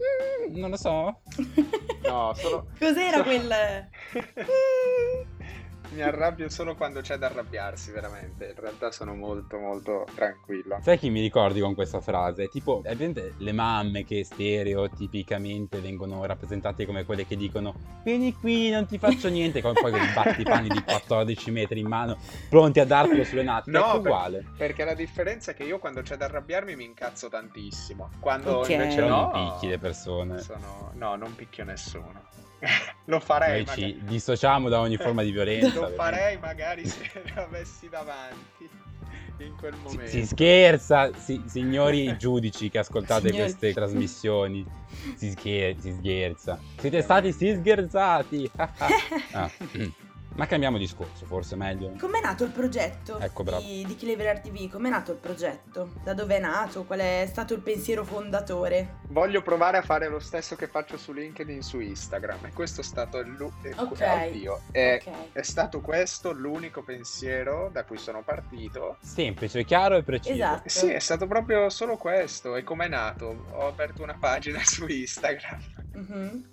mm, 0.48 0.56
non 0.58 0.70
lo 0.70 0.76
so. 0.76 1.20
No, 2.02 2.32
solo... 2.34 2.66
Cos'era 2.78 3.18
so- 3.18 3.22
quel... 3.22 3.88
Mi 5.92 6.02
arrabbio 6.02 6.48
solo 6.48 6.76
quando 6.76 7.00
c'è 7.00 7.16
da 7.16 7.26
arrabbiarsi, 7.26 7.90
veramente. 7.90 8.54
In 8.56 8.60
realtà 8.60 8.92
sono 8.92 9.14
molto, 9.14 9.58
molto 9.58 10.06
tranquillo. 10.14 10.78
Sai 10.82 10.96
chi 10.98 11.10
mi 11.10 11.20
ricordi 11.20 11.58
con 11.60 11.74
questa 11.74 12.00
frase? 12.00 12.48
Tipo, 12.48 12.78
è 12.84 12.94
presente 12.94 13.34
le 13.38 13.50
mamme 13.52 14.04
che 14.04 14.22
stereotipicamente 14.24 15.80
vengono 15.80 16.24
rappresentate 16.24 16.86
come 16.86 17.04
quelle 17.04 17.26
che 17.26 17.36
dicono 17.36 17.74
Vieni 18.04 18.32
qui, 18.34 18.70
non 18.70 18.86
ti 18.86 18.98
faccio 18.98 19.28
niente, 19.28 19.60
con 19.60 19.74
poi 19.74 19.90
quei 19.90 20.06
battipani 20.14 20.68
di 20.68 20.80
14 20.82 21.50
metri 21.50 21.80
in 21.80 21.88
mano, 21.88 22.16
pronti 22.48 22.78
a 22.78 22.84
dartelo 22.86 23.24
sulle 23.24 23.42
natiche. 23.42 23.76
No, 23.76 23.84
Ecco 23.86 24.00
per- 24.00 24.10
uguale. 24.12 24.44
Perché 24.56 24.84
la 24.84 24.94
differenza 24.94 25.50
è 25.50 25.54
che 25.54 25.64
io 25.64 25.78
quando 25.80 26.02
c'è 26.02 26.16
da 26.16 26.26
arrabbiarmi 26.26 26.76
mi 26.76 26.84
incazzo 26.84 27.28
tantissimo. 27.28 28.10
Quando 28.20 28.58
Ok. 28.58 28.68
invece 28.68 29.00
no, 29.00 29.30
non 29.32 29.50
picchi 29.52 29.66
le 29.68 29.78
persone. 29.78 30.38
sono- 30.38 30.90
No, 30.94 31.16
non 31.16 31.34
picchio 31.34 31.64
nessuno. 31.64 32.22
Lo 33.06 33.20
farei, 33.20 33.64
Noi 33.64 33.74
ci 33.74 33.98
dissociamo 34.04 34.68
da 34.68 34.80
ogni 34.80 34.96
forma 34.96 35.22
di 35.22 35.30
violenza. 35.30 35.80
Lo 35.80 35.88
farei 35.90 36.38
magari 36.38 36.86
se 36.86 37.10
lo 37.34 37.42
avessi 37.42 37.88
davanti 37.88 38.68
in 39.38 39.56
quel 39.56 39.72
Si, 39.74 39.80
momento. 39.82 40.06
si 40.10 40.26
scherza, 40.26 41.10
si- 41.14 41.42
signori 41.46 42.14
giudici 42.18 42.68
che 42.68 42.78
ascoltate 42.78 43.28
Signori. 43.28 43.44
queste 43.48 43.72
trasmissioni. 43.72 44.64
Si, 45.16 45.30
scher- 45.30 45.78
si 45.78 45.92
scherza. 45.98 46.58
Siete 46.76 47.00
stati 47.02 47.32
si 47.32 47.54
scherzati. 47.58 48.50
Ah. 49.32 49.50
Ma 50.36 50.46
cambiamo 50.46 50.78
discorso, 50.78 51.26
forse 51.26 51.54
è 51.54 51.58
meglio. 51.58 51.92
Com'è 51.98 52.20
nato 52.20 52.44
il 52.44 52.50
progetto 52.50 53.18
Ecco, 53.18 53.42
di, 53.58 53.84
di 53.84 53.96
Clever 53.96 54.40
TV? 54.40 54.70
Com'è 54.70 54.88
nato 54.88 55.10
il 55.12 55.18
progetto? 55.18 55.92
Da 56.02 56.14
dove 56.14 56.36
è 56.36 56.40
nato? 56.40 56.84
Qual 56.84 57.00
è 57.00 57.26
stato 57.28 57.52
il 57.52 57.60
pensiero 57.60 58.04
fondatore? 58.04 58.98
Voglio 59.08 59.42
provare 59.42 59.76
a 59.78 59.82
fare 59.82 60.08
lo 60.08 60.20
stesso 60.20 60.56
che 60.56 60.66
faccio 60.66 60.96
su 60.96 61.12
LinkedIn 61.12 61.62
su 61.62 61.80
Instagram. 61.80 62.46
E 62.46 62.52
questo 62.52 62.80
è 62.80 62.84
stato 62.84 63.18
il 63.18 63.32
lu- 63.32 63.52
eh, 63.62 63.74
Ok. 63.76 64.00
oddio, 64.28 64.60
è, 64.70 65.00
Ok. 65.04 65.12
è 65.32 65.42
stato 65.42 65.80
questo 65.80 66.32
l'unico 66.32 66.82
pensiero 66.82 67.68
da 67.70 67.84
cui 67.84 67.98
sono 67.98 68.22
partito. 68.22 68.96
Semplice, 69.02 69.64
chiaro 69.64 69.96
e 69.96 70.02
preciso. 70.04 70.32
Esatto. 70.34 70.68
Sì, 70.68 70.86
è 70.90 71.00
stato 71.00 71.26
proprio 71.26 71.68
solo 71.68 71.96
questo. 71.96 72.56
E 72.56 72.62
com'è 72.62 72.88
nato? 72.88 73.46
Ho 73.50 73.66
aperto 73.66 74.02
una 74.02 74.16
pagina 74.18 74.60
su 74.64 74.86
Instagram. 74.86 75.60
Mhm. 75.92 76.44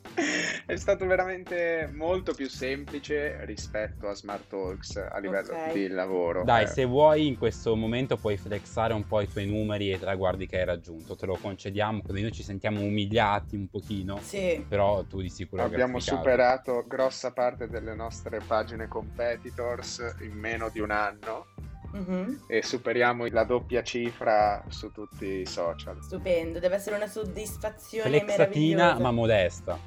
È 0.65 0.75
stato 0.75 1.05
veramente 1.05 1.89
molto 1.93 2.33
più 2.33 2.49
semplice 2.49 3.45
rispetto 3.45 3.75
a 4.01 4.13
Smart 4.13 4.47
Talks 4.47 4.95
a 4.97 5.17
livello 5.19 5.51
Ok. 5.53 5.73
di 5.73 5.87
lavoro. 5.87 6.43
Dai, 6.43 6.63
Eh, 6.63 6.67
se 6.67 6.85
vuoi 6.85 7.27
in 7.27 7.37
questo 7.37 7.75
momento 7.75 8.17
puoi 8.17 8.37
flexare 8.37 8.93
un 8.93 9.05
po' 9.05 9.21
i 9.21 9.27
tuoi 9.27 9.45
numeri 9.47 9.91
e 9.91 9.95
i 9.95 9.99
traguardi 9.99 10.47
che 10.47 10.59
hai 10.59 10.65
raggiunto, 10.65 11.15
te 11.15 11.25
lo 11.25 11.37
concediamo, 11.39 12.01
così 12.05 12.21
noi 12.21 12.31
ci 12.31 12.43
sentiamo 12.43 12.81
umiliati 12.81 13.55
un 13.55 13.67
pochino, 13.69 14.17
Sì. 14.21 14.63
però 14.67 15.03
tu 15.03 15.21
di 15.21 15.29
sicuro 15.29 15.63
Abbiamo 15.63 15.99
superato 15.99 16.83
grossa 16.87 17.31
parte 17.31 17.67
delle 17.67 17.93
nostre 17.95 18.39
pagine 18.45 18.87
competitors 18.87 20.15
in 20.21 20.31
meno 20.33 20.69
di 20.69 20.79
un 20.79 20.91
anno 20.91 21.45
Mhm. 21.89 22.43
e 22.47 22.61
superiamo 22.63 23.25
la 23.27 23.43
doppia 23.45 23.81
cifra 23.81 24.61
su 24.67 24.91
tutti 24.91 25.25
i 25.25 25.45
social. 25.45 25.97
Stupendo, 26.01 26.59
deve 26.59 26.75
essere 26.75 26.95
una 26.97 27.07
soddisfazione 27.07 28.09
Flexatina 28.09 28.75
meravigliosa. 28.75 28.99
ma 29.01 29.11
modesta. 29.11 29.79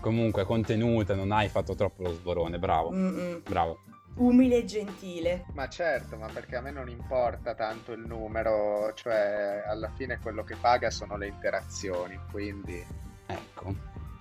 Comunque 0.00 0.44
contenuta, 0.44 1.14
non 1.14 1.32
hai 1.32 1.48
fatto 1.48 1.74
troppo 1.74 2.02
lo 2.02 2.12
sborone, 2.12 2.58
bravo, 2.58 2.90
Mm-mm. 2.90 3.42
bravo. 3.46 3.80
Umile 4.16 4.58
e 4.58 4.64
gentile. 4.64 5.46
Ma 5.54 5.68
certo, 5.68 6.16
ma 6.16 6.26
perché 6.26 6.56
a 6.56 6.60
me 6.60 6.70
non 6.70 6.88
importa 6.88 7.54
tanto 7.54 7.92
il 7.92 8.00
numero, 8.06 8.92
cioè 8.94 9.62
alla 9.66 9.90
fine 9.94 10.18
quello 10.20 10.42
che 10.42 10.56
paga 10.56 10.90
sono 10.90 11.16
le 11.16 11.28
interazioni, 11.28 12.18
quindi 12.30 12.84
Ecco, 13.30 13.74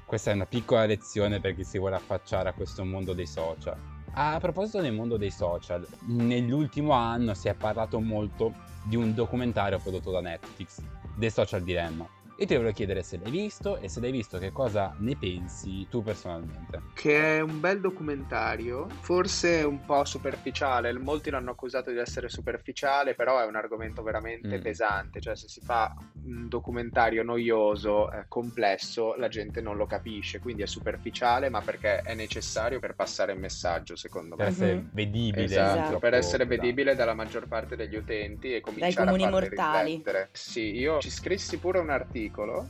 questa 0.05 0.31
è 0.31 0.33
una 0.35 0.45
piccola 0.45 0.85
lezione 0.85 1.39
per 1.39 1.55
chi 1.55 1.63
si 1.63 1.79
vuole 1.79 1.95
affacciare 1.95 2.49
a 2.49 2.53
questo 2.53 2.85
mondo 2.85 3.13
dei 3.13 3.25
social. 3.25 3.77
A 4.11 4.37
proposito 4.39 4.81
del 4.81 4.93
mondo 4.93 5.17
dei 5.17 5.31
social, 5.31 5.85
nell'ultimo 6.07 6.91
anno 6.91 7.33
si 7.33 7.47
è 7.47 7.53
parlato 7.53 7.99
molto 7.99 8.53
di 8.83 8.95
un 8.95 9.13
documentario 9.13 9.79
prodotto 9.79 10.11
da 10.11 10.21
Netflix, 10.21 10.81
The 11.15 11.29
Social 11.29 11.63
Dilemma. 11.63 12.07
Io 12.39 12.45
ti 12.45 12.55
volevo 12.55 12.71
chiedere 12.71 13.03
se 13.03 13.17
l'hai 13.17 13.31
visto 13.31 13.77
e 13.79 13.89
se 13.89 13.99
l'hai 13.99 14.11
visto 14.11 14.37
che 14.37 14.53
cosa 14.53 14.95
ne 14.99 15.17
pensi 15.17 15.85
tu 15.89 16.01
personalmente. 16.01 16.81
che 16.93 17.37
è 17.37 17.41
un 17.41 17.59
bel 17.59 17.81
documentario, 17.81 18.87
forse 19.01 19.63
un 19.63 19.83
po' 19.85 20.05
superficiale, 20.05 20.97
molti 20.97 21.29
l'hanno 21.29 21.51
accusato 21.51 21.91
di 21.91 21.97
essere 21.97 22.29
superficiale, 22.29 23.13
però 23.13 23.39
è 23.41 23.45
un 23.45 23.55
argomento 23.55 24.03
veramente 24.03 24.57
Mm. 24.57 24.61
pesante, 24.61 25.19
cioè 25.19 25.35
se 25.35 25.47
si 25.49 25.59
fa 25.59 25.93
un 26.23 26.47
documentario 26.47 27.23
noioso, 27.23 28.09
eh, 28.11 28.25
complesso, 28.29 29.15
la 29.15 29.27
gente 29.27 29.59
non 29.61 29.75
lo 29.75 29.85
capisce, 29.85 30.39
quindi 30.39 30.61
è 30.61 30.67
superficiale, 30.67 31.49
ma 31.49 31.61
perché 31.61 32.01
è 32.01 32.13
necessario 32.13 32.79
per 32.79 32.95
passare 32.95 33.33
il 33.33 33.39
messaggio, 33.39 33.95
secondo 33.97 34.35
Per 34.35 34.45
me. 34.45 34.51
essere 34.51 34.73
Mhm. 34.75 34.89
vedibile. 34.93 35.43
Esatto, 35.43 35.81
troppo 35.81 35.99
per 35.99 36.13
essere 36.13 36.45
vedibile 36.45 36.95
dalla 36.95 37.13
maggior 37.13 37.47
parte 37.47 37.75
degli 37.75 37.95
utenti 37.95 38.53
e 38.53 38.61
cominciare 38.61 38.93
comuni 39.07 39.23
a 39.23 39.29
farli 39.29 39.47
mortali. 39.49 39.91
riflettere. 39.95 40.29
Sì, 40.33 40.75
io 40.77 40.99
ci 40.99 41.09
scrissi 41.09 41.57
pure 41.59 41.79
un 41.79 41.89
articolo 41.89 42.27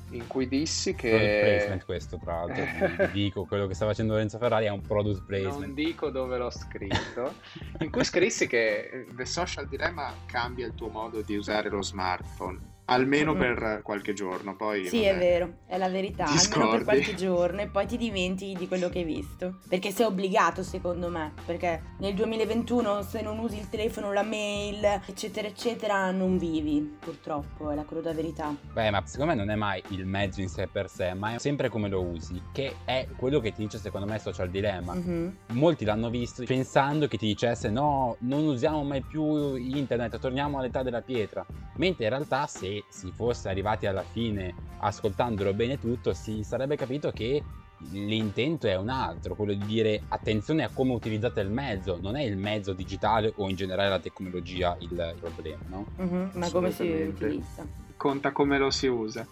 in 0.09 0.27
cui 0.27 0.47
dissi 0.47 0.93
Product 0.93 1.19
che 1.19 1.39
placement 1.41 1.85
questo, 1.85 2.17
tra 2.17 2.45
l'altro, 2.45 3.07
dico, 3.11 3.45
quello 3.49 3.67
che 3.67 3.73
sta 3.73 3.85
facendo 3.85 4.13
Lorenzo 4.13 4.37
Ferrari 4.37 4.65
è 4.65 4.69
un 4.69 4.81
product 4.81 5.25
placement. 5.25 5.59
Non 5.59 5.73
dico 5.73 6.09
dove 6.09 6.37
l'ho 6.37 6.49
scritto, 6.49 7.33
in 7.79 7.89
cui 7.89 8.03
scrissi 8.05 8.47
che 8.47 9.05
The 9.15 9.25
Social 9.25 9.67
Dilemma 9.67 10.13
cambia 10.25 10.65
il 10.65 10.75
tuo 10.75 10.89
modo 10.89 11.21
di 11.21 11.35
usare 11.35 11.69
lo 11.69 11.81
smartphone, 11.81 12.59
almeno 12.89 13.33
Mm. 13.33 13.39
per 13.39 13.79
qualche 13.83 14.13
giorno, 14.13 14.55
poi 14.55 14.85
Sì, 14.87 15.03
vabbè. 15.03 15.15
è 15.15 15.17
vero, 15.17 15.53
è 15.65 15.77
la 15.77 15.89
verità, 15.89 16.23
almeno 16.25 16.41
per 16.41 16.49
scordi. 16.51 16.83
qualche 16.83 17.15
giorno 17.15 17.61
e 17.61 17.67
poi 17.67 17.85
ti 17.85 17.97
dimentichi 17.97 18.55
di 18.57 18.67
quello 18.67 18.89
che 18.89 18.99
hai 18.99 19.03
visto. 19.05 19.59
Perché 19.67 19.91
sei 19.91 20.05
obbligato, 20.05 20.63
secondo 20.63 21.09
me, 21.09 21.33
perché 21.45 21.81
nel 21.99 22.13
2021 22.13 23.01
se 23.03 23.21
non 23.21 23.37
usi 23.39 23.57
il 23.59 23.69
telefono, 23.69 24.11
la 24.13 24.23
mail, 24.23 24.83
eccetera, 25.05 25.47
eccetera, 25.47 26.11
non 26.11 26.37
vivi, 26.37 26.97
purtroppo, 26.99 27.69
è 27.71 27.75
la 27.75 27.85
cruda 27.85 28.13
verità. 28.13 28.53
Beh, 28.73 28.89
ma 28.89 29.01
secondo 29.05 29.33
me 29.33 29.37
non 29.37 29.49
è 29.49 29.55
mai 29.55 29.81
il 29.89 30.05
mezzo 30.05 30.41
in 30.41 30.49
sé 30.49 30.67
per 30.67 30.89
sé, 30.89 31.13
ma 31.13 31.33
è 31.35 31.37
sempre 31.39 31.69
come 31.69 31.89
lo 31.89 32.01
usi, 32.01 32.41
che 32.51 32.75
è 32.85 33.07
quello 33.17 33.39
che 33.39 33.51
ti 33.53 33.63
dice 33.63 33.77
secondo 33.77 34.07
me 34.07 34.19
Social 34.19 34.49
Dilemma. 34.49 34.93
Mhm. 34.93 35.37
Molti 35.53 35.85
l'hanno 35.85 36.09
visto 36.09 36.43
pensando 36.45 37.07
che 37.07 37.17
ti 37.17 37.25
dicesse 37.27 37.69
no, 37.69 38.15
non 38.19 38.45
usiamo 38.45 38.83
mai 38.83 39.01
più 39.01 39.55
internet, 39.55 40.19
torniamo 40.19 40.57
all'età 40.59 40.83
della 40.83 41.01
pietra. 41.01 41.45
Mentre 41.75 42.05
in 42.05 42.09
realtà 42.09 42.47
se 42.47 42.78
si 42.87 43.11
fosse 43.11 43.49
arrivati 43.49 43.85
alla 43.85 44.03
fine 44.03 44.53
ascoltandolo 44.79 45.53
bene 45.53 45.79
tutto, 45.79 46.13
si 46.13 46.43
sarebbe 46.43 46.75
capito 46.75 47.11
che 47.11 47.43
l'intento 47.91 48.67
è 48.67 48.75
un 48.75 48.89
altro, 48.89 49.35
quello 49.35 49.53
di 49.53 49.65
dire 49.65 50.01
attenzione 50.09 50.63
a 50.63 50.69
come 50.73 50.93
utilizzate 50.93 51.41
il 51.41 51.49
mezzo, 51.49 51.97
non 52.01 52.15
è 52.15 52.23
il 52.23 52.37
mezzo 52.37 52.73
digitale 52.73 53.33
o 53.37 53.49
in 53.49 53.55
generale 53.55 53.89
la 53.89 53.99
tecnologia 53.99 54.75
il 54.79 55.15
problema, 55.19 55.61
no? 55.67 55.85
Mhm, 55.97 56.31
Ma 56.33 56.49
come 56.51 56.71
si 56.71 56.83
utilizza? 56.83 57.65
Conta 57.95 58.31
come 58.31 58.57
lo 58.57 58.69
si 58.69 58.87
usa. 58.87 59.25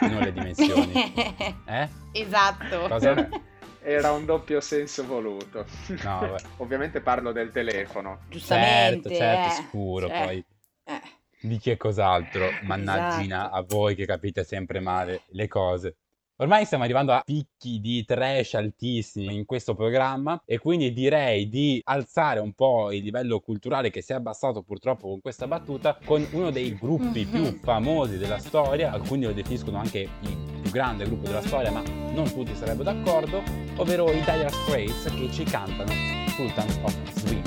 Non 0.00 0.20
le 0.20 0.32
dimensioni. 0.32 0.92
Eh? 1.66 1.88
esatto. 2.12 2.88
Cosa? 2.88 3.28
Era 3.82 4.12
un 4.12 4.24
doppio 4.24 4.60
senso 4.60 5.06
voluto. 5.06 5.64
No. 6.02 6.36
Ovviamente 6.58 7.00
parlo 7.00 7.32
del 7.32 7.50
telefono. 7.50 8.20
Giustamente. 8.28 9.08
Certo, 9.08 9.14
certo, 9.14 9.48
eh. 9.48 9.54
sicuro, 9.54 10.08
Cioè, 10.08 10.24
poi. 10.24 10.44
Di 11.40 11.58
che 11.58 11.76
cos'altro, 11.76 12.48
mannaggina 12.64 13.46
Esatto. 13.46 13.54
a 13.56 13.64
voi 13.68 13.94
che 13.94 14.06
capite 14.06 14.44
sempre 14.44 14.80
male 14.80 15.22
le 15.28 15.48
cose. 15.48 15.96
Ormai 16.40 16.64
stiamo 16.66 16.84
arrivando 16.84 17.12
a 17.12 17.20
picchi 17.24 17.80
di 17.80 18.04
trash 18.04 18.54
altissimi 18.54 19.34
in 19.34 19.44
questo 19.44 19.74
programma 19.74 20.40
e 20.44 20.58
quindi 20.58 20.92
direi 20.92 21.48
di 21.48 21.80
alzare 21.82 22.38
un 22.38 22.52
po' 22.52 22.92
il 22.92 23.02
livello 23.02 23.40
culturale 23.40 23.90
che 23.90 24.02
si 24.02 24.12
è 24.12 24.14
abbassato 24.14 24.62
purtroppo 24.62 25.08
con 25.08 25.20
questa 25.20 25.48
battuta 25.48 25.98
con 26.04 26.24
uno 26.30 26.50
dei 26.50 26.76
gruppi 26.76 27.24
Mhm. 27.24 27.30
più 27.30 27.58
famosi 27.60 28.18
della 28.18 28.38
storia, 28.38 28.92
alcuni 28.92 29.24
lo 29.24 29.32
definiscono 29.32 29.78
anche 29.78 30.08
il 30.20 30.36
più 30.62 30.70
grande 30.70 31.06
gruppo 31.06 31.26
della 31.26 31.42
storia, 31.42 31.72
ma 31.72 31.82
non 32.12 32.32
tutti 32.32 32.54
sarebbero 32.54 32.84
d'accordo, 32.84 33.42
ovvero 33.76 34.08
i 34.12 34.20
Dire 34.20 34.48
Straits 34.50 35.12
che 35.12 35.32
ci 35.32 35.42
cantano 35.42 35.90
Sultans 36.36 36.78
of 36.82 37.12
Swing. 37.14 37.46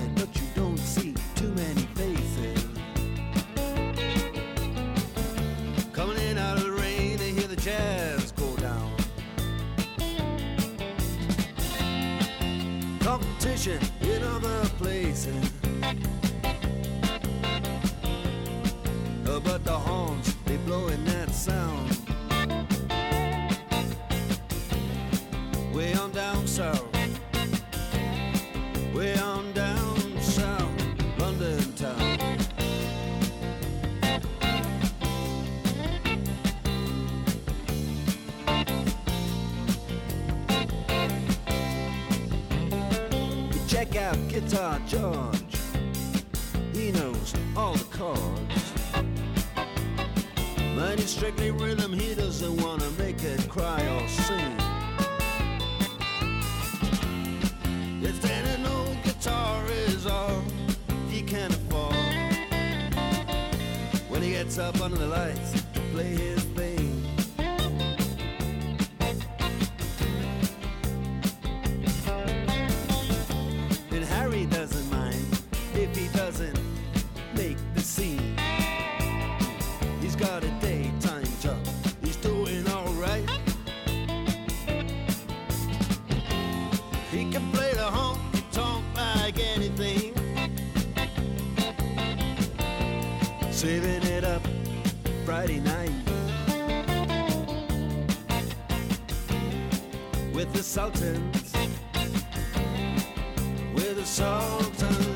Competition 13.41 13.79
in 14.01 14.21
other 14.21 14.69
places. 14.77 15.51
Uh, 19.25 19.39
but 19.39 19.65
the 19.65 19.71
horns, 19.71 20.35
they 20.45 20.57
blowing 20.57 21.03
that 21.05 21.31
sound. 21.31 21.89
Way 25.73 25.95
on 25.95 26.11
down 26.11 26.45
south. 26.45 26.90
Guitar 44.27 44.79
George. 44.87 45.57
He 46.73 46.91
knows 46.91 47.33
all 47.55 47.73
the 47.73 47.85
chords. 47.97 48.73
But 50.75 50.99
it's 50.99 51.11
strictly 51.11 51.51
rhythm, 51.51 51.93
he 51.93 52.15
doesn't 52.15 52.61
wanna 52.61 52.89
make 52.97 53.23
it 53.23 53.47
cry 53.49 53.81
or 53.95 54.07
sing. 54.07 54.55
If 58.01 58.21
then 58.21 58.45
an 58.59 58.65
old 58.65 58.97
guitar 59.03 59.63
is 59.87 60.05
all 60.05 60.43
he 61.09 61.21
can 61.21 61.51
afford, 61.51 61.95
when 64.09 64.21
he 64.21 64.31
gets 64.31 64.57
up 64.57 64.81
under 64.81 64.97
the 64.97 65.07
lights 65.07 65.53
to 65.73 65.79
play 65.93 66.15
his 66.15 66.43
thing. 66.43 66.70
Friday 95.41 95.59
night. 95.61 95.89
With 100.35 100.53
the 100.53 100.61
Sultans, 100.61 101.51
with 103.73 103.95
the 103.95 104.05
Sultans 104.05 105.10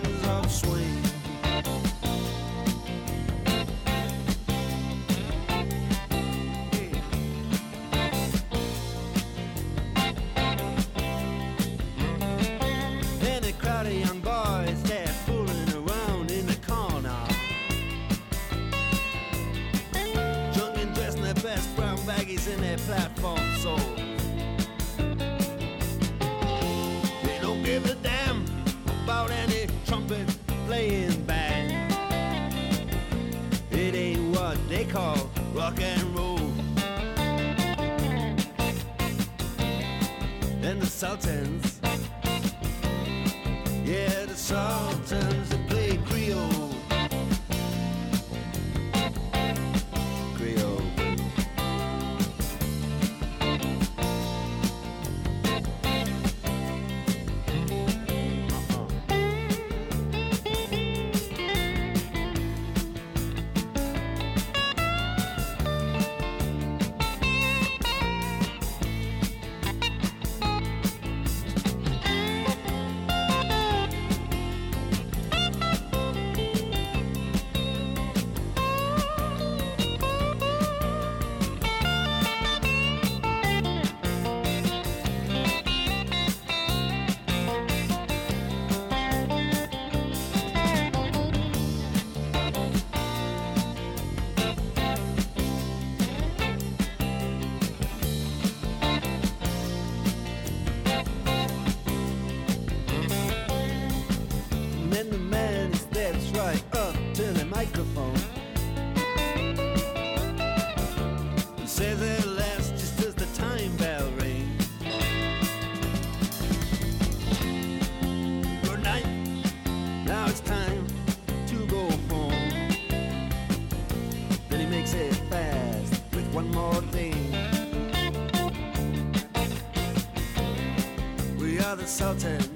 the 132.20 132.55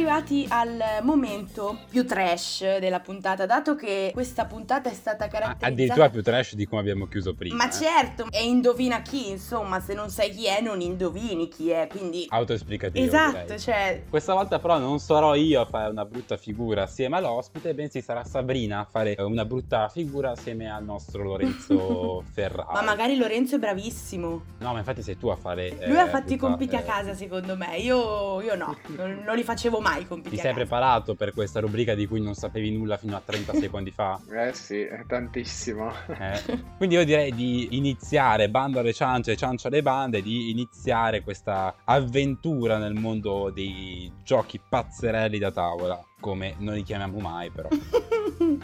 arrivati 0.00 0.46
al 0.48 0.82
momento 1.02 1.80
più 1.90 2.06
trash 2.06 2.78
della 2.78 3.00
puntata, 3.00 3.44
dato 3.44 3.74
che 3.74 4.10
questa 4.14 4.46
puntata 4.46 4.88
è 4.88 4.94
stata 4.94 5.28
caratterizzata... 5.28 5.66
Addirittura 5.66 6.08
più 6.08 6.22
trash 6.22 6.54
di 6.54 6.66
come 6.66 6.80
abbiamo 6.80 7.06
chiuso 7.06 7.34
prima. 7.34 7.56
Ma 7.56 7.68
eh. 7.68 7.72
certo, 7.72 8.26
e 8.30 8.46
indovina 8.46 9.02
chi, 9.02 9.28
insomma, 9.28 9.78
se 9.80 9.92
non 9.92 10.08
sai 10.08 10.30
chi 10.30 10.46
è 10.46 10.62
non 10.62 10.80
indovini 10.80 11.48
chi 11.48 11.68
è, 11.68 11.86
quindi... 11.90 12.26
Autoesplicativo. 12.30 13.04
Esatto, 13.04 13.42
direi. 13.42 13.58
cioè... 13.58 14.02
Questa 14.08 14.32
volta 14.32 14.58
però 14.58 14.78
non 14.78 14.98
sarò 15.00 15.34
io 15.34 15.60
a 15.60 15.66
fare 15.66 15.90
una 15.90 16.06
brutta 16.06 16.38
figura 16.38 16.84
assieme 16.84 17.16
all'ospite, 17.18 17.74
bensì 17.74 18.00
sarà 18.00 18.24
Sabrina 18.24 18.80
a 18.80 18.86
fare 18.90 19.16
una 19.18 19.44
brutta 19.44 19.88
figura 19.88 20.30
assieme 20.30 20.70
al 20.70 20.84
nostro 20.84 21.22
Lorenzo 21.24 22.24
Ferrari. 22.32 22.72
Ma 22.72 22.82
magari 22.82 23.16
Lorenzo 23.16 23.56
è 23.56 23.58
bravissimo. 23.58 24.42
No, 24.58 24.72
ma 24.72 24.78
infatti 24.78 25.02
sei 25.02 25.18
tu 25.18 25.28
a 25.28 25.36
fare... 25.36 25.76
Lui 25.86 25.96
eh, 25.96 26.00
ha 26.00 26.08
fatto 26.08 26.32
i 26.32 26.36
brutta- 26.36 26.46
compiti 26.46 26.74
a 26.74 26.80
eh, 26.80 26.84
casa, 26.84 27.14
secondo 27.14 27.54
me. 27.54 27.76
Io, 27.76 28.40
io 28.40 28.54
no, 28.54 28.78
non, 28.96 29.22
non 29.26 29.36
li 29.36 29.42
facevo 29.42 29.78
mai 29.80 29.89
i 29.96 30.06
compiti 30.06 30.36
Ti 30.36 30.40
sei 30.40 30.54
preparato 30.54 31.14
per 31.14 31.32
questa 31.32 31.60
rubrica 31.60 31.94
di 31.94 32.06
cui 32.06 32.20
non 32.20 32.34
sapevi 32.34 32.70
nulla 32.70 32.96
fino 32.96 33.16
a 33.16 33.22
30 33.24 33.54
secondi 33.54 33.90
fa? 33.90 34.20
Eh 34.30 34.52
sì, 34.52 34.80
è 34.80 35.04
tantissimo. 35.06 35.92
Eh. 36.08 36.64
Quindi 36.76 36.94
io 36.96 37.04
direi 37.04 37.32
di 37.34 37.76
iniziare, 37.76 38.48
bando 38.48 38.78
alle 38.78 38.92
ciance, 38.92 39.36
ciancio 39.36 39.68
alle 39.68 39.82
bande, 39.82 40.22
di 40.22 40.50
iniziare 40.50 41.22
questa 41.22 41.74
avventura 41.84 42.78
nel 42.78 42.94
mondo 42.94 43.50
dei 43.50 44.12
giochi 44.22 44.60
pazzerelli 44.66 45.38
da 45.38 45.50
tavola, 45.50 46.02
come 46.20 46.54
non 46.58 46.74
li 46.74 46.82
chiamiamo 46.82 47.18
mai 47.18 47.50
però. 47.50 47.68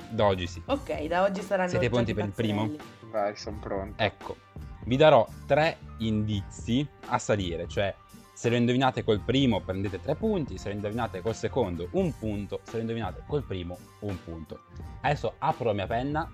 Da 0.09 0.25
oggi 0.25 0.47
sì. 0.47 0.63
ok, 0.65 1.05
da 1.05 1.23
oggi 1.23 1.43
saranno 1.43 1.69
Siete 1.69 1.91
pronti 1.91 2.15
per 2.15 2.25
il 2.25 2.33
primo? 2.33 2.71
Vai, 3.11 3.37
sono 3.37 3.59
pronto. 3.61 4.03
Ecco, 4.03 4.37
vi 4.85 4.97
darò 4.97 5.27
tre 5.47 5.79
indizi 5.99 6.87
a 7.09 7.19
salire, 7.19 7.67
cioè 7.69 7.95
se 8.37 8.51
lo 8.51 8.57
indovinate 8.57 9.03
col 9.03 9.21
primo 9.21 9.63
prendete 9.63 9.99
tre 9.99 10.15
punti, 10.15 10.59
se 10.59 10.69
lo 10.69 10.75
indovinate 10.75 11.23
col 11.23 11.35
secondo 11.35 11.89
un 11.93 12.13
punto, 12.19 12.61
se 12.65 12.73
lo 12.75 12.81
indovinate 12.81 13.23
col 13.27 13.43
primo 13.43 13.79
un 14.01 14.23
punto. 14.23 14.65
Adesso 15.01 15.37
apro 15.39 15.65
la 15.65 15.73
mia 15.73 15.87
penna, 15.87 16.31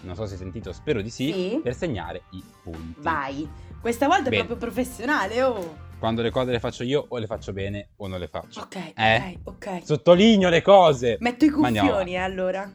non 0.00 0.14
so 0.14 0.24
se 0.24 0.32
hai 0.32 0.38
sentito, 0.38 0.72
spero 0.72 1.02
di 1.02 1.10
sì, 1.10 1.30
Sì. 1.30 1.60
per 1.62 1.74
segnare 1.74 2.22
i 2.30 2.42
punti. 2.62 2.94
Vai. 3.02 3.46
Questa 3.82 4.06
volta 4.06 4.30
Bene. 4.30 4.42
è 4.44 4.46
proprio 4.46 4.66
professionale, 4.70 5.42
oh. 5.42 5.76
Quando 5.98 6.22
le 6.22 6.30
cose 6.30 6.52
le 6.52 6.58
faccio 6.58 6.82
io 6.84 7.04
o 7.06 7.18
le 7.18 7.26
faccio 7.26 7.52
bene 7.52 7.90
o 7.96 8.06
non 8.06 8.18
le 8.18 8.28
faccio. 8.28 8.60
Ok, 8.60 8.92
Eh? 8.96 9.38
ok, 9.44 9.76
ok. 9.76 9.84
Sottolineo 9.84 10.48
le 10.48 10.62
cose! 10.62 11.18
Metto 11.20 11.44
i 11.44 11.50
cuffioni, 11.50 12.14
eh, 12.14 12.16
allora. 12.18 12.70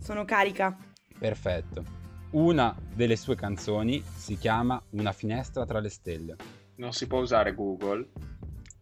Sono 0.00 0.24
carica. 0.24 0.74
Perfetto. 1.18 1.84
Una 2.30 2.74
delle 2.94 3.16
sue 3.16 3.34
canzoni 3.36 4.02
si 4.14 4.36
chiama 4.38 4.80
Una 4.90 5.12
finestra 5.12 5.64
tra 5.66 5.78
le 5.80 5.88
stelle. 5.90 6.36
Non 6.78 6.92
si 6.92 7.08
può 7.08 7.18
usare 7.18 7.54
Google. 7.54 8.06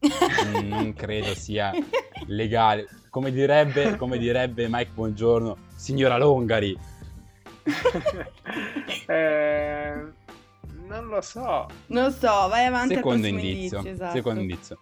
Mm, 0.06 0.68
non 0.68 0.92
credo 0.92 1.34
sia 1.34 1.72
legale. 2.26 2.86
Come 3.08 3.32
direbbe, 3.32 3.96
come 3.96 4.18
direbbe 4.18 4.68
Mike 4.68 4.90
Buongiorno, 4.92 5.56
signora 5.74 6.16
Longari. 6.18 6.78
Eh, 9.08 10.12
non 10.86 11.06
lo 11.06 11.20
so. 11.20 11.66
Non 11.88 12.10
so, 12.12 12.48
vai 12.48 12.64
avanti 12.64 12.94
Secondo 12.94 13.26
indizio. 13.26 13.78
indizio, 13.78 13.92
esatto. 13.92 14.16
Secondo 14.16 14.40
indizio. 14.40 14.78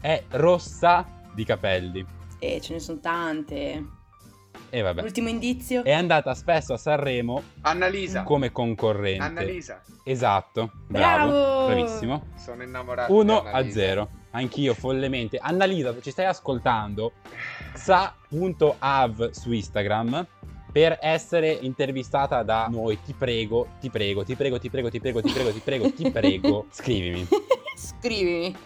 È 0.00 0.22
rossa 0.30 1.06
di 1.34 1.44
capelli. 1.44 2.04
Eh, 2.38 2.60
ce 2.60 2.72
ne 2.74 2.78
sono 2.78 3.00
tante. 3.00 3.86
E 4.74 4.82
vabbè. 4.82 5.02
L'ultimo 5.02 5.28
indizio? 5.28 5.84
È 5.84 5.92
andata 5.92 6.34
spesso 6.34 6.72
a 6.72 6.76
Sanremo 6.76 7.40
Annalisa. 7.60 8.24
come 8.24 8.50
concorrente. 8.50 9.22
Annalisa. 9.22 9.80
Esatto. 10.02 10.72
Bravo. 10.88 11.30
Bravo! 11.30 11.66
Bravissimo. 11.66 12.26
Sono 12.34 12.64
innamorato. 12.64 13.12
di 13.12 13.18
1 13.20 13.36
a 13.36 13.48
Annalisa. 13.50 13.78
0. 13.78 14.10
Anch'io 14.32 14.74
follemente. 14.74 15.38
Annalisa, 15.40 15.94
ci 16.00 16.10
stai 16.10 16.24
ascoltando, 16.24 17.12
sa.av 17.74 19.30
su 19.30 19.52
Instagram 19.52 20.26
per 20.72 20.98
essere 21.00 21.52
intervistata 21.52 22.42
da 22.42 22.66
noi. 22.68 22.98
Ti 23.00 23.12
prego, 23.12 23.68
ti 23.78 23.90
prego, 23.90 24.24
ti 24.24 24.34
prego, 24.34 24.58
ti 24.58 24.70
prego, 24.70 24.90
ti 24.90 24.98
prego, 24.98 25.20
ti 25.22 25.30
prego, 25.30 25.52
ti 25.52 25.60
prego, 25.60 25.92
ti 25.92 26.10
prego. 26.10 26.66
Scrivimi. 26.74 27.28
Scrivimi. 27.76 28.56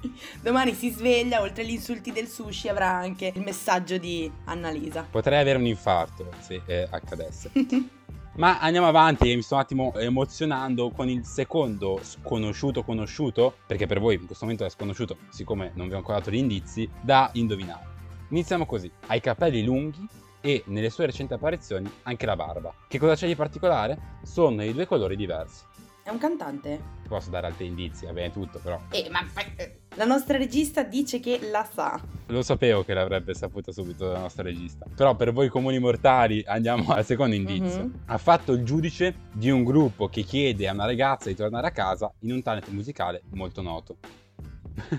Domani 0.40 0.74
si 0.74 0.90
sveglia, 0.90 1.40
oltre 1.40 1.62
agli 1.62 1.70
insulti 1.70 2.12
del 2.12 2.28
sushi, 2.28 2.68
avrà 2.68 2.90
anche 2.90 3.32
il 3.34 3.42
messaggio 3.42 3.98
di 3.98 4.30
Annalisa. 4.44 5.06
Potrei 5.10 5.40
avere 5.40 5.58
un 5.58 5.66
infarto 5.66 6.28
se 6.40 6.62
eh, 6.66 6.86
accadesse. 6.90 7.50
Ma 8.36 8.58
andiamo 8.60 8.86
avanti, 8.86 9.34
mi 9.34 9.40
sto 9.40 9.54
un 9.54 9.60
attimo 9.60 9.94
emozionando 9.94 10.90
con 10.90 11.08
il 11.08 11.24
secondo 11.24 11.98
sconosciuto 12.02 12.82
conosciuto, 12.84 13.56
perché 13.66 13.86
per 13.86 13.98
voi 13.98 14.16
in 14.16 14.26
questo 14.26 14.44
momento 14.44 14.66
è 14.66 14.68
sconosciuto, 14.68 15.16
siccome 15.30 15.72
non 15.74 15.88
vi 15.88 15.94
ho 15.94 15.96
ancora 15.96 16.18
dato 16.18 16.30
gli 16.30 16.36
indizi, 16.36 16.86
da 17.00 17.30
indovinare. 17.32 17.94
Iniziamo 18.28 18.66
così, 18.66 18.90
ha 19.06 19.14
i 19.14 19.20
capelli 19.20 19.64
lunghi 19.64 20.06
e 20.42 20.62
nelle 20.66 20.90
sue 20.90 21.06
recenti 21.06 21.32
apparizioni 21.32 21.90
anche 22.02 22.26
la 22.26 22.36
barba. 22.36 22.74
Che 22.86 22.98
cosa 22.98 23.14
c'è 23.14 23.26
di 23.26 23.34
particolare? 23.34 24.18
Sono 24.22 24.62
i 24.62 24.72
due 24.74 24.86
colori 24.86 25.16
diversi. 25.16 25.64
È 26.02 26.10
un 26.10 26.18
cantante? 26.18 26.82
Ti 27.02 27.08
posso 27.08 27.30
dare 27.30 27.46
altri 27.46 27.66
indizi, 27.66 28.04
va 28.04 28.12
bene 28.12 28.32
tutto, 28.32 28.58
però 28.58 28.78
Eh, 28.90 29.08
ma 29.10 29.26
eh, 29.56 29.78
la 29.96 30.04
nostra 30.04 30.36
regista 30.38 30.82
dice 30.82 31.20
che 31.20 31.40
la 31.50 31.66
sa. 31.70 32.00
lo 32.28 32.42
sapevo 32.42 32.84
che 32.84 32.92
l'avrebbe 32.92 33.34
saputo 33.34 33.72
subito 33.72 34.10
la 34.10 34.18
nostra 34.18 34.42
regista. 34.42 34.86
Però 34.94 35.14
per 35.14 35.32
voi 35.32 35.48
comuni 35.48 35.78
mortali 35.78 36.42
andiamo 36.46 36.92
al 36.92 37.04
secondo 37.04 37.34
indizio. 37.34 37.84
Mhm. 37.84 38.02
Ha 38.06 38.18
fatto 38.18 38.52
il 38.52 38.64
giudice 38.64 39.14
di 39.32 39.50
un 39.50 39.64
gruppo 39.64 40.08
che 40.08 40.22
chiede 40.22 40.68
a 40.68 40.72
una 40.72 40.86
ragazza 40.86 41.28
di 41.28 41.34
tornare 41.34 41.66
a 41.68 41.70
casa 41.70 42.12
in 42.20 42.32
un 42.32 42.42
talent 42.42 42.68
musicale 42.68 43.22
molto 43.30 43.62
noto. 43.62 43.96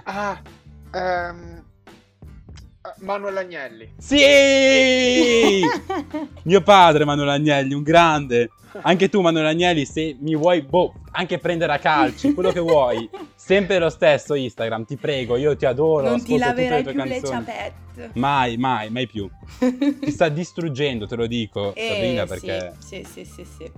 Ah, 0.03 0.41
ehm, 0.91 1.57
eh, 1.57 1.63
Manuel 2.99 3.37
Agnelli. 3.37 3.93
Sì! 3.97 5.61
Mio 6.43 6.61
padre 6.61 7.05
Manuel 7.05 7.29
Agnelli, 7.29 7.73
un 7.73 7.83
grande. 7.83 8.51
Anche 8.81 9.09
tu 9.09 9.21
Manuel 9.21 9.45
Agnelli, 9.47 9.85
se 9.85 10.15
mi 10.19 10.35
vuoi, 10.35 10.61
boh, 10.61 10.93
anche 11.11 11.39
prendere 11.39 11.73
a 11.73 11.79
calci, 11.79 12.33
quello 12.33 12.51
che 12.51 12.59
vuoi. 12.59 13.09
Sempre 13.35 13.79
lo 13.79 13.89
stesso 13.89 14.35
Instagram, 14.35 14.85
ti 14.85 14.97
prego, 14.97 15.35
io 15.37 15.55
ti 15.55 15.65
adoro, 15.65 16.09
non 16.09 16.21
ti 16.23 16.35
ascolto 16.35 16.49
tutte 16.49 16.69
laverai 16.69 16.77
le 16.77 16.83
tue 16.83 16.91
più 16.93 17.03
le 17.03 17.19
canzoni. 17.21 17.45
ciapette. 17.45 18.09
Mai, 18.13 18.57
mai, 18.57 18.89
mai 18.91 19.07
più. 19.07 19.27
Ti 19.57 20.11
sta 20.11 20.29
distruggendo, 20.29 21.07
te 21.07 21.15
lo 21.15 21.25
dico, 21.25 21.73
Eh, 21.73 21.87
Sabrina, 21.89 22.21
sì, 22.23 22.27
perché 22.27 22.73
Sì, 22.77 23.03
sì, 23.11 23.25
sì, 23.25 23.45
sì. 23.57 23.71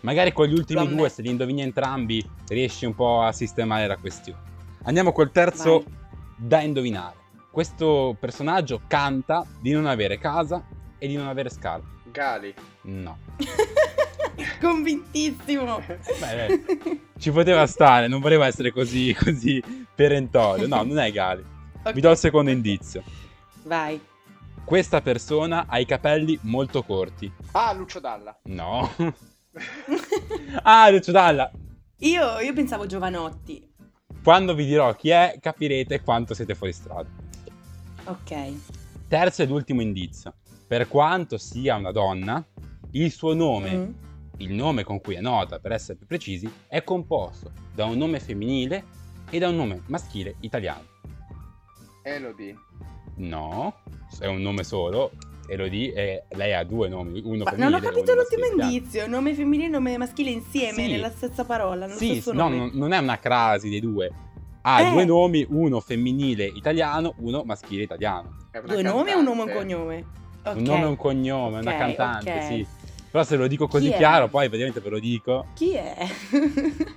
magari 0.00 0.32
con 0.32 0.46
gli 0.46 0.52
Lo 0.52 0.58
ultimi 0.58 0.80
due, 0.86 0.90
ammetto. 0.96 1.08
se 1.14 1.22
li 1.22 1.28
indovini 1.30 1.62
entrambi, 1.62 2.28
riesci 2.48 2.86
un 2.86 2.94
po' 2.96 3.20
a 3.22 3.30
sistemare 3.32 3.86
la 3.86 3.96
questione. 3.98 4.40
Andiamo 4.84 5.12
col 5.12 5.30
terzo 5.30 5.84
Vai. 5.84 5.94
da 6.36 6.60
indovinare. 6.62 7.14
Questo 7.58 8.16
personaggio 8.20 8.82
canta 8.86 9.44
di 9.60 9.72
non 9.72 9.86
avere 9.86 10.16
casa 10.16 10.64
e 10.96 11.08
di 11.08 11.16
non 11.16 11.26
avere 11.26 11.50
scarpe. 11.50 12.08
Gali. 12.12 12.54
No. 12.82 13.18
Convintissimo. 14.62 15.82
Beh, 15.84 15.96
beh, 16.20 17.00
ci 17.18 17.32
poteva 17.32 17.66
stare, 17.66 18.06
non 18.06 18.20
voleva 18.20 18.46
essere 18.46 18.70
così, 18.70 19.12
così 19.12 19.60
perentorio. 19.92 20.68
No, 20.68 20.84
non 20.84 21.00
è 21.00 21.10
Gali. 21.10 21.44
Vi 21.92 22.00
do 22.00 22.12
il 22.12 22.16
secondo 22.16 22.52
indizio. 22.52 23.02
Vai. 23.64 24.00
Questa 24.64 25.00
persona 25.00 25.64
ha 25.66 25.80
i 25.80 25.84
capelli 25.84 26.38
molto 26.42 26.84
corti. 26.84 27.28
Ah, 27.50 27.72
Lucio 27.72 27.98
Dalla. 27.98 28.38
No. 28.44 28.88
ah, 30.62 30.88
Lucio 30.90 31.10
Dalla. 31.10 31.50
Io, 32.02 32.38
io 32.38 32.52
pensavo 32.52 32.86
Giovanotti. 32.86 33.68
Quando 34.22 34.54
vi 34.54 34.64
dirò 34.64 34.94
chi 34.94 35.08
è, 35.08 35.38
capirete 35.40 36.02
quanto 36.02 36.34
siete 36.34 36.54
fuori 36.54 36.72
strada. 36.72 37.26
Ok. 38.08 38.52
Terzo 39.08 39.42
ed 39.42 39.50
ultimo 39.50 39.80
indizio. 39.80 40.34
Per 40.66 40.88
quanto 40.88 41.38
sia 41.38 41.76
una 41.76 41.92
donna, 41.92 42.44
il 42.92 43.10
suo 43.10 43.34
nome, 43.34 43.76
Mm. 43.76 43.90
il 44.38 44.52
nome 44.52 44.84
con 44.84 45.00
cui 45.00 45.14
è 45.14 45.20
nota 45.20 45.58
per 45.58 45.72
essere 45.72 45.96
più 45.96 46.06
precisi, 46.06 46.50
è 46.66 46.82
composto 46.84 47.52
da 47.74 47.84
un 47.86 47.96
nome 47.96 48.20
femminile 48.20 48.84
e 49.30 49.38
da 49.38 49.48
un 49.48 49.56
nome 49.56 49.82
maschile 49.86 50.36
italiano. 50.40 50.84
Elodie. 52.02 52.56
No, 53.16 53.74
è 54.18 54.26
un 54.26 54.40
nome 54.40 54.64
solo. 54.64 55.10
Elodie, 55.50 55.92
e 55.94 56.24
lei 56.36 56.52
ha 56.52 56.62
due 56.62 56.88
nomi, 56.90 57.20
uno 57.24 57.44
Ma 57.44 57.50
femminile 57.50 57.70
non 57.70 57.74
ho 57.74 57.82
capito 57.82 58.14
l'ultimo 58.14 58.42
maschile 58.42 58.64
indizio. 58.64 59.06
Nome 59.06 59.34
femminile 59.34 59.68
e 59.68 59.70
nome 59.70 59.96
maschile 59.96 60.30
insieme, 60.30 60.84
Sì. 60.84 60.90
nella 60.90 61.10
stessa 61.10 61.44
parola, 61.44 61.86
nello 61.86 61.98
Sì, 61.98 62.12
stesso 62.12 62.32
no, 62.34 62.42
nome. 62.42 62.56
non, 62.56 62.70
non 62.74 62.92
è 62.92 62.98
una 62.98 63.18
crasi 63.18 63.70
dei 63.70 63.80
due. 63.80 64.10
Ha 64.62 64.80
Eh. 64.82 64.90
due 64.90 65.04
nomi, 65.04 65.46
uno 65.48 65.80
femminile 65.80 66.44
italiano, 66.44 67.14
uno 67.18 67.42
maschile 67.44 67.82
italiano. 67.84 68.36
Una 68.52 68.60
Due 68.74 68.82
nomi 68.82 69.12
o 69.12 69.18
un 69.18 69.24
nome 69.24 69.40
e 69.40 69.44
un 69.44 69.48
cantante. 69.48 69.54
cognome? 69.54 70.04
Ok. 70.44 70.56
Un 70.56 70.62
nome 70.62 70.82
e 70.82 70.86
un 70.86 70.96
cognome, 70.96 71.58
una 71.60 71.70
Ok, 71.72 71.78
cantante, 71.78 72.32
ok. 72.32 72.42
sì. 72.44 72.66
Però 73.10 73.24
se 73.24 73.36
lo 73.36 73.46
dico 73.46 73.66
così 73.68 73.90
chiaro, 73.92 74.28
poi 74.28 74.46
praticamente 74.48 74.80
ve 74.80 74.88
lo 74.90 74.98
dico. 74.98 75.46
Chi 75.54 75.72
è? 75.74 75.96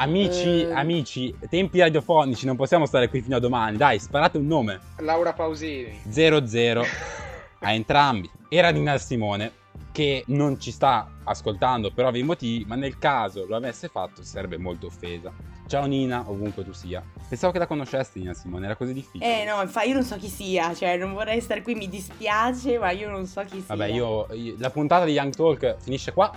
Amici, 0.00 0.60
Eh. 0.62 0.72
amici, 0.72 1.34
tempi 1.50 1.80
radiofonici, 1.80 2.46
non 2.46 2.54
possiamo 2.54 2.86
stare 2.86 3.08
qui 3.08 3.20
fino 3.20 3.36
a 3.36 3.40
domani. 3.40 3.76
Dai, 3.76 3.98
sparate 3.98 4.38
un 4.38 4.46
nome. 4.46 4.78
Laura 4.98 5.32
Pausini. 5.32 6.00
0-0 6.08 6.82
a 7.60 7.72
entrambi. 7.72 8.30
Era 8.48 8.70
Nina 8.70 8.96
Simone, 8.98 9.50
che 9.90 10.22
non 10.28 10.60
ci 10.60 10.70
sta 10.70 11.10
ascoltando 11.24 11.90
per 11.90 12.04
ovvi 12.04 12.22
motivi, 12.22 12.64
ma 12.64 12.76
nel 12.76 12.96
caso 12.98 13.44
lo 13.48 13.56
avesse 13.56 13.88
fatto 13.88 14.22
sarebbe 14.22 14.56
molto 14.56 14.86
offesa. 14.86 15.32
Ciao 15.68 15.84
Nina, 15.84 16.24
ovunque 16.26 16.64
tu 16.64 16.72
sia. 16.72 17.02
Pensavo 17.28 17.52
che 17.52 17.58
la 17.58 17.66
conoscesti 17.66 18.20
Nina 18.20 18.32
Simone, 18.32 18.64
era 18.64 18.74
così 18.74 18.94
difficile. 18.94 19.42
eh 19.42 19.44
no, 19.44 19.60
infatti 19.60 19.88
io 19.88 19.94
non 19.94 20.02
so 20.02 20.16
chi 20.16 20.28
sia, 20.28 20.74
cioè 20.74 20.96
non 20.96 21.12
vorrei 21.12 21.42
stare 21.42 21.60
qui, 21.60 21.74
mi 21.74 21.88
dispiace, 21.90 22.78
ma 22.78 22.90
io 22.90 23.10
non 23.10 23.26
so 23.26 23.42
chi 23.42 23.56
sia. 23.62 23.74
Vabbè, 23.76 23.86
io, 23.92 24.26
io- 24.32 24.54
la 24.58 24.70
puntata 24.70 25.04
di 25.04 25.12
Young 25.12 25.34
Talk 25.34 25.76
finisce 25.80 26.12
qua. 26.14 26.32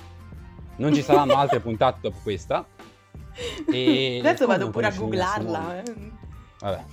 Non 0.77 0.93
ci 0.93 1.01
saranno 1.01 1.35
altre 1.35 1.59
puntate 1.61 1.99
dopo 2.01 2.17
questa. 2.23 2.65
E 3.71 4.17
Adesso 4.23 4.45
vado 4.47 4.69
pure 4.69 4.87
a 4.87 4.91
googlarla. 4.91 5.81
Eh. 5.81 5.93
Vabbè. 6.59 6.83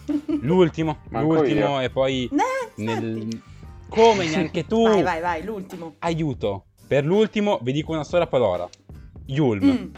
L'ultimo, 0.43 0.99
Manco 1.11 1.35
l'ultimo 1.35 1.61
io. 1.61 1.81
e 1.81 1.91
poi 1.91 2.31
Eh, 2.33 2.83
nel... 2.83 3.43
Come 3.89 4.27
neanche 4.29 4.65
tu? 4.65 4.85
Vai, 4.85 5.03
vai, 5.03 5.21
vai, 5.21 5.43
l'ultimo. 5.45 5.95
Aiuto. 6.01 6.67
Per 6.87 7.05
l'ultimo 7.05 7.59
vi 7.63 7.73
dico 7.73 7.91
una 7.93 8.05
sola 8.05 8.27
parola. 8.29 8.69
Yulm. 9.27 9.65
Mm. 9.67 9.95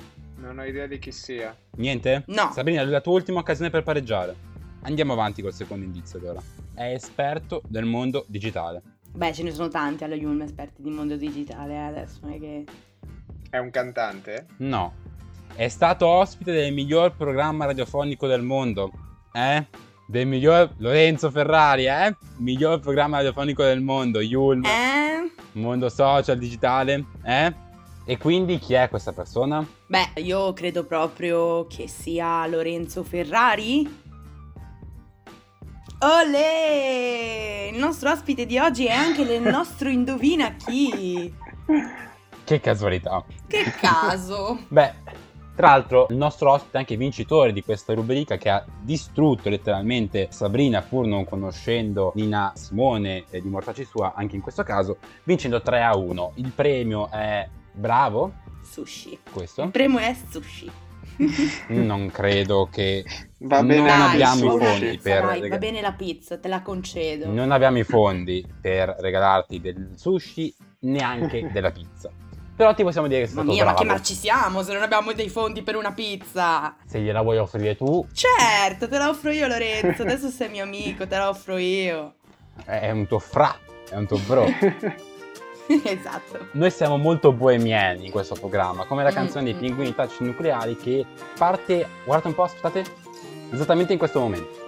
Non 0.50 0.58
ho 0.58 0.64
idea 0.64 0.88
di 0.88 0.98
chi 0.98 1.12
sia. 1.12 1.56
Niente? 1.76 2.24
No. 2.26 2.50
Sabrina, 2.52 2.82
la 2.82 3.00
tua 3.00 3.12
ultima 3.12 3.38
occasione 3.38 3.70
per 3.70 3.84
pareggiare. 3.84 4.34
Andiamo 4.82 5.12
avanti 5.12 5.42
col 5.42 5.54
secondo 5.54 5.84
indizio 5.84 6.18
allora. 6.18 6.42
È 6.74 6.92
esperto 6.92 7.62
del 7.68 7.84
mondo 7.84 8.24
digitale. 8.26 8.82
Beh, 9.12 9.32
ce 9.32 9.44
ne 9.44 9.52
sono 9.52 9.68
tanti 9.68 10.02
alla 10.02 10.16
Yulm 10.16 10.40
esperti 10.40 10.82
di 10.82 10.90
mondo 10.90 11.14
digitale, 11.14 11.74
eh, 11.74 11.76
adesso 11.76 12.18
non 12.22 12.32
è 12.32 12.40
che... 12.40 12.64
È 13.48 13.58
un 13.58 13.70
cantante? 13.70 14.46
No. 14.56 14.92
È 15.54 15.68
stato 15.68 16.08
ospite 16.08 16.50
del 16.50 16.72
miglior 16.72 17.14
programma 17.14 17.66
radiofonico 17.66 18.26
del 18.26 18.42
mondo. 18.42 18.90
Eh? 19.32 19.64
Del 20.08 20.26
miglior 20.26 20.74
Lorenzo 20.78 21.30
Ferrari, 21.30 21.86
eh? 21.86 22.16
Miglior 22.38 22.80
programma 22.80 23.18
radiofonico 23.18 23.62
del 23.62 23.82
mondo, 23.82 24.20
Yulm. 24.20 24.64
Eh? 24.64 25.30
Mondo 25.52 25.88
social, 25.88 26.38
digitale, 26.38 27.04
eh? 27.22 27.68
E 28.10 28.18
quindi 28.18 28.58
chi 28.58 28.74
è 28.74 28.88
questa 28.88 29.12
persona? 29.12 29.64
Beh, 29.86 30.20
io 30.22 30.52
credo 30.52 30.84
proprio 30.84 31.68
che 31.68 31.86
sia 31.86 32.44
Lorenzo 32.48 33.04
Ferrari. 33.04 33.88
Olè! 36.00 37.70
Il 37.72 37.78
nostro 37.78 38.10
ospite 38.10 38.46
di 38.46 38.58
oggi 38.58 38.86
è 38.86 38.92
anche 38.92 39.22
il 39.22 39.40
nostro 39.40 39.90
indovina 39.94 40.56
chi. 40.56 41.32
Che 42.42 42.58
casualità. 42.58 43.24
Che 43.46 43.62
caso! 43.80 44.58
Beh, 44.66 44.92
tra 45.54 45.68
l'altro 45.68 46.08
il 46.10 46.16
nostro 46.16 46.50
ospite 46.50 46.78
è 46.78 46.80
anche 46.80 46.96
vincitore 46.96 47.52
di 47.52 47.62
questa 47.62 47.94
rubrica 47.94 48.36
che 48.38 48.48
ha 48.48 48.64
distrutto 48.80 49.48
letteralmente 49.48 50.26
Sabrina 50.32 50.82
pur 50.82 51.06
non 51.06 51.24
conoscendo 51.24 52.10
Nina 52.16 52.50
Simone 52.56 53.26
eh, 53.30 53.40
di 53.40 53.48
Mortacci 53.48 53.84
Sua, 53.84 54.14
anche 54.16 54.34
in 54.34 54.42
questo 54.42 54.64
caso, 54.64 54.96
vincendo 55.22 55.62
3 55.62 55.84
a 55.84 55.96
1. 55.96 56.32
Il 56.34 56.50
premio 56.50 57.08
è 57.08 57.46
bravo, 57.72 58.32
Sushi. 58.62 59.12
Il 59.12 59.18
questo. 59.32 59.68
primo 59.70 59.98
è 59.98 60.14
sushi. 60.30 60.70
Non 61.68 62.10
credo 62.10 62.68
che 62.70 63.04
Va 63.40 63.58
Non 63.58 63.66
bene. 63.66 63.86
Dai, 63.88 64.00
abbiamo 64.12 64.54
i 64.54 64.58
fondi 64.58 64.86
pizza, 64.90 65.02
per 65.10 65.22
dai, 65.24 65.40
rega- 65.40 65.54
va 65.54 65.58
bene 65.58 65.80
la 65.82 65.92
pizza, 65.92 66.38
te 66.38 66.48
la 66.48 66.62
concedo. 66.62 67.30
non 67.30 67.50
abbiamo 67.52 67.78
i 67.78 67.84
fondi 67.84 68.46
per 68.60 68.96
regalarti 68.98 69.60
del 69.60 69.90
sushi, 69.96 70.54
neanche 70.80 71.50
della 71.52 71.70
pizza. 71.70 72.10
Però 72.56 72.74
ti 72.74 72.82
possiamo 72.82 73.06
dire 73.06 73.20
che 73.20 73.26
sei 73.26 73.36
Mamma 73.36 73.52
stato 73.52 73.64
mia, 73.64 73.72
ma 73.72 73.78
che 73.78 73.84
bravo. 73.84 73.98
marci 73.98 74.14
siamo 74.14 74.62
se 74.62 74.72
non 74.74 74.82
abbiamo 74.82 75.12
dei 75.12 75.28
fondi 75.30 75.62
per 75.62 75.76
una 75.76 75.92
pizza? 75.92 76.76
Se 76.86 77.00
gliela 77.00 77.22
vuoi 77.22 77.38
offrire 77.38 77.74
tu, 77.76 78.06
Certo, 78.12 78.86
te 78.88 78.98
la 78.98 79.08
offro 79.08 79.30
io 79.30 79.46
Lorenzo, 79.46 80.02
adesso 80.02 80.28
sei 80.28 80.48
mio 80.50 80.64
amico, 80.64 81.06
te 81.06 81.16
la 81.16 81.28
offro 81.30 81.56
io. 81.58 82.14
è 82.66 82.90
un 82.90 83.06
tuo 83.06 83.18
fra, 83.18 83.54
è 83.90 83.96
un 83.96 84.06
tuo 84.06 84.18
bro. 84.26 84.44
esatto. 85.84 86.48
Noi 86.52 86.70
siamo 86.70 86.96
molto 86.96 87.32
bohemiani 87.32 88.06
in 88.06 88.10
questo 88.10 88.34
programma, 88.34 88.84
come 88.84 89.02
la 89.02 89.10
Mm, 89.10 89.14
canzone 89.14 89.44
dei 89.44 89.54
mm. 89.54 89.58
pinguini 89.58 89.94
tattici 89.94 90.24
nucleari 90.24 90.76
che 90.76 91.04
parte, 91.38 91.86
guardate 92.04 92.28
un 92.28 92.34
po', 92.34 92.42
aspettate, 92.44 92.84
esattamente 93.52 93.92
in 93.92 93.98
questo 93.98 94.20
momento. 94.20 94.59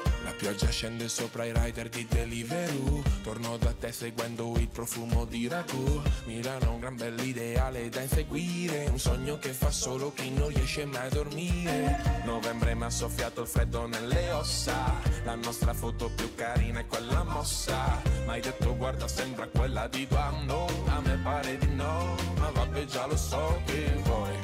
Pioggia 0.43 0.71
scende 0.71 1.09
sopra 1.09 1.45
i 1.45 1.53
rider 1.55 1.89
di 1.89 2.05
Deliveroo. 2.05 3.01
Torno 3.23 3.57
da 3.59 3.73
te 3.79 3.93
seguendo 3.93 4.53
il 4.57 4.67
profumo 4.67 5.25
di 5.25 5.47
ragù. 5.47 6.03
Milano 6.25 6.65
è 6.65 6.67
un 6.67 6.81
gran 6.81 6.97
bell'ideale 6.97 7.89
da 7.89 8.01
inseguire. 8.01 8.89
Un 8.91 8.99
sogno 8.99 9.39
che 9.39 9.51
fa 9.51 9.71
solo 9.71 10.13
chi 10.13 10.33
non 10.33 10.49
riesce 10.49 10.85
mai 10.85 11.07
a 11.07 11.11
dormire. 11.11 12.23
Novembre 12.25 12.75
mi 12.75 12.83
ha 12.83 12.91
soffiato 12.91 13.43
il 13.43 13.47
freddo 13.47 13.87
nelle 13.87 14.33
ossa. 14.33 14.97
La 15.23 15.37
nostra 15.37 15.73
foto 15.75 16.11
più 16.11 16.35
carina 16.35 16.81
è 16.81 16.87
quella 16.89 17.23
mossa. 17.23 18.03
Ma 18.27 18.33
hai 18.33 18.41
detto 18.41 18.77
guarda 18.77 19.07
sembra 19.07 19.47
quella 19.47 19.87
di 19.87 20.09
quando 20.09 20.67
A 20.87 21.01
me 21.03 21.21
pare 21.23 21.57
di 21.59 21.69
no 21.75 22.17
Ma 22.39 22.51
vabbè 22.51 22.85
già 22.87 23.07
lo 23.07 23.17
so 23.17 23.61
che 23.65 23.93
vuoi 24.03 24.37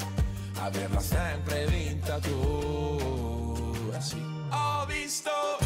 Averla 0.61 1.01
sempre 1.01 1.67
vinta 1.67 2.21
tu. 2.21 3.91
Eh 3.93 4.01
sì. 4.01 4.23
Ho 4.51 4.87
visto 4.87 5.58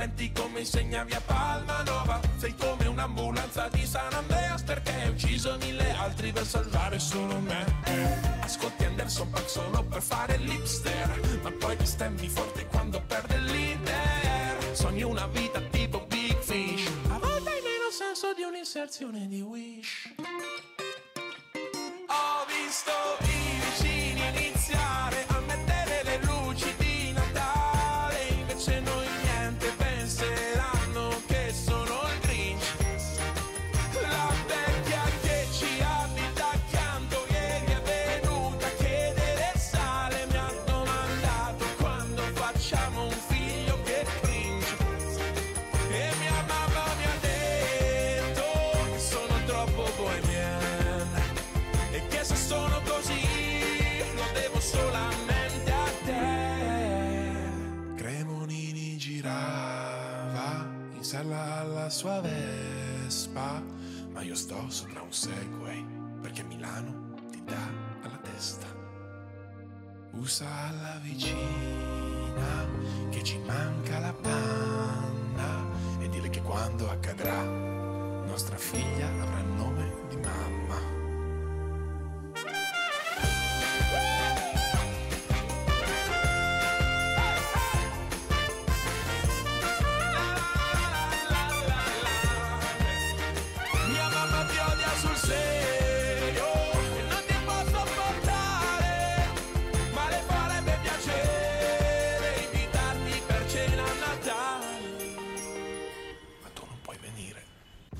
lenti 0.00 0.32
come 0.32 0.60
insegna 0.60 1.04
via 1.04 1.20
Palmanova. 1.20 2.20
Sei 2.38 2.54
come 2.56 2.86
un'ambulanza 2.86 3.68
di 3.68 3.84
San 3.84 4.12
Andreas 4.14 4.62
perché 4.62 4.92
hai 4.94 5.08
ucciso 5.10 5.58
mille 5.60 5.90
altri 5.92 6.32
per 6.32 6.46
salvare 6.46 6.98
solo 6.98 7.38
me. 7.38 7.64
Ascolti 8.40 8.84
Anderson 8.84 9.28
Paak 9.28 9.48
solo 9.48 9.84
per 9.84 10.00
fare 10.00 10.38
l'hipster. 10.38 11.38
Ma 11.42 11.52
poi 11.52 11.76
ti 11.76 11.84
stemmi 11.84 12.28
forte 12.28 12.64
quando 12.66 13.02
perde 13.06 13.36
l'Inter. 13.38 14.74
Sogni 14.74 15.02
una 15.02 15.26
vita 15.26 15.60
tipo 15.70 16.06
Big 16.06 16.38
Fish. 16.40 16.86
A 17.08 17.18
volte 17.18 17.50
hai 17.50 17.60
meno 17.60 17.90
senso 17.90 18.32
di 18.34 18.42
un'inserzione 18.42 19.28
di 19.28 19.42
Wish. 19.42 20.14
Ho 22.08 22.46
visto 22.46 22.92
i 23.20 23.60
vicini 23.60 23.89
sella 61.20 61.60
alla 61.60 61.90
sua 61.90 62.20
Vespa, 62.20 63.62
ma 64.10 64.22
io 64.22 64.34
sto 64.34 64.56
sopra 64.68 65.02
un 65.02 65.12
Segway 65.12 65.84
perché 66.22 66.42
Milano 66.44 67.14
ti 67.30 67.42
dà 67.44 67.60
alla 68.02 68.16
testa. 68.22 68.66
Usa 70.12 70.48
alla 70.68 70.98
vicina 71.02 72.66
che 73.10 73.22
ci 73.22 73.38
manca 73.40 73.98
la 73.98 74.14
panna 74.14 75.66
e 76.00 76.08
dile 76.08 76.30
che 76.30 76.40
quando 76.40 76.88
accadrà 76.88 77.42
nostra 77.42 78.56
figlia 78.56 79.06
avrà 79.20 79.49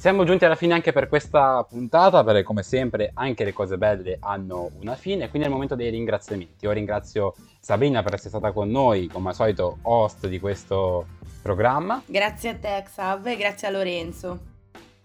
Siamo 0.01 0.25
giunti 0.25 0.47
alla 0.47 0.55
fine 0.55 0.73
anche 0.73 0.93
per 0.93 1.09
questa 1.11 1.63
puntata, 1.69 2.25
perché 2.25 2.43
come 2.43 2.63
sempre 2.63 3.11
anche 3.13 3.45
le 3.45 3.53
cose 3.53 3.77
belle 3.77 4.17
hanno 4.19 4.71
una 4.81 4.95
fine, 4.95 5.29
quindi 5.29 5.43
è 5.43 5.51
il 5.51 5.53
momento 5.53 5.75
dei 5.75 5.91
ringraziamenti. 5.91 6.65
Io 6.65 6.71
ringrazio 6.71 7.35
Sabrina 7.61 8.03
per 8.03 8.15
essere 8.15 8.31
stata 8.31 8.51
con 8.53 8.71
noi, 8.71 9.09
come 9.09 9.29
al 9.29 9.35
solito 9.35 9.77
host 9.83 10.27
di 10.27 10.41
questo 10.41 11.05
programma. 11.43 12.03
Grazie 12.07 12.49
a 12.49 12.55
te, 12.55 12.83
Xav, 12.83 13.27
e 13.27 13.37
grazie 13.37 13.69
a 13.69 13.73
Lorenzo. 13.73 14.39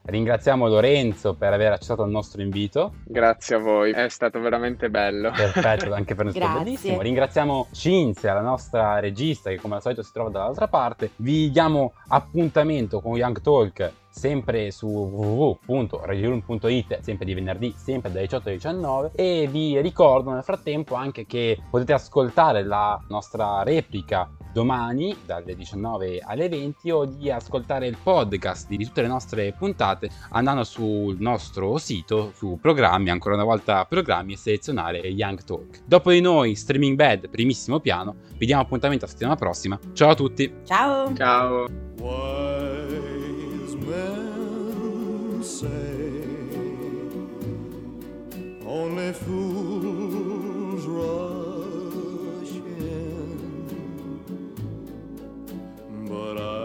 Ringraziamo 0.04 0.66
Lorenzo 0.70 1.34
per 1.34 1.52
aver 1.52 1.74
accettato 1.74 2.04
il 2.04 2.12
nostro 2.12 2.42
invito. 2.42 2.94
Grazie 3.04 3.56
a 3.58 3.60
voi, 3.60 3.92
è 3.92 4.08
stato 4.08 4.40
veramente 4.40 4.90
bello. 4.90 5.30
Perfetto, 5.32 5.94
anche 5.94 6.16
per 6.16 6.24
noi 6.24 6.34
è 6.34 6.38
stato 6.38 6.60
bellissimo. 6.60 7.02
Ringraziamo 7.02 7.68
Cinzia, 7.74 8.34
la 8.34 8.40
nostra 8.40 9.00
regista, 9.00 9.50
che 9.50 9.58
come 9.58 9.76
al 9.76 9.82
solito 9.82 10.04
si 10.04 10.14
trova 10.14 10.30
dall'altra 10.30 10.70
parte. 10.70 11.10
Vi 11.18 11.52
diamo 11.52 11.92
appuntamento 12.08 13.02
con 13.02 13.18
Young 13.18 13.42
Talk 13.42 13.92
sempre 14.16 14.72
su 14.72 14.88
www.radiolum.it, 14.88 17.02
sempre 17.02 17.26
di 17.26 17.34
venerdì, 17.34 17.74
sempre 17.76 18.10
dalle 18.10 18.24
18 18.24 18.48
alle 18.48 18.58
19 18.58 19.12
e 19.14 19.48
vi 19.52 19.82
ricordo 19.82 20.32
nel 20.32 20.44
frattempo 20.44 20.96
anche 20.96 21.26
che 21.26 21.60
potete 21.70 21.94
ascoltare 21.94 22.64
la 22.64 22.98
nostra 23.10 23.62
replica 23.64 24.30
domani 24.54 25.14
dalle 25.26 25.54
19 25.54 26.22
alle 26.26 26.48
20 26.48 26.92
o 26.92 27.04
di 27.04 27.30
ascoltare 27.30 27.88
il 27.88 27.98
podcast 28.02 28.70
di 28.70 28.86
tutte 28.86 29.02
le 29.02 29.10
nostre 29.10 29.52
puntate 29.52 30.10
andando 30.30 30.64
sul 30.64 31.18
nostro 31.20 31.78
sito 31.78 32.32
su 32.34 32.58
programmi, 32.62 33.10
ancora 33.10 33.36
una 33.36 33.44
volta 33.44 33.84
programmi 33.84 34.34
e 34.34 34.38
selezionare 34.38 35.00
Young 35.00 35.44
Talk. 35.44 35.82
Dopo 35.86 36.12
di 36.12 36.22
noi 36.22 36.56
Streaming 36.56 36.96
Bad, 36.96 37.30
primissimo 37.30 37.82
piano, 37.82 38.16
vi 38.38 38.46
diamo 38.46 38.62
appuntamento 38.62 39.04
la 39.04 39.12
settimana 39.12 39.36
prossima. 39.36 39.78
Ciao 39.92 40.12
a 40.12 40.16
tutti! 40.16 40.54
Ciao! 40.64 41.14
Ciao! 41.14 42.85
Say 45.46 46.24
only 48.66 49.14
fools 49.14 50.86
rush 50.88 52.56
in, 52.82 53.70
but 56.10 56.38
I 56.42 56.65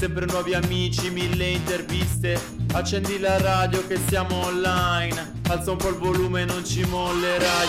Sempre 0.00 0.24
nuovi 0.24 0.54
amici, 0.54 1.10
mille 1.10 1.50
interviste. 1.50 2.40
Accendi 2.72 3.18
la 3.18 3.36
radio 3.36 3.86
che 3.86 3.98
siamo 4.08 4.46
online. 4.46 5.42
Alza 5.48 5.72
un 5.72 5.76
po' 5.76 5.88
il 5.90 5.96
volume, 5.96 6.46
non 6.46 6.64
ci 6.64 6.82
mollerai. 6.84 7.68